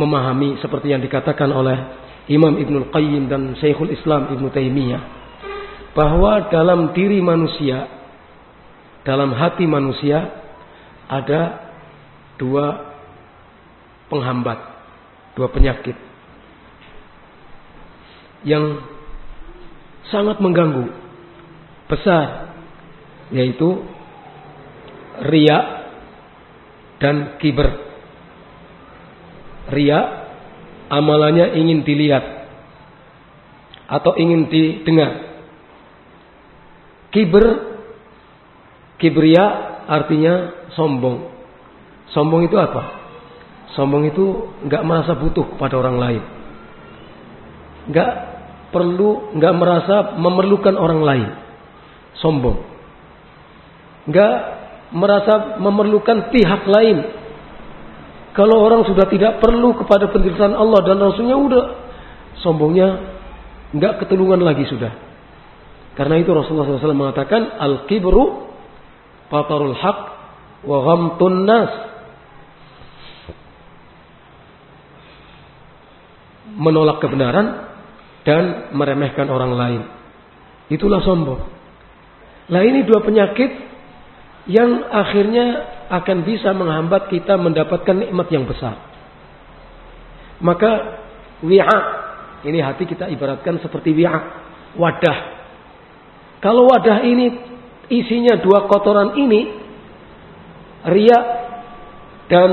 [0.00, 5.02] memahami seperti yang dikatakan oleh Imam Ibnul Qayyim dan Syekhul Islam Ibnu Taimiyah
[5.96, 7.88] bahwa dalam diri manusia
[9.08, 10.28] dalam hati manusia
[11.08, 11.72] ada
[12.36, 12.92] dua
[14.12, 14.60] penghambat,
[15.32, 15.96] dua penyakit
[18.44, 18.84] yang
[20.12, 20.92] sangat mengganggu.
[21.88, 22.52] Besar.
[23.32, 23.80] Yaitu
[25.24, 25.58] ria
[27.00, 27.68] dan kiber.
[29.72, 30.17] Ria
[30.88, 32.24] amalannya ingin dilihat
[33.88, 35.28] atau ingin didengar.
[37.08, 37.46] Kiber
[39.00, 39.44] kibria
[39.88, 41.32] artinya sombong.
[42.12, 42.82] Sombong itu apa?
[43.72, 46.22] Sombong itu nggak merasa butuh kepada orang lain.
[47.88, 48.12] Nggak
[48.68, 51.28] perlu, nggak merasa memerlukan orang lain.
[52.20, 52.58] Sombong.
[54.08, 54.36] Nggak
[54.92, 57.17] merasa memerlukan pihak lain.
[58.38, 61.64] Kalau orang sudah tidak perlu kepada pendirian Allah dan Rasulnya udah
[62.38, 63.18] sombongnya
[63.74, 64.94] nggak ketulungan lagi sudah.
[65.98, 68.46] Karena itu Rasulullah SAW mengatakan al-kibru
[69.26, 69.98] patarul haq
[70.62, 71.72] wa ghamtun nas
[76.54, 77.66] menolak kebenaran
[78.22, 79.82] dan meremehkan orang lain.
[80.70, 81.42] Itulah sombong.
[82.54, 83.67] Nah ini dua penyakit
[84.48, 85.46] yang akhirnya
[85.92, 88.80] akan bisa menghambat kita mendapatkan nikmat yang besar.
[90.40, 90.70] Maka
[91.44, 91.80] wi'a
[92.48, 94.18] ini hati kita ibaratkan seperti wi'a
[94.80, 95.18] wadah.
[96.40, 97.26] Kalau wadah ini
[97.92, 99.40] isinya dua kotoran ini
[100.96, 101.18] ria
[102.32, 102.50] dan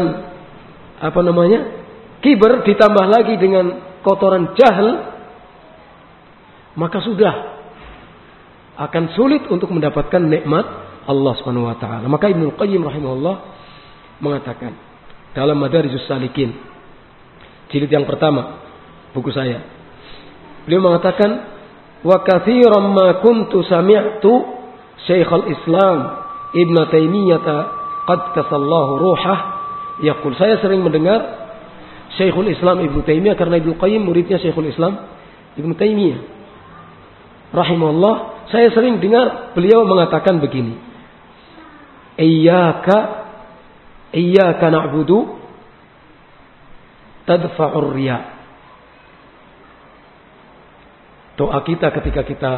[0.99, 1.59] apa namanya
[2.19, 4.89] kiber ditambah lagi dengan kotoran jahil,
[6.75, 7.55] maka sudah
[8.75, 12.05] akan sulit untuk mendapatkan nikmat Allah Subhanahu wa taala.
[12.09, 13.35] Maka Ibnu Qayyim rahimahullah
[14.21, 14.73] mengatakan
[15.37, 16.55] dalam Madarijus Salikin
[17.69, 18.61] jilid yang pertama
[19.13, 19.61] buku saya.
[20.65, 21.29] Beliau mengatakan
[22.01, 24.33] wa katsiran ma kuntu sami'tu
[25.05, 25.97] Syekhul Islam
[26.55, 27.45] Ibnu Taimiyah
[28.05, 29.39] qad kasallahu ruhah
[30.01, 31.45] yaqul saya sering mendengar
[32.15, 35.15] Syekhul Islam Ibnu Taimiyah karena Ibnu Qayyim muridnya Syekhul Islam
[35.55, 36.19] Ibnu Taimiyah.
[37.55, 38.15] Rahimahullah,
[38.51, 40.75] saya sering dengar beliau mengatakan begini.
[42.15, 42.97] Iyyaka
[44.15, 45.39] iyyaka na'budu
[47.27, 48.17] tadfa'ur riya.
[51.35, 52.53] Doa kita ketika kita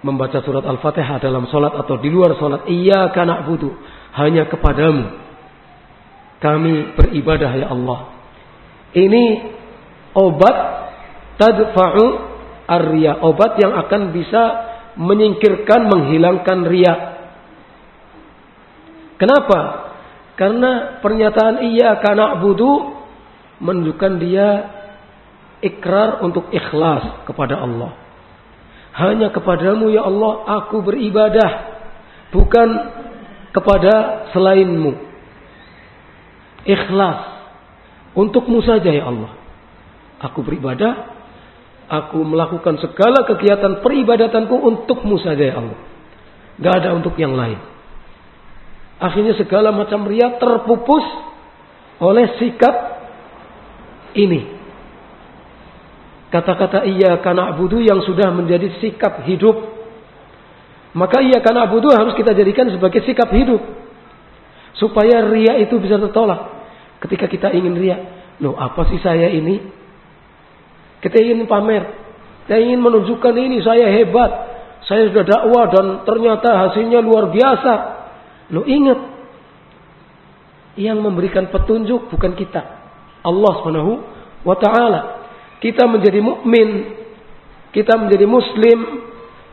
[0.00, 2.64] membaca surat Al-Fatihah dalam solat atau di luar solat.
[2.64, 3.72] Iyyaka na'budu.
[4.16, 5.20] Hanya kepadamu.
[6.40, 8.00] Kami beribadah ya Allah.
[8.94, 9.24] Ini
[10.14, 10.56] obat
[11.40, 12.04] tadfa'u
[12.68, 14.42] arya, obat yang akan bisa
[14.96, 16.94] menyingkirkan, menghilangkan ria.
[19.24, 19.60] Kenapa?
[20.36, 22.92] Karena pernyataan iya karena budu
[23.56, 24.48] menunjukkan dia
[25.64, 27.96] ikrar untuk ikhlas kepada Allah.
[28.92, 31.72] Hanya kepadamu ya Allah aku beribadah.
[32.36, 32.68] Bukan
[33.56, 34.92] kepada selainmu.
[36.68, 37.20] Ikhlas.
[38.12, 39.32] Untukmu saja ya Allah.
[40.20, 41.16] Aku beribadah,
[41.88, 45.80] aku melakukan segala kegiatan peribadatanku untukmu saja ya Allah.
[46.60, 47.73] Gak ada untuk yang lain.
[49.04, 51.04] Akhirnya segala macam ria terpupus
[52.00, 52.72] oleh sikap
[54.16, 54.48] ini.
[56.32, 59.76] Kata-kata iya karena abudu yang sudah menjadi sikap hidup.
[60.96, 63.60] Maka iya karena abudu harus kita jadikan sebagai sikap hidup.
[64.80, 66.64] Supaya ria itu bisa tertolak.
[67.04, 68.00] Ketika kita ingin riak,
[68.40, 69.60] loh apa sih saya ini?
[71.04, 71.84] Kita ingin pamer,
[72.48, 74.32] kita ingin menunjukkan ini saya hebat,
[74.88, 77.93] saya sudah dakwah dan ternyata hasilnya luar biasa.
[78.54, 79.14] Lo ingat,
[80.74, 82.62] yang memberikan petunjuk bukan kita,
[83.22, 83.92] Allah Subhanahu
[84.42, 85.00] wa taala.
[85.62, 86.98] Kita menjadi mukmin,
[87.70, 88.78] kita menjadi muslim,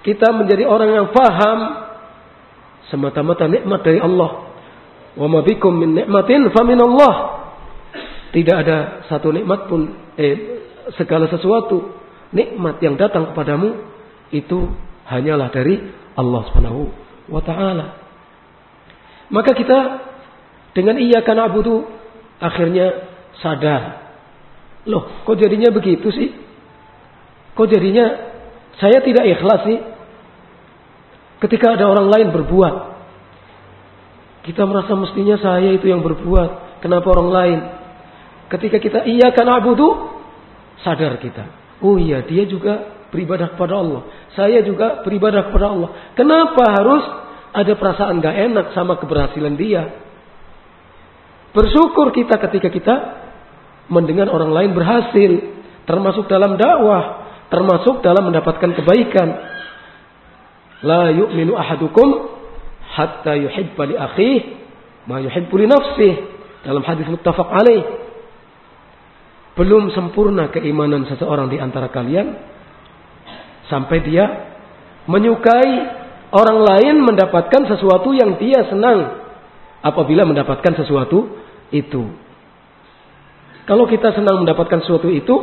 [0.02, 1.60] kita menjadi orang yang paham
[2.90, 4.50] semata-mata nikmat dari Allah.
[5.16, 7.14] Wa ma bikum min nikmatin fa min Allah.
[8.32, 8.78] Tidak ada
[9.12, 10.36] satu nikmat pun, eh,
[10.98, 12.02] segala sesuatu
[12.32, 13.78] nikmat yang datang kepadamu
[14.32, 14.72] itu
[15.06, 15.80] hanyalah dari
[16.18, 16.82] Allah Subhanahu
[17.30, 18.01] wa taala.
[19.32, 19.80] Maka kita
[20.76, 21.88] dengan iya karena abudu
[22.38, 23.08] akhirnya
[23.40, 24.12] sadar.
[24.86, 26.36] Loh, kok jadinya begitu sih?
[27.56, 28.06] Kok jadinya
[28.80, 29.80] saya tidak ikhlas sih?
[31.42, 32.76] Ketika ada orang lain berbuat,
[34.46, 36.82] kita merasa mestinya saya itu yang berbuat.
[36.82, 37.60] Kenapa orang lain?
[38.50, 40.18] Ketika kita iya karena abudu,
[40.82, 41.46] sadar kita.
[41.82, 44.02] Oh iya, dia juga beribadah kepada Allah.
[44.34, 45.90] Saya juga beribadah kepada Allah.
[46.18, 47.04] Kenapa harus
[47.52, 49.92] ada perasaan gak enak sama keberhasilan dia?
[51.52, 52.96] Bersyukur kita ketika kita
[53.92, 55.32] mendengar orang lain berhasil.
[55.84, 57.28] Termasuk dalam dakwah.
[57.52, 59.30] Termasuk dalam mendapatkan kebaikan.
[60.88, 62.40] La yu'minu ahadukum
[62.96, 64.40] hatta yuhibba li akhih
[65.12, 66.14] ma yuhibbu li nafsih.
[66.64, 67.84] Dalam hadis muttafaq alaih.
[69.60, 72.52] Belum sempurna keimanan seseorang di antara kalian
[73.72, 74.28] Sampai dia
[75.08, 76.01] menyukai
[76.32, 79.22] orang lain mendapatkan sesuatu yang dia senang
[79.84, 81.38] apabila mendapatkan sesuatu
[81.76, 82.04] itu.
[83.68, 85.36] Kalau kita senang mendapatkan sesuatu itu,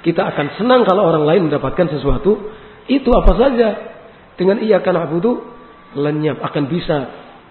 [0.00, 2.50] kita akan senang kalau orang lain mendapatkan sesuatu
[2.88, 3.68] itu apa saja.
[4.40, 5.36] Dengan ia karena abudu
[5.92, 6.96] lenyap akan bisa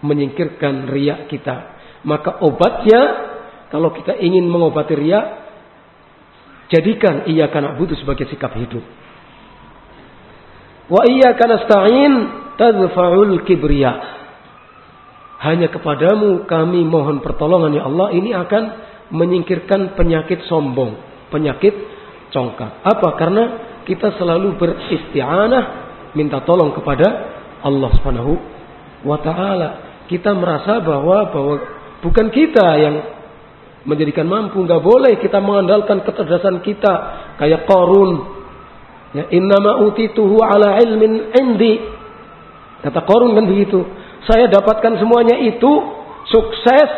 [0.01, 1.77] menyingkirkan riak kita.
[2.07, 3.01] Maka obatnya
[3.69, 5.26] kalau kita ingin mengobati riak,
[6.73, 8.81] jadikan ia karena abudu sebagai sikap hidup.
[10.89, 11.69] Wa iya karena
[12.60, 14.19] tadfa'ul kibriya.
[15.40, 18.11] Hanya kepadamu kami mohon pertolongan ya Allah.
[18.11, 18.64] Ini akan
[19.15, 20.99] menyingkirkan penyakit sombong.
[21.31, 21.72] Penyakit
[22.36, 22.84] congkak.
[22.84, 23.15] Apa?
[23.15, 23.44] Karena
[23.88, 25.88] kita selalu beristi'anah.
[26.11, 27.07] Minta tolong kepada
[27.64, 28.34] Allah subhanahu
[29.07, 29.69] wa ta'ala.
[30.11, 31.56] Kita merasa bahwa bahwa
[32.03, 32.95] bukan kita yang
[33.88, 34.60] menjadikan mampu.
[34.60, 36.94] Nggak boleh kita mengandalkan kecerdasan kita.
[37.40, 38.41] Kayak korun.
[39.15, 41.98] Ya, innama utituhu ala ilmin indi.
[42.80, 43.84] Kata korun kan begitu.
[44.23, 45.72] Saya dapatkan semuanya itu
[46.27, 46.91] sukses.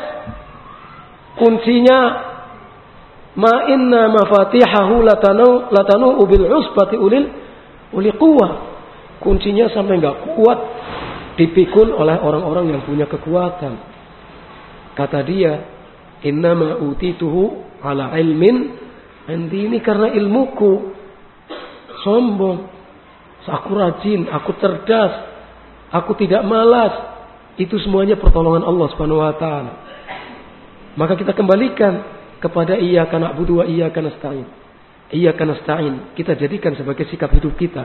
[1.41, 1.99] Kuncinya
[3.33, 7.25] ma inna mafatihahu latanu latanu ubil usbati ulil
[7.97, 8.69] uli quwwah.
[9.21, 10.59] Kuncinya sampai nggak kuat
[11.37, 13.73] dipikul oleh orang-orang yang punya kekuatan.
[14.93, 15.65] Kata dia
[16.21, 18.77] inna ma utituhu ala ilmin.
[19.25, 20.93] Andi ini karena ilmuku.
[22.05, 22.69] Sombong.
[23.41, 25.30] Aku rajin aku cerdas
[25.91, 27.11] aku tidak malas
[27.59, 29.73] itu semuanya pertolongan Allah Subhanahu wa taala.
[30.95, 32.03] Maka kita kembalikan
[32.41, 34.47] kepada iya karena na'budu wa karena nasta'in.
[35.11, 35.95] karena nasta'in.
[36.17, 37.83] Kita jadikan sebagai sikap hidup kita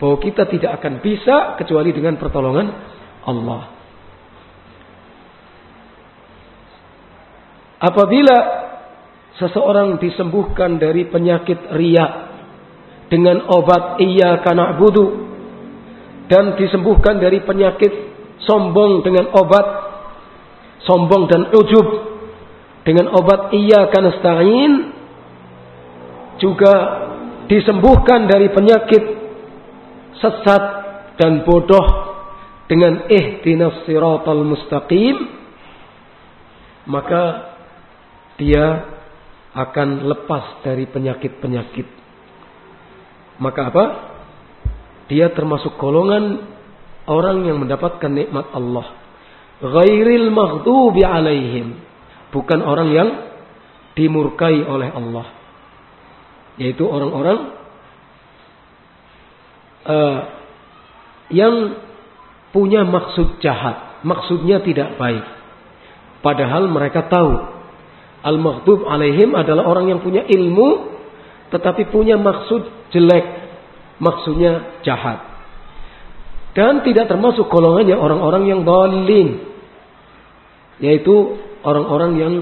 [0.00, 2.66] bahwa kita tidak akan bisa kecuali dengan pertolongan
[3.28, 3.62] Allah.
[7.80, 8.38] Apabila
[9.40, 12.12] seseorang disembuhkan dari penyakit riak
[13.08, 14.76] dengan obat iya karena
[16.30, 17.90] dan disembuhkan dari penyakit
[18.46, 19.66] sombong dengan obat
[20.86, 21.88] sombong dan ujub.
[22.86, 24.72] Dengan obat iya kanastain
[26.40, 26.74] juga
[27.50, 29.04] disembuhkan dari penyakit
[30.16, 30.64] sesat
[31.20, 32.14] dan bodoh
[32.70, 35.16] dengan ihdinas siratal mustaqim
[36.88, 37.52] maka
[38.40, 38.88] dia
[39.52, 41.86] akan lepas dari penyakit-penyakit.
[43.42, 43.84] Maka apa
[45.10, 46.46] dia termasuk golongan
[47.10, 48.94] orang yang mendapatkan nikmat Allah.
[49.58, 51.82] Ghairil maghdubi alaihim.
[52.30, 53.08] Bukan orang yang
[53.98, 55.26] dimurkai oleh Allah.
[56.62, 57.38] Yaitu orang-orang
[59.90, 60.18] uh,
[61.34, 61.54] yang
[62.54, 64.06] punya maksud jahat.
[64.06, 65.26] Maksudnya tidak baik.
[66.22, 67.58] Padahal mereka tahu.
[68.20, 70.86] Al-maghdub alaihim adalah orang yang punya ilmu.
[71.50, 73.39] Tetapi punya maksud jelek.
[74.00, 75.28] Maksudnya jahat.
[76.56, 79.44] Dan tidak termasuk golongannya orang-orang yang dolin.
[80.80, 82.34] Yaitu orang-orang yang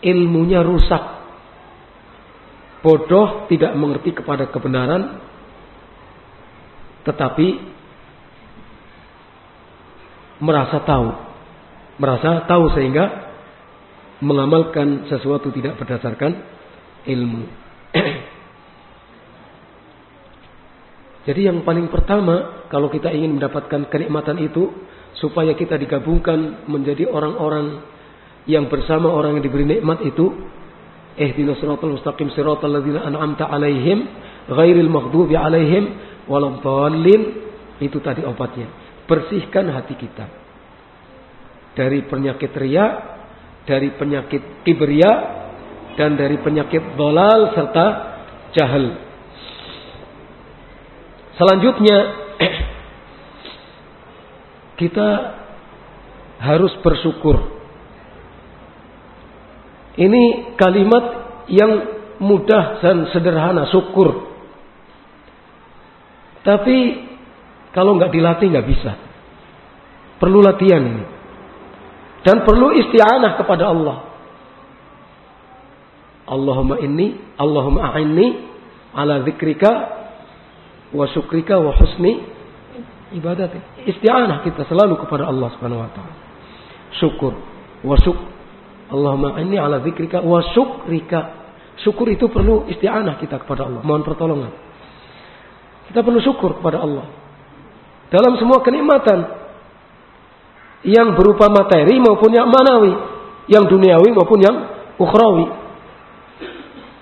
[0.00, 1.02] ilmunya rusak.
[2.80, 5.18] Bodoh tidak mengerti kepada kebenaran.
[7.02, 7.46] Tetapi
[10.38, 11.08] merasa tahu.
[11.98, 13.34] Merasa tahu sehingga
[14.22, 16.38] mengamalkan sesuatu tidak berdasarkan
[17.06, 17.42] ilmu.
[21.28, 24.72] Jadi yang paling pertama kalau kita ingin mendapatkan kenikmatan itu
[25.20, 27.84] supaya kita digabungkan menjadi orang-orang
[28.48, 30.24] yang bersama orang yang diberi nikmat itu
[31.20, 34.08] ihdinas siratal mustaqim siratal ladzina an'amta alaihim
[34.48, 37.44] ghairil maghdubi alaihim waladdallin.
[37.76, 38.72] Itu tadi obatnya.
[39.04, 40.26] Bersihkan hati kita.
[41.76, 43.18] Dari penyakit ria
[43.68, 45.12] dari penyakit kibria
[46.00, 47.86] dan dari penyakit dolal serta
[48.56, 49.07] jahil
[51.38, 51.96] Selanjutnya
[54.82, 55.08] kita
[56.42, 57.54] harus bersyukur.
[59.98, 61.04] Ini kalimat
[61.50, 61.72] yang
[62.22, 64.26] mudah dan sederhana, syukur.
[66.42, 66.76] Tapi
[67.74, 68.92] kalau nggak dilatih nggak bisa.
[70.18, 71.04] Perlu latihan ini.
[72.26, 73.96] Dan perlu isti'anah kepada Allah.
[76.28, 78.26] Allahumma inni, Allahumma a'inni
[78.92, 79.97] ala zikrika
[80.92, 82.24] wa syukrika wa husni
[83.12, 83.52] ibadat.
[83.84, 86.14] Isti'anah kita selalu kepada Allah Subhanahu wa taala.
[86.96, 87.32] Syukur
[87.84, 88.18] wa syuk
[88.88, 91.36] Allahumma inni ala dzikrika wa syukrika.
[91.78, 94.50] Syukur itu perlu isti'anah kita kepada Allah, mohon pertolongan.
[95.92, 97.06] Kita perlu syukur kepada Allah.
[98.10, 99.18] Dalam semua kenikmatan
[100.88, 102.92] yang berupa materi maupun yang manawi,
[103.46, 104.56] yang duniawi maupun yang
[104.98, 105.46] ukhrawi.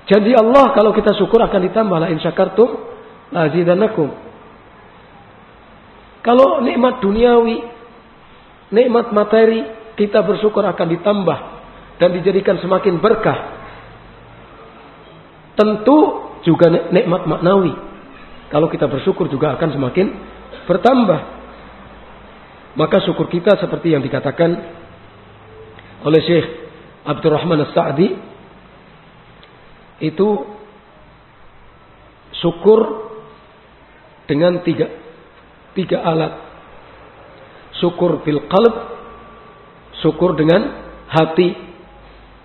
[0.07, 2.96] Janji Allah kalau kita syukur akan ditambah la in syakartum
[3.33, 4.13] azidanakum.
[6.23, 7.63] Kalau nikmat duniawi,
[8.75, 9.63] nikmat materi,
[9.95, 11.39] kita bersyukur akan ditambah
[12.03, 13.57] dan dijadikan semakin berkah.
[15.57, 15.99] Tentu
[16.45, 17.73] juga nikmat maknawi.
[18.53, 20.07] Kalau kita bersyukur juga akan semakin
[20.67, 21.21] bertambah.
[22.77, 24.53] Maka syukur kita seperti yang dikatakan
[26.05, 26.47] oleh Syekh
[27.09, 28.09] Abdurrahman As-Sa'di
[30.05, 30.29] itu
[32.37, 33.06] syukur
[34.27, 34.91] dengan tiga
[35.77, 36.33] tiga alat.
[37.77, 38.75] Syukur bil qalb,
[40.01, 40.65] syukur dengan
[41.13, 41.53] hati,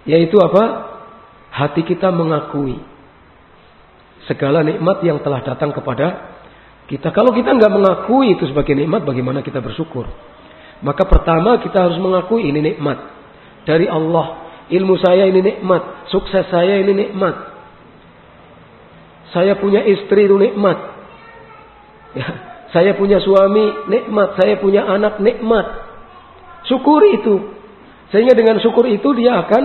[0.05, 0.91] yaitu apa?
[1.51, 2.79] Hati kita mengakui
[4.27, 6.35] segala nikmat yang telah datang kepada
[6.91, 7.11] kita.
[7.15, 10.07] Kalau kita nggak mengakui itu sebagai nikmat, bagaimana kita bersyukur?
[10.81, 12.97] Maka pertama kita harus mengakui ini nikmat
[13.63, 14.51] dari Allah.
[14.71, 17.35] Ilmu saya ini nikmat, sukses saya ini nikmat.
[19.31, 20.90] Saya punya istri itu nikmat.
[22.11, 22.27] Ya,
[22.71, 25.67] saya punya suami nikmat, saya punya anak nikmat.
[26.67, 27.35] Syukuri itu.
[28.11, 29.63] Sehingga dengan syukur itu dia akan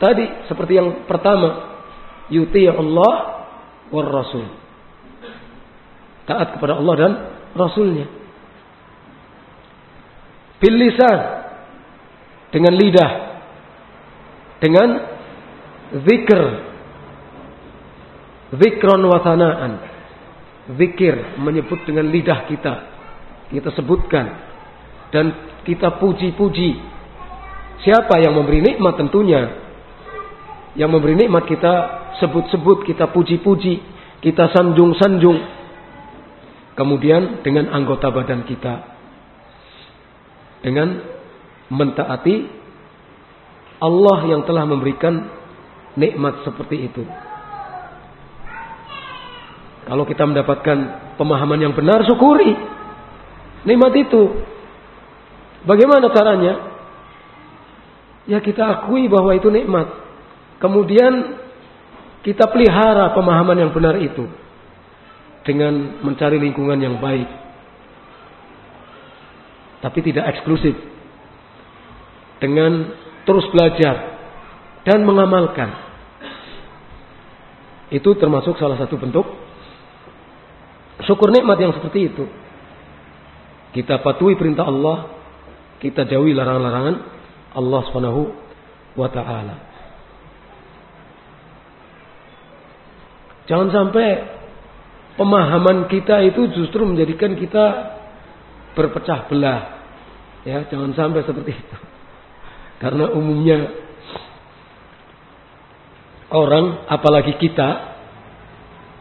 [0.00, 1.76] tadi seperti yang pertama,
[2.32, 3.12] yuti Allah
[3.92, 4.48] war rasul.
[6.24, 7.12] Taat kepada Allah dan
[7.52, 8.06] Rasulnya.
[10.62, 10.78] Bil
[12.52, 13.12] dengan lidah
[14.62, 14.88] dengan
[16.06, 16.42] zikr
[18.60, 19.91] zikron wasanaan
[20.70, 22.74] zikir menyebut dengan lidah kita.
[23.52, 24.26] Kita sebutkan
[25.12, 26.70] dan kita puji-puji.
[27.82, 29.60] Siapa yang memberi nikmat tentunya.
[30.72, 31.72] Yang memberi nikmat kita
[32.22, 33.74] sebut-sebut, kita puji-puji,
[34.24, 35.38] kita sanjung-sanjung.
[36.72, 38.74] Kemudian dengan anggota badan kita.
[40.64, 40.88] Dengan
[41.68, 42.36] mentaati
[43.82, 45.26] Allah yang telah memberikan
[45.98, 47.02] nikmat seperti itu.
[49.82, 50.78] Kalau kita mendapatkan
[51.18, 52.54] pemahaman yang benar, syukuri.
[53.66, 54.22] Nikmat itu.
[55.66, 56.54] Bagaimana caranya?
[58.30, 59.90] Ya kita akui bahwa itu nikmat.
[60.62, 61.42] Kemudian
[62.22, 64.30] kita pelihara pemahaman yang benar itu.
[65.42, 67.26] Dengan mencari lingkungan yang baik.
[69.82, 70.78] Tapi tidak eksklusif.
[72.38, 72.94] Dengan
[73.26, 74.14] terus belajar.
[74.86, 75.74] Dan mengamalkan.
[77.90, 79.41] Itu termasuk salah satu bentuk
[81.08, 82.24] Syukur nikmat yang seperti itu.
[83.72, 85.08] Kita patuhi perintah Allah,
[85.80, 86.96] kita jauhi larangan-larangan
[87.56, 88.22] Allah Subhanahu
[88.94, 89.56] wa taala.
[93.48, 94.08] Jangan sampai
[95.18, 97.64] pemahaman kita itu justru menjadikan kita
[98.78, 99.60] berpecah belah.
[100.46, 101.78] Ya, jangan sampai seperti itu.
[102.82, 103.70] Karena umumnya
[106.32, 107.94] orang apalagi kita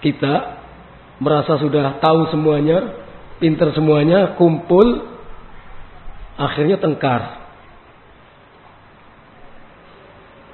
[0.06, 0.60] kita
[1.22, 2.98] merasa sudah tahu semuanya,
[3.38, 5.06] pinter semuanya, kumpul,
[6.34, 7.45] akhirnya tengkar.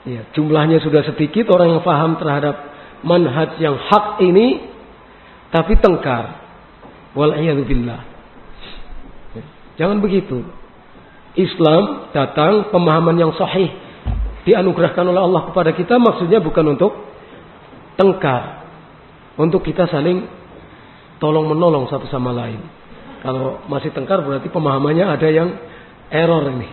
[0.04, 2.56] Ya, jumlahnya sudah sedikit orang yang paham terhadap
[3.04, 4.68] manhaj yang hak ini,
[5.56, 6.44] tapi tengkar.
[7.16, 8.02] Wal'iyadzubillah.
[9.40, 9.44] Ya,
[9.80, 10.44] jangan begitu.
[11.40, 13.72] Islam datang pemahaman yang sahih
[14.44, 16.92] dianugerahkan oleh Allah kepada kita maksudnya bukan untuk
[18.00, 18.68] tengkar.
[19.38, 20.37] Untuk kita saling
[21.18, 22.62] tolong menolong satu sama lain.
[23.22, 25.50] Kalau masih tengkar berarti pemahamannya ada yang
[26.14, 26.70] error ini.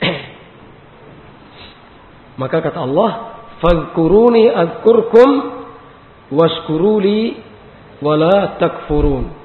[2.40, 3.10] Maka kata Allah,
[3.58, 5.28] "Fadhkuruni adzkurkum
[6.30, 7.42] washkuruli
[8.00, 9.40] wala takfurun."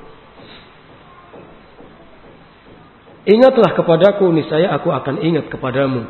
[3.25, 6.05] Ingatlah kepadaku, niscaya aku akan ingat kepadamu.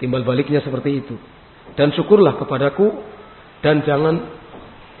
[0.00, 1.20] Timbal baliknya seperti itu.
[1.76, 2.88] Dan syukurlah kepadaku
[3.60, 4.39] dan jangan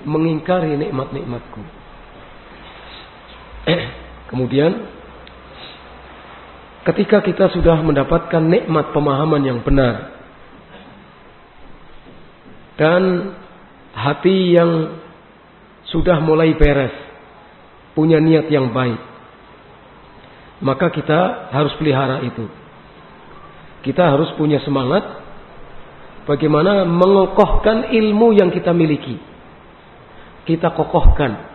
[0.04, 1.62] mengingkari nikmat-nikmatku.
[3.68, 3.82] Eh,
[4.32, 4.72] kemudian
[6.88, 10.16] ketika kita sudah mendapatkan nikmat pemahaman yang benar
[12.80, 13.36] dan
[13.92, 14.96] hati yang
[15.92, 16.94] sudah mulai beres,
[17.92, 19.00] punya niat yang baik,
[20.64, 22.48] maka kita harus pelihara itu.
[23.80, 25.04] Kita harus punya semangat
[26.28, 29.29] bagaimana mengokohkan ilmu yang kita miliki
[30.50, 31.46] kita kokohkan.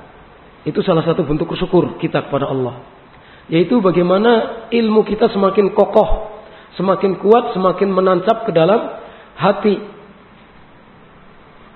[0.64, 2.80] Itu salah satu bentuk bersyukur kita kepada Allah.
[3.52, 6.42] Yaitu bagaimana ilmu kita semakin kokoh,
[6.80, 8.80] semakin kuat, semakin menancap ke dalam
[9.38, 9.76] hati.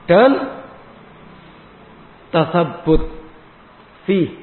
[0.09, 0.31] Dan
[2.33, 3.05] tasabut
[4.07, 4.33] fi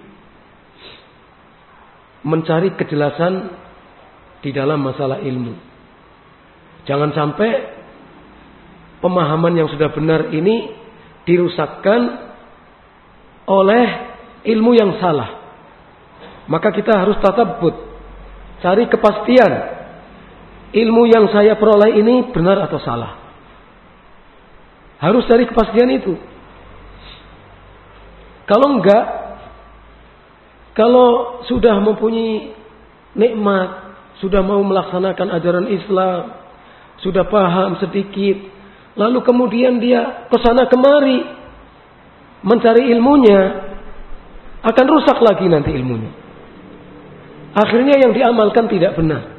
[2.22, 3.50] mencari kejelasan
[4.42, 5.54] di dalam masalah ilmu.
[6.86, 7.50] Jangan sampai
[9.02, 10.70] pemahaman yang sudah benar ini
[11.26, 12.25] dirusakkan
[13.46, 13.86] oleh
[14.42, 15.42] ilmu yang salah.
[16.46, 17.74] Maka kita harus tatabut.
[18.62, 19.52] Cari kepastian.
[20.74, 23.18] Ilmu yang saya peroleh ini benar atau salah.
[24.98, 26.14] Harus cari kepastian itu.
[28.46, 29.04] Kalau enggak,
[30.78, 32.54] kalau sudah mempunyai
[33.18, 33.68] nikmat,
[34.22, 36.22] sudah mau melaksanakan ajaran Islam,
[37.02, 38.38] sudah paham sedikit,
[38.94, 41.35] lalu kemudian dia ke sana kemari
[42.44, 43.40] mencari ilmunya,
[44.66, 46.12] akan rusak lagi nanti ilmunya.
[47.56, 49.36] Akhirnya yang diamalkan tidak benar.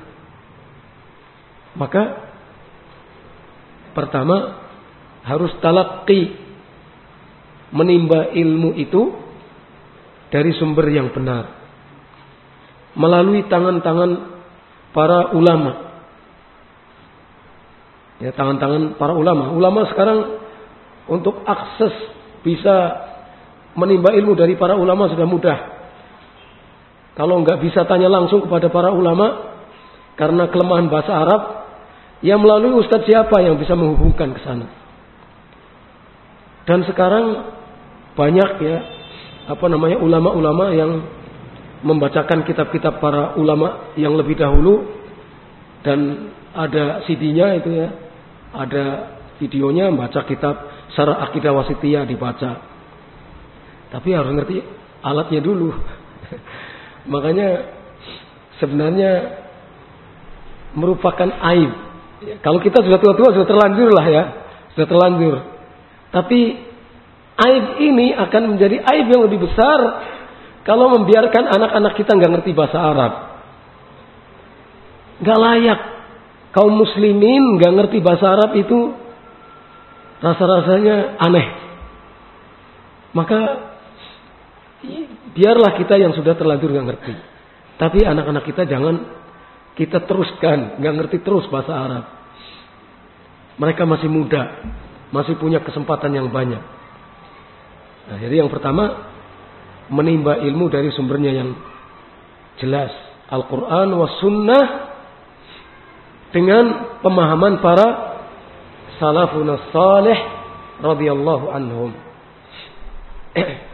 [1.77, 2.03] Maka
[3.93, 4.65] pertama
[5.21, 6.33] harus talaki
[7.69, 9.13] menimba ilmu itu
[10.33, 11.57] dari sumber yang benar
[12.97, 14.41] melalui tangan-tangan
[14.89, 15.85] para ulama.
[18.17, 19.53] Ya, tangan-tangan para ulama.
[19.53, 20.41] Ulama sekarang
[21.05, 21.93] untuk akses
[22.47, 22.75] bisa
[23.75, 25.57] menimba ilmu dari para ulama sudah mudah.
[27.19, 29.57] Kalau nggak bisa tanya langsung kepada para ulama
[30.15, 31.41] karena kelemahan bahasa Arab,
[32.23, 34.67] ya melalui ustadz siapa yang bisa menghubungkan ke sana.
[36.63, 37.25] Dan sekarang
[38.15, 38.77] banyak ya
[39.47, 40.91] apa namanya ulama-ulama yang
[41.85, 44.89] membacakan kitab-kitab para ulama yang lebih dahulu
[45.85, 47.87] dan ada CD-nya itu ya,
[48.51, 48.85] ada
[49.37, 52.51] videonya membaca kitab Sarah Akidah Wasitiyah dibaca.
[53.91, 54.63] Tapi harus ngerti
[55.03, 55.71] alatnya dulu.
[57.13, 57.49] Makanya
[58.59, 59.11] sebenarnya
[60.75, 61.71] merupakan aib.
[62.41, 64.23] Kalau kita sudah tua-tua sudah terlanjur lah ya,
[64.73, 65.35] sudah terlanjur.
[66.11, 66.39] Tapi
[67.37, 69.79] aib ini akan menjadi aib yang lebih besar
[70.65, 73.13] kalau membiarkan anak-anak kita nggak ngerti bahasa Arab,
[75.23, 75.81] nggak layak.
[76.51, 79.06] Kaum muslimin nggak ngerti bahasa Arab itu
[80.21, 81.47] rasa-rasanya aneh.
[83.13, 83.39] Maka
[85.33, 87.13] biarlah kita yang sudah terlanjur nggak ngerti.
[87.77, 88.95] Tapi anak-anak kita jangan
[89.77, 92.05] kita teruskan nggak ngerti terus bahasa Arab.
[93.57, 94.65] Mereka masih muda,
[95.09, 96.61] masih punya kesempatan yang banyak.
[98.07, 99.09] Nah, jadi yang pertama
[99.89, 101.49] menimba ilmu dari sumbernya yang
[102.61, 102.91] jelas
[103.27, 104.65] Al-Quran was sunnah
[106.31, 107.87] dengan pemahaman para
[108.97, 110.17] salafun salih
[110.81, 111.91] radhiyallahu anhum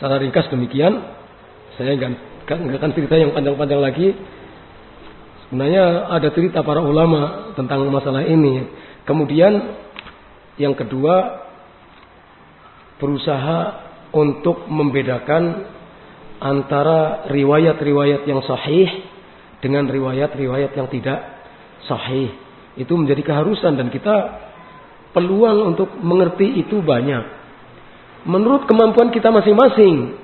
[0.00, 0.96] Secara ringkas demikian,
[1.76, 4.16] saya nggak akan cerita yang panjang-panjang lagi.
[5.44, 8.64] Sebenarnya ada cerita para ulama tentang masalah ini.
[9.04, 9.76] Kemudian
[10.56, 11.44] yang kedua
[13.00, 13.58] berusaha
[14.12, 15.66] untuk membedakan
[16.40, 18.88] antara riwayat-riwayat yang sahih
[19.60, 21.18] dengan riwayat-riwayat yang tidak
[21.84, 22.32] sahih.
[22.76, 24.16] Itu menjadi keharusan dan kita
[25.12, 27.40] peluang untuk mengerti itu banyak.
[28.28, 30.16] Menurut kemampuan kita masing-masing.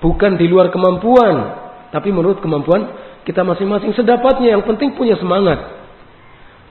[0.00, 1.64] Bukan di luar kemampuan.
[1.88, 2.92] Tapi menurut kemampuan
[3.24, 5.84] kita masing-masing sedapatnya yang penting punya semangat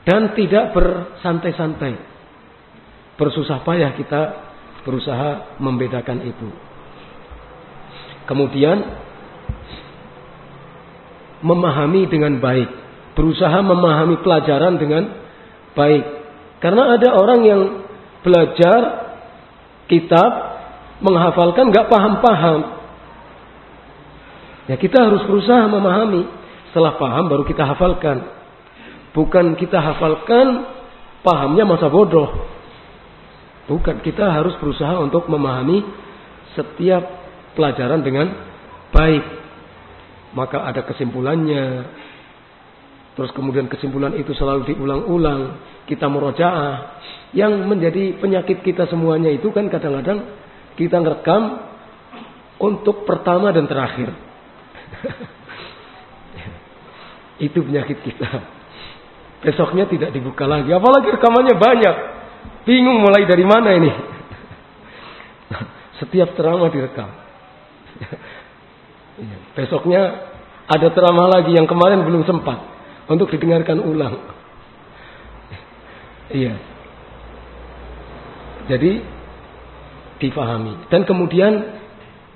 [0.03, 1.95] dan tidak bersantai-santai.
[3.15, 4.21] Bersusah payah kita
[4.83, 6.47] berusaha membedakan itu.
[8.23, 8.77] Kemudian
[11.43, 12.69] memahami dengan baik,
[13.19, 15.03] berusaha memahami pelajaran dengan
[15.75, 16.05] baik.
[16.63, 17.61] Karena ada orang yang
[18.23, 18.81] belajar
[19.91, 20.31] kitab
[21.03, 22.59] menghafalkan nggak paham-paham.
[24.71, 26.23] Ya kita harus berusaha memahami.
[26.71, 28.23] Setelah paham baru kita hafalkan.
[29.11, 30.63] Bukan kita hafalkan
[31.21, 32.52] pahamnya masa bodoh.
[33.63, 35.83] Bukan kita harus berusaha untuk memahami
[36.53, 37.03] setiap
[37.55, 38.27] pelajaran dengan
[38.91, 39.23] baik.
[40.35, 41.87] Maka ada kesimpulannya.
[43.13, 45.61] Terus kemudian kesimpulan itu selalu diulang-ulang.
[45.87, 46.99] Kita merojaah.
[47.33, 50.37] Yang menjadi penyakit kita semuanya itu kan kadang-kadang
[50.77, 51.65] kita ngerekam
[52.61, 54.13] untuk pertama dan terakhir.
[57.41, 58.29] Itu penyakit kita.
[59.43, 60.69] Besoknya tidak dibuka lagi.
[60.69, 61.95] Apalagi rekamannya banyak.
[62.63, 63.91] Bingung mulai dari mana ini.
[65.99, 67.09] Setiap ceramah direkam.
[69.13, 69.37] Iya.
[69.53, 70.01] Besoknya
[70.65, 72.65] ada ceramah lagi yang kemarin belum sempat
[73.05, 74.17] untuk didengarkan ulang.
[76.33, 76.57] Iya.
[78.73, 79.05] Jadi
[80.17, 81.77] difahami dan kemudian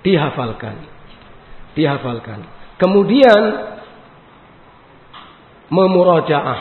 [0.06, 0.86] dihafalkan.
[1.74, 2.46] Dihafalkan.
[2.78, 3.42] Kemudian
[5.74, 6.60] memurajaah.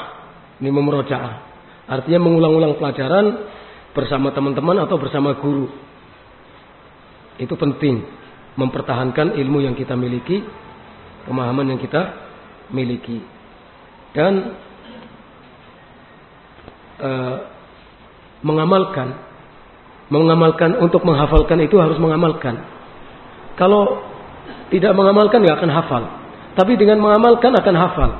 [0.65, 1.46] Ini memurajaah.
[1.87, 3.47] Artinya mengulang-ulang pelajaran
[3.95, 5.71] bersama teman-teman atau bersama guru.
[7.39, 8.03] Itu penting.
[8.57, 10.43] Mempertahankan ilmu yang kita miliki,
[11.29, 12.03] pemahaman yang kita
[12.75, 13.23] miliki.
[14.17, 14.57] Dan
[16.99, 17.37] uh,
[18.43, 19.15] mengamalkan,
[20.09, 22.65] mengamalkan untuk menghafalkan itu harus mengamalkan.
[23.55, 24.03] Kalau
[24.75, 26.03] tidak mengamalkan nggak akan hafal.
[26.57, 28.11] Tapi dengan mengamalkan akan hafal.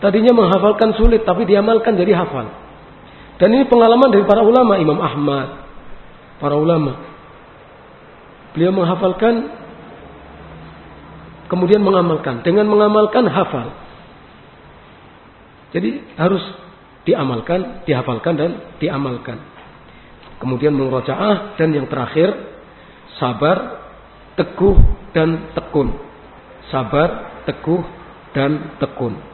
[0.00, 2.48] Tadinya menghafalkan sulit, tapi diamalkan jadi hafal.
[3.36, 5.48] Dan ini pengalaman dari para ulama, Imam Ahmad,
[6.40, 6.96] para ulama.
[8.56, 9.48] Beliau menghafalkan,
[11.52, 12.40] kemudian mengamalkan.
[12.40, 13.76] Dengan mengamalkan hafal.
[15.70, 16.42] Jadi harus
[17.04, 18.50] diamalkan, dihafalkan dan
[18.80, 19.38] diamalkan.
[20.40, 22.32] Kemudian mengrojaah dan yang terakhir
[23.20, 23.84] sabar,
[24.40, 24.80] teguh
[25.12, 25.92] dan tekun.
[26.72, 27.84] Sabar, teguh
[28.32, 29.29] dan tekun.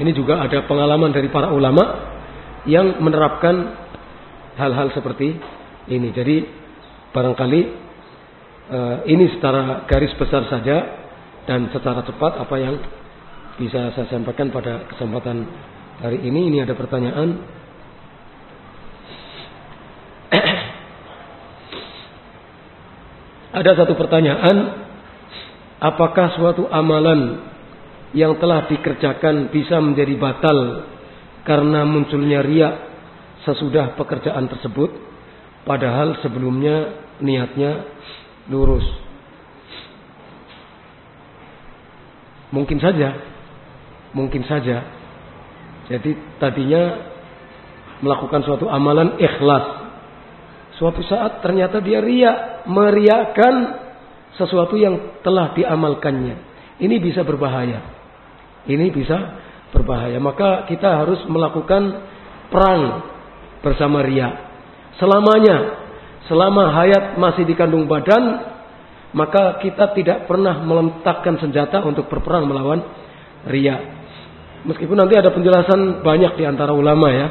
[0.00, 1.84] Ini juga ada pengalaman dari para ulama
[2.64, 3.76] yang menerapkan
[4.56, 5.36] hal-hal seperti
[5.92, 6.08] ini.
[6.16, 6.46] Jadi
[7.12, 7.60] barangkali
[8.72, 10.76] uh, ini secara garis besar saja
[11.44, 12.78] dan secara cepat apa yang
[13.60, 15.44] bisa saya sampaikan pada kesempatan
[16.00, 16.48] hari ini.
[16.48, 17.28] Ini ada pertanyaan.
[23.60, 24.56] ada satu pertanyaan,
[25.84, 27.51] apakah suatu amalan
[28.12, 30.88] yang telah dikerjakan bisa menjadi batal
[31.48, 32.74] karena munculnya riak
[33.42, 34.92] sesudah pekerjaan tersebut
[35.64, 37.88] padahal sebelumnya niatnya
[38.52, 38.84] lurus.
[42.52, 43.16] Mungkin saja
[44.12, 44.84] mungkin saja.
[45.88, 47.10] Jadi tadinya
[48.04, 49.82] melakukan suatu amalan ikhlas
[50.76, 53.54] suatu saat ternyata dia riak meriakan
[54.36, 56.52] sesuatu yang telah diamalkannya.
[56.76, 58.01] Ini bisa berbahaya
[58.68, 59.42] ini bisa
[59.74, 60.20] berbahaya.
[60.22, 61.82] Maka kita harus melakukan
[62.52, 62.82] perang
[63.64, 64.52] bersama ria.
[65.00, 65.82] Selamanya,
[66.28, 68.52] selama hayat masih dikandung badan,
[69.16, 72.80] maka kita tidak pernah meletakkan senjata untuk berperang melawan
[73.48, 74.02] ria.
[74.62, 77.28] Meskipun nanti ada penjelasan banyak di antara ulama ya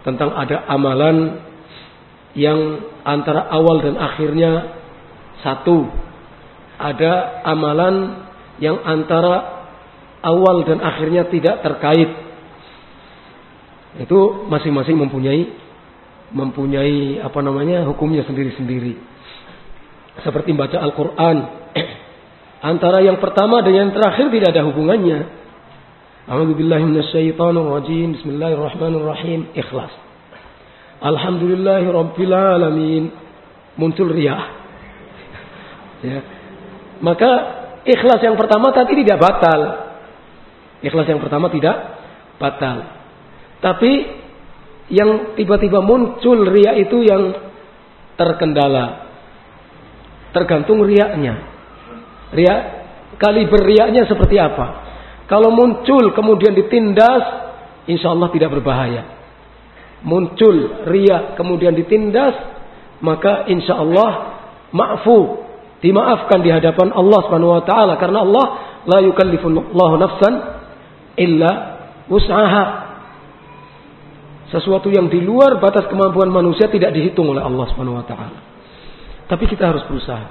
[0.00, 1.44] tentang ada amalan
[2.32, 4.80] yang antara awal dan akhirnya
[5.44, 5.92] satu.
[6.80, 8.24] Ada amalan
[8.64, 9.59] yang antara
[10.24, 12.10] awal dan akhirnya tidak terkait.
[14.00, 15.42] Itu masing-masing mempunyai
[16.30, 18.94] mempunyai apa namanya hukumnya sendiri-sendiri.
[20.22, 21.38] Seperti baca Al-Qur'an.
[22.70, 25.26] Antara yang pertama dan yang terakhir tidak ada hubungannya.
[26.30, 28.08] A'udzubillahi minasyaitonirrajim.
[28.20, 29.58] Bismillahirrahmanirrahim.
[29.58, 29.90] Ikhlas.
[31.02, 33.10] Alhamdulillahirabbil alamin.
[33.74, 34.42] Muncul riyah.
[36.04, 36.20] Ya.
[37.00, 37.30] Maka
[37.88, 39.89] ikhlas yang pertama tadi tidak batal.
[40.80, 41.76] Ikhlas yang pertama tidak
[42.40, 42.88] batal.
[43.60, 43.92] Tapi
[44.90, 47.36] yang tiba-tiba muncul ria itu yang
[48.16, 49.06] terkendala.
[50.32, 51.46] Tergantung riaknya.
[52.32, 52.54] Ria
[53.20, 54.88] kaliber riaknya seperti apa?
[55.28, 57.22] Kalau muncul kemudian ditindas,
[57.86, 59.20] insya Allah tidak berbahaya.
[60.02, 62.34] Muncul ria kemudian ditindas,
[63.04, 64.10] maka insya Allah
[64.72, 65.44] maafu,
[65.84, 68.46] dimaafkan di hadapan Allah Subhanahu Wa Taala karena Allah
[68.88, 70.59] la yukallifullahu nafsan
[71.18, 71.52] illa
[72.10, 72.64] usaha.
[74.50, 78.38] Sesuatu yang di luar batas kemampuan manusia tidak dihitung oleh Allah Subhanahu wa taala.
[79.30, 80.26] Tapi kita harus berusaha.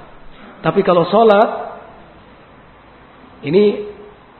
[0.60, 1.50] Tapi kalau sholat
[3.48, 3.88] ini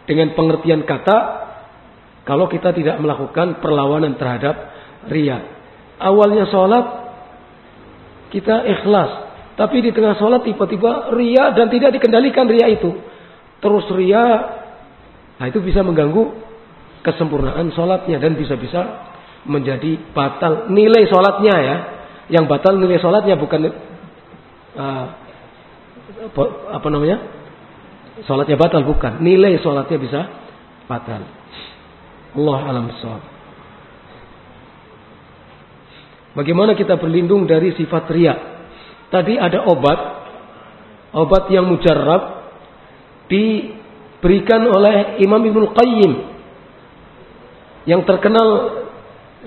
[0.05, 1.49] dengan pengertian kata
[2.29, 4.53] kalau kita tidak melakukan perlawanan terhadap
[5.09, 5.41] ria.
[5.97, 6.87] Awalnya sholat
[8.31, 9.11] kita ikhlas,
[9.57, 13.01] tapi di tengah sholat tiba-tiba ria dan tidak dikendalikan ria itu.
[13.61, 14.25] Terus ria,
[15.41, 16.51] nah itu bisa mengganggu
[17.01, 19.09] kesempurnaan sholatnya dan bisa-bisa
[19.49, 21.77] menjadi batal nilai sholatnya ya.
[22.31, 23.61] Yang batal nilai sholatnya bukan
[24.77, 25.05] uh,
[26.71, 27.19] apa namanya
[28.29, 30.21] sholatnya batal bukan nilai sholatnya bisa
[30.87, 31.25] batal.
[32.37, 33.25] Allah alam sholat.
[36.31, 38.39] Bagaimana kita berlindung dari sifat riak?
[39.11, 40.01] Tadi ada obat,
[41.11, 42.55] obat yang mujarab
[44.21, 46.13] diberikan oleh Imam Ibnu Qayyim
[47.89, 48.49] yang terkenal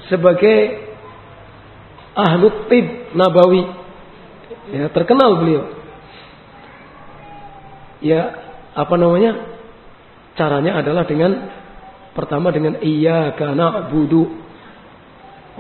[0.09, 0.81] sebagai
[2.17, 3.69] ahlu tib nabawi.
[4.73, 5.63] Ya, terkenal beliau.
[8.01, 8.21] Ya,
[8.73, 9.53] apa namanya?
[10.33, 11.53] Caranya adalah dengan
[12.17, 14.25] pertama dengan iya karena budu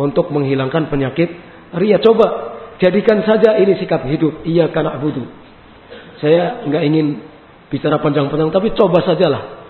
[0.01, 1.29] untuk menghilangkan penyakit
[1.77, 2.01] ria.
[2.01, 4.41] Coba jadikan saja ini sikap hidup.
[4.41, 5.29] Iya karena budu.
[6.17, 7.32] Saya nggak ingin
[7.73, 9.63] bicara panjang-panjang, tapi coba sajalah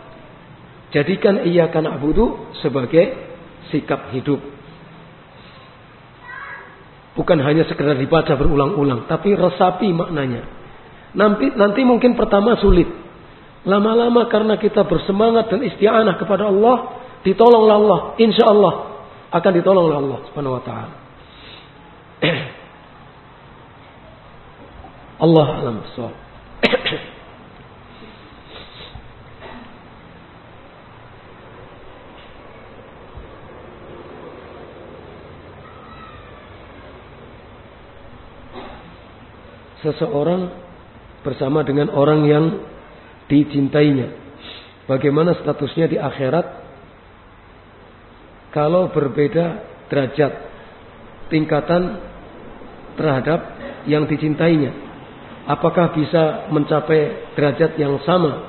[0.93, 3.17] Jadikan ia karena budu sebagai
[3.73, 4.37] sikap hidup.
[7.17, 10.45] Bukan hanya sekedar dibaca berulang-ulang, tapi resapi maknanya.
[11.17, 12.85] Nanti, nanti mungkin pertama sulit.
[13.65, 17.99] Lama-lama karena kita bersemangat dan isti'anah kepada Allah, ditolonglah Allah.
[18.21, 18.73] Insya Allah
[19.33, 20.95] akan ditolong oleh Allah Subhanahu wa taala.
[25.25, 26.13] Allah alam soal.
[39.83, 40.41] Seseorang
[41.27, 42.45] bersama dengan orang yang
[43.27, 44.23] dicintainya.
[44.87, 46.45] Bagaimana statusnya di akhirat
[48.51, 50.31] kalau berbeda derajat
[51.31, 51.99] tingkatan
[52.99, 53.39] terhadap
[53.89, 54.71] yang dicintainya.
[55.43, 58.47] Apakah bisa mencapai derajat yang sama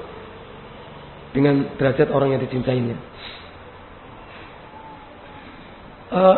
[1.34, 2.96] dengan derajat orang yang dicintainya?
[6.14, 6.36] Uh,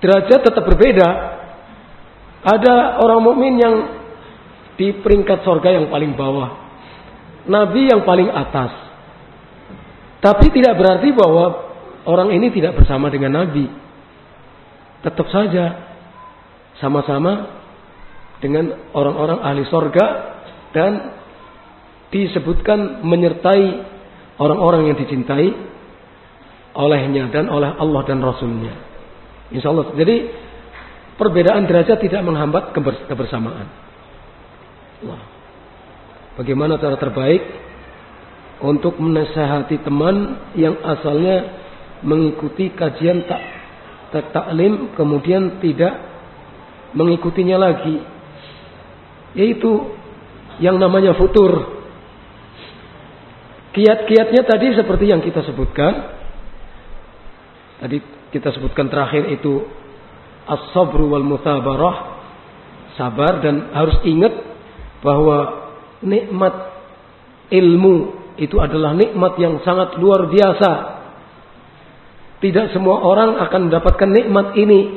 [0.00, 1.08] derajat tetap berbeda.
[2.40, 3.99] Ada orang mukmin yang
[4.80, 6.56] di peringkat sorga yang paling bawah.
[7.44, 8.72] Nabi yang paling atas.
[10.24, 11.44] Tapi tidak berarti bahwa
[12.08, 13.68] orang ini tidak bersama dengan Nabi.
[15.04, 15.64] Tetap saja
[16.80, 17.60] sama-sama
[18.40, 20.06] dengan orang-orang ahli sorga
[20.72, 21.12] dan
[22.08, 23.84] disebutkan menyertai
[24.40, 25.48] orang-orang yang dicintai
[26.72, 28.72] olehnya dan oleh Allah dan Rasulnya.
[29.52, 29.92] Insya Allah.
[29.92, 30.16] Jadi
[31.20, 32.72] perbedaan derajat tidak menghambat
[33.08, 33.89] kebersamaan.
[35.04, 35.22] Wah.
[36.36, 37.42] Bagaimana cara terbaik?
[38.60, 41.48] Untuk menasehati teman yang asalnya
[42.04, 43.40] mengikuti kajian tak
[44.12, 45.96] tak taklim kemudian tidak
[46.92, 48.04] mengikutinya lagi.
[49.32, 49.96] Yaitu
[50.60, 51.80] yang namanya futur.
[53.70, 55.92] Kiat-kiatnya tadi seperti yang kita sebutkan.
[57.80, 57.96] Tadi
[58.34, 59.64] kita sebutkan terakhir itu
[60.44, 62.20] as-sabru wal muthabarah
[62.98, 64.49] sabar dan harus ingat
[65.00, 65.68] bahwa
[66.04, 66.54] nikmat
[67.52, 67.96] ilmu
[68.40, 70.72] itu adalah nikmat yang sangat luar biasa.
[72.40, 74.96] Tidak semua orang akan mendapatkan nikmat ini.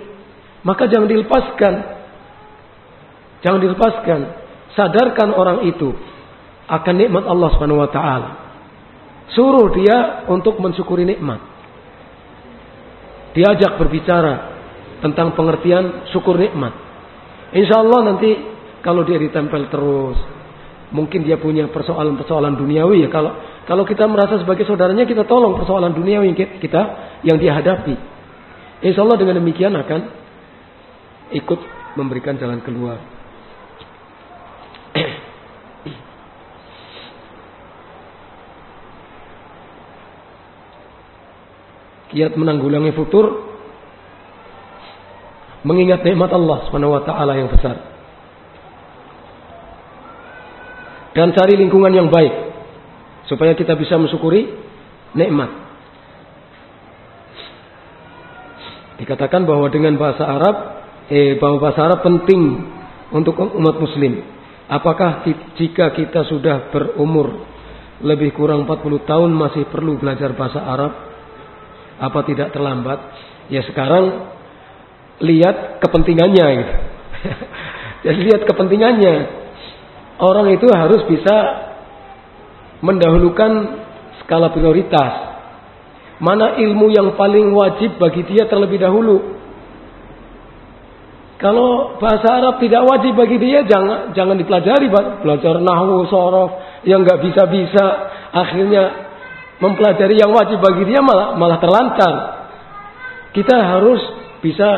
[0.63, 1.73] Maka jangan dilepaskan.
[3.43, 4.19] Jangan dilepaskan.
[4.79, 5.91] Sadarkan orang itu
[6.71, 8.29] akan nikmat Allah Subhanahu wa taala.
[9.35, 11.43] Suruh dia untuk mensyukuri nikmat.
[13.35, 14.55] Diajak berbicara
[15.03, 16.71] tentang pengertian syukur nikmat.
[17.51, 18.52] Insya Allah nanti
[18.83, 20.19] kalau dia ditempel terus,
[20.91, 23.09] mungkin dia punya persoalan-persoalan duniawi ya.
[23.09, 23.31] Kalau
[23.63, 26.81] kalau kita merasa sebagai saudaranya kita tolong persoalan duniawi kita
[27.23, 27.95] yang dia hadapi.
[28.83, 30.01] Insya Allah dengan demikian akan
[31.31, 31.59] ikut
[31.95, 32.99] memberikan jalan keluar.
[42.11, 43.47] Kiat menanggulangi futur
[45.63, 47.92] mengingat nikmat Allah Subhanahu wa taala yang besar
[51.13, 52.33] dan cari lingkungan yang baik
[53.29, 54.49] supaya kita bisa mensyukuri
[55.13, 55.49] nikmat.
[58.97, 60.55] Dikatakan bahwa dengan bahasa Arab,
[61.09, 62.41] eh bahwa bahasa Arab penting
[63.13, 64.21] untuk umat muslim.
[64.69, 65.21] Apakah
[65.59, 67.45] jika kita sudah berumur
[68.01, 70.93] lebih kurang 40 tahun masih perlu belajar bahasa Arab?
[72.01, 72.99] Apa tidak terlambat?
[73.53, 74.33] Ya sekarang
[75.21, 76.73] lihat kepentingannya gitu.
[78.09, 79.42] Jadi lihat kepentingannya
[80.19, 81.35] orang itu harus bisa
[82.83, 83.51] mendahulukan
[84.23, 85.33] skala prioritas.
[86.19, 89.41] Mana ilmu yang paling wajib bagi dia terlebih dahulu.
[91.41, 94.87] Kalau bahasa Arab tidak wajib bagi dia, jangan jangan dipelajari,
[95.19, 96.55] belajar nahwu, sorof
[96.87, 97.83] yang nggak bisa-bisa,
[98.31, 99.11] akhirnya
[99.59, 102.15] mempelajari yang wajib bagi dia malah malah terlantar.
[103.35, 103.99] Kita harus
[104.39, 104.69] bisa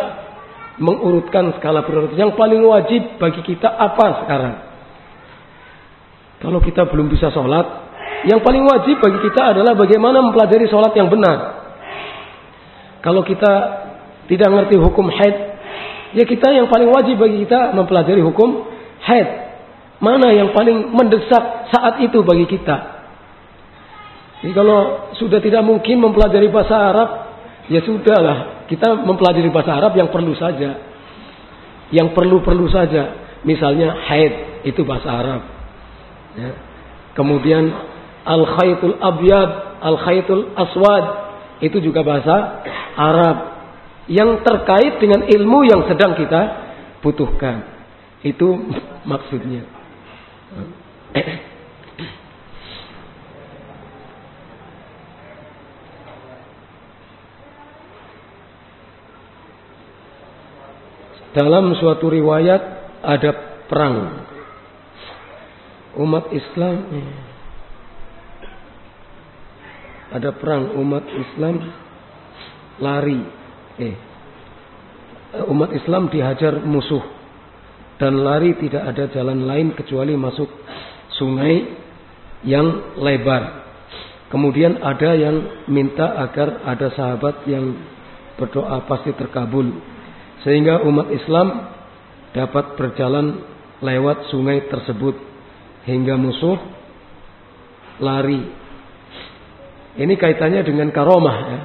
[0.82, 2.18] mengurutkan skala prioritas.
[2.18, 4.65] Yang paling wajib bagi kita apa sekarang?
[6.44, 7.86] Kalau kita belum bisa sholat,
[8.26, 11.38] yang paling wajib bagi kita adalah bagaimana mempelajari sholat yang benar.
[13.06, 13.54] Kalau kita
[14.26, 15.36] tidak mengerti hukum haid,
[16.18, 18.66] ya kita yang paling wajib bagi kita mempelajari hukum
[19.06, 19.28] haid.
[20.02, 22.98] Mana yang paling mendesak saat itu bagi kita?
[24.44, 27.10] Jadi kalau sudah tidak mungkin mempelajari bahasa Arab,
[27.70, 28.66] ya sudahlah.
[28.66, 30.82] Kita mempelajari bahasa Arab yang perlu saja.
[31.94, 33.22] Yang perlu-perlu saja.
[33.46, 35.55] Misalnya haid, itu bahasa Arab.
[36.36, 36.52] Ya.
[37.16, 37.64] Kemudian
[38.28, 39.50] al khaytul abyad,
[39.80, 41.06] al khaytul aswad
[41.64, 42.66] itu juga bahasa
[43.00, 43.38] Arab
[44.12, 46.42] yang terkait dengan ilmu yang sedang kita
[47.00, 47.64] butuhkan.
[48.22, 48.68] Itu
[49.12, 49.64] maksudnya.
[61.36, 62.64] Dalam suatu riwayat
[63.04, 63.32] ada
[63.68, 64.24] perang
[66.00, 66.76] umat Islam
[70.16, 71.56] ada perang umat Islam
[72.80, 73.20] lari.
[73.76, 73.96] Eh,
[75.52, 77.04] umat Islam dihajar musuh
[78.00, 80.48] dan lari tidak ada jalan lain kecuali masuk
[81.20, 81.68] sungai
[82.48, 83.68] yang lebar.
[84.32, 87.76] Kemudian ada yang minta agar ada sahabat yang
[88.36, 89.72] berdoa pasti terkabul.
[90.44, 91.72] Sehingga umat Islam
[92.36, 93.42] dapat berjalan
[93.80, 95.35] lewat sungai tersebut
[95.86, 96.58] hingga musuh
[98.02, 98.42] lari.
[99.96, 101.60] Ini kaitannya dengan karomah ya.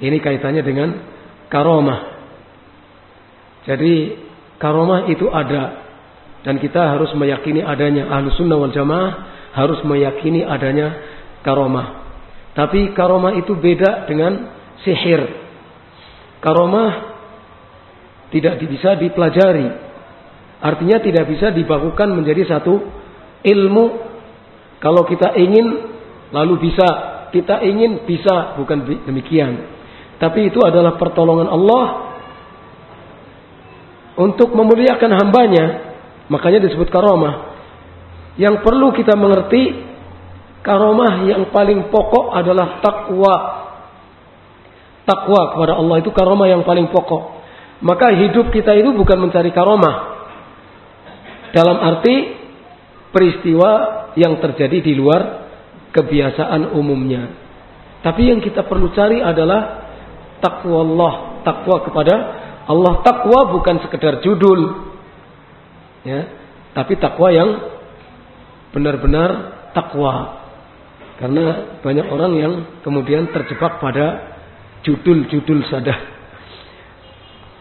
[0.00, 0.88] Ini kaitannya dengan
[1.48, 2.00] karomah.
[3.64, 3.94] Jadi
[4.60, 5.88] karomah itu ada
[6.44, 8.08] dan kita harus meyakini adanya.
[8.12, 9.12] Ahlu sunnah wal jamaah
[9.56, 10.92] harus meyakini adanya
[11.46, 12.04] karomah.
[12.52, 14.50] Tapi karomah itu beda dengan
[14.84, 15.22] sihir.
[16.40, 16.90] Karomah
[18.32, 19.68] tidak bisa dipelajari.
[20.60, 22.99] Artinya tidak bisa dibakukan menjadi satu
[23.44, 24.10] ilmu.
[24.80, 25.66] Kalau kita ingin
[26.32, 26.88] lalu bisa,
[27.34, 29.68] kita ingin bisa, bukan demikian.
[30.16, 31.84] Tapi itu adalah pertolongan Allah
[34.20, 35.66] untuk memuliakan hambanya.
[36.32, 37.52] Makanya disebut karomah.
[38.40, 39.90] Yang perlu kita mengerti
[40.60, 43.36] Karomah yang paling pokok adalah takwa.
[45.08, 47.40] Takwa kepada Allah itu karomah yang paling pokok.
[47.80, 50.20] Maka hidup kita itu bukan mencari karomah.
[51.56, 52.39] Dalam arti
[53.10, 53.70] peristiwa
[54.14, 55.50] yang terjadi di luar
[55.94, 57.34] kebiasaan umumnya.
[58.00, 59.90] Tapi yang kita perlu cari adalah
[60.40, 61.12] takwa Allah,
[61.44, 62.14] takwa kepada
[62.64, 63.04] Allah.
[63.04, 64.88] Takwa bukan sekedar judul,
[66.06, 66.20] ya,
[66.72, 67.50] tapi takwa yang
[68.72, 69.30] benar-benar
[69.76, 70.40] takwa.
[71.20, 74.32] Karena banyak orang yang kemudian terjebak pada
[74.80, 75.92] judul-judul saja.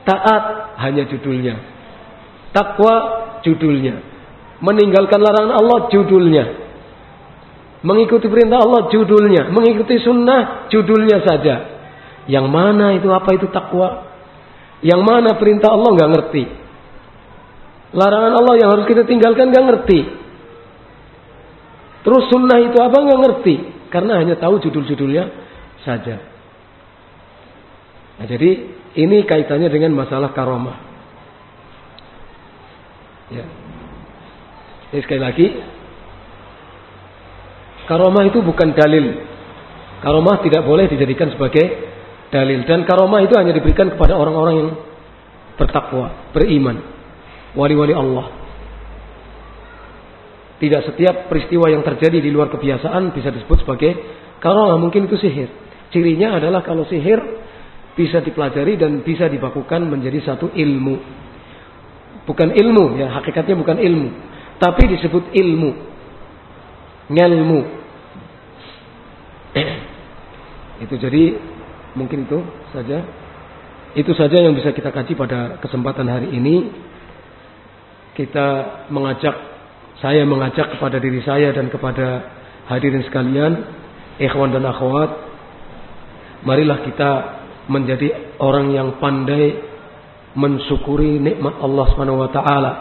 [0.07, 0.43] Taat
[0.79, 1.59] hanya judulnya.
[2.55, 2.93] Takwa
[3.43, 4.08] judulnya.
[4.59, 6.45] Meninggalkan larangan Allah judulnya.
[7.79, 9.55] Mengikuti perintah Allah judulnya.
[9.55, 11.55] Mengikuti sunnah judulnya saja.
[12.27, 14.05] Yang mana itu apa itu takwa?
[14.83, 16.43] Yang mana perintah Allah nggak ngerti.
[17.95, 19.99] Larangan Allah yang harus kita tinggalkan nggak ngerti.
[22.03, 23.55] Terus sunnah itu apa nggak ngerti
[23.89, 25.23] karena hanya tahu judul-judulnya
[25.83, 26.21] saja.
[28.19, 28.49] Nah, jadi
[28.99, 30.77] ini kaitannya dengan masalah karomah.
[33.31, 33.45] Ya.
[34.89, 35.45] Jadi sekali lagi,
[37.85, 39.05] karomah itu bukan dalil.
[40.01, 41.65] Karomah tidak boleh dijadikan sebagai
[42.33, 44.69] dalil dan karomah itu hanya diberikan kepada orang-orang yang
[45.59, 46.77] bertakwa, beriman,
[47.53, 48.33] wali-wali Allah.
[50.59, 53.91] Tidak setiap peristiwa yang terjadi di luar kebiasaan bisa disebut sebagai
[54.43, 54.75] karomah.
[54.75, 55.47] Mungkin itu sihir.
[55.93, 57.17] Cirinya adalah kalau sihir
[57.95, 60.95] bisa dipelajari dan bisa dibakukan menjadi satu ilmu.
[62.27, 64.09] Bukan ilmu ya, hakikatnya bukan ilmu.
[64.59, 65.71] Tapi disebut ilmu.
[67.09, 67.61] Ngelmu.
[70.83, 71.23] itu jadi
[71.95, 72.39] mungkin itu
[72.75, 73.01] saja.
[73.97, 76.69] Itu saja yang bisa kita kaji pada kesempatan hari ini.
[78.13, 78.47] Kita
[78.91, 79.49] mengajak
[80.03, 82.23] saya mengajak kepada diri saya dan kepada
[82.71, 83.53] hadirin sekalian,
[84.19, 85.11] ikhwan dan akhwat,
[86.47, 87.11] marilah kita
[87.67, 89.59] menjadi orang yang pandai
[90.39, 92.71] mensyukuri nikmat Allah Subhanahu wa taala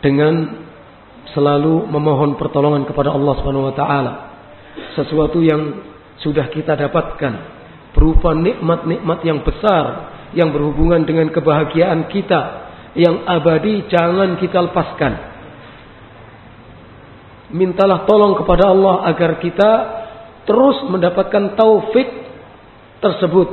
[0.00, 0.64] dengan
[1.32, 4.12] selalu memohon pertolongan kepada Allah Subhanahu wa taala.
[4.96, 5.84] Sesuatu yang
[6.20, 7.56] sudah kita dapatkan
[7.96, 12.40] berupa nikmat-nikmat yang besar yang berhubungan dengan kebahagiaan kita
[12.96, 15.12] yang abadi jangan kita lepaskan
[17.52, 19.70] mintalah tolong kepada Allah agar kita
[20.48, 22.08] terus mendapatkan taufik
[23.00, 23.48] tersebut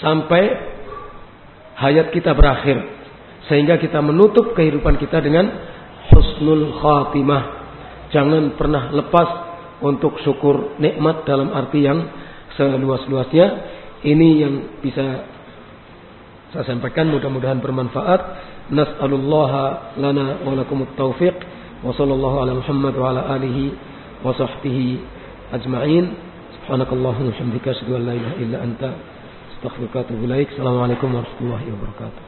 [0.00, 0.42] sampai
[1.78, 2.93] hayat kita berakhir
[3.48, 5.46] sehingga kita menutup kehidupan kita dengan
[6.12, 7.42] husnul khatimah.
[8.12, 9.28] Jangan pernah lepas
[9.84, 12.08] untuk syukur nikmat dalam arti yang
[12.56, 13.46] seluas-luasnya.
[14.04, 15.28] Ini yang bisa
[16.54, 18.20] saya sampaikan mudah-mudahan bermanfaat.
[18.70, 21.36] Nas'alullaha lana wa lakumut taufiq
[21.84, 23.74] wa sallallahu ala Muhammad wa ala alihi
[24.24, 24.88] wa sahbihi
[25.52, 26.04] ajma'in.
[26.62, 28.90] Subhanakallahumma wa bihamdika asyhadu an la ilaha illa anta
[29.58, 30.48] astaghfiruka wa atubu ilaik.
[30.56, 32.23] Assalamualaikum warahmatullahi wabarakatuh.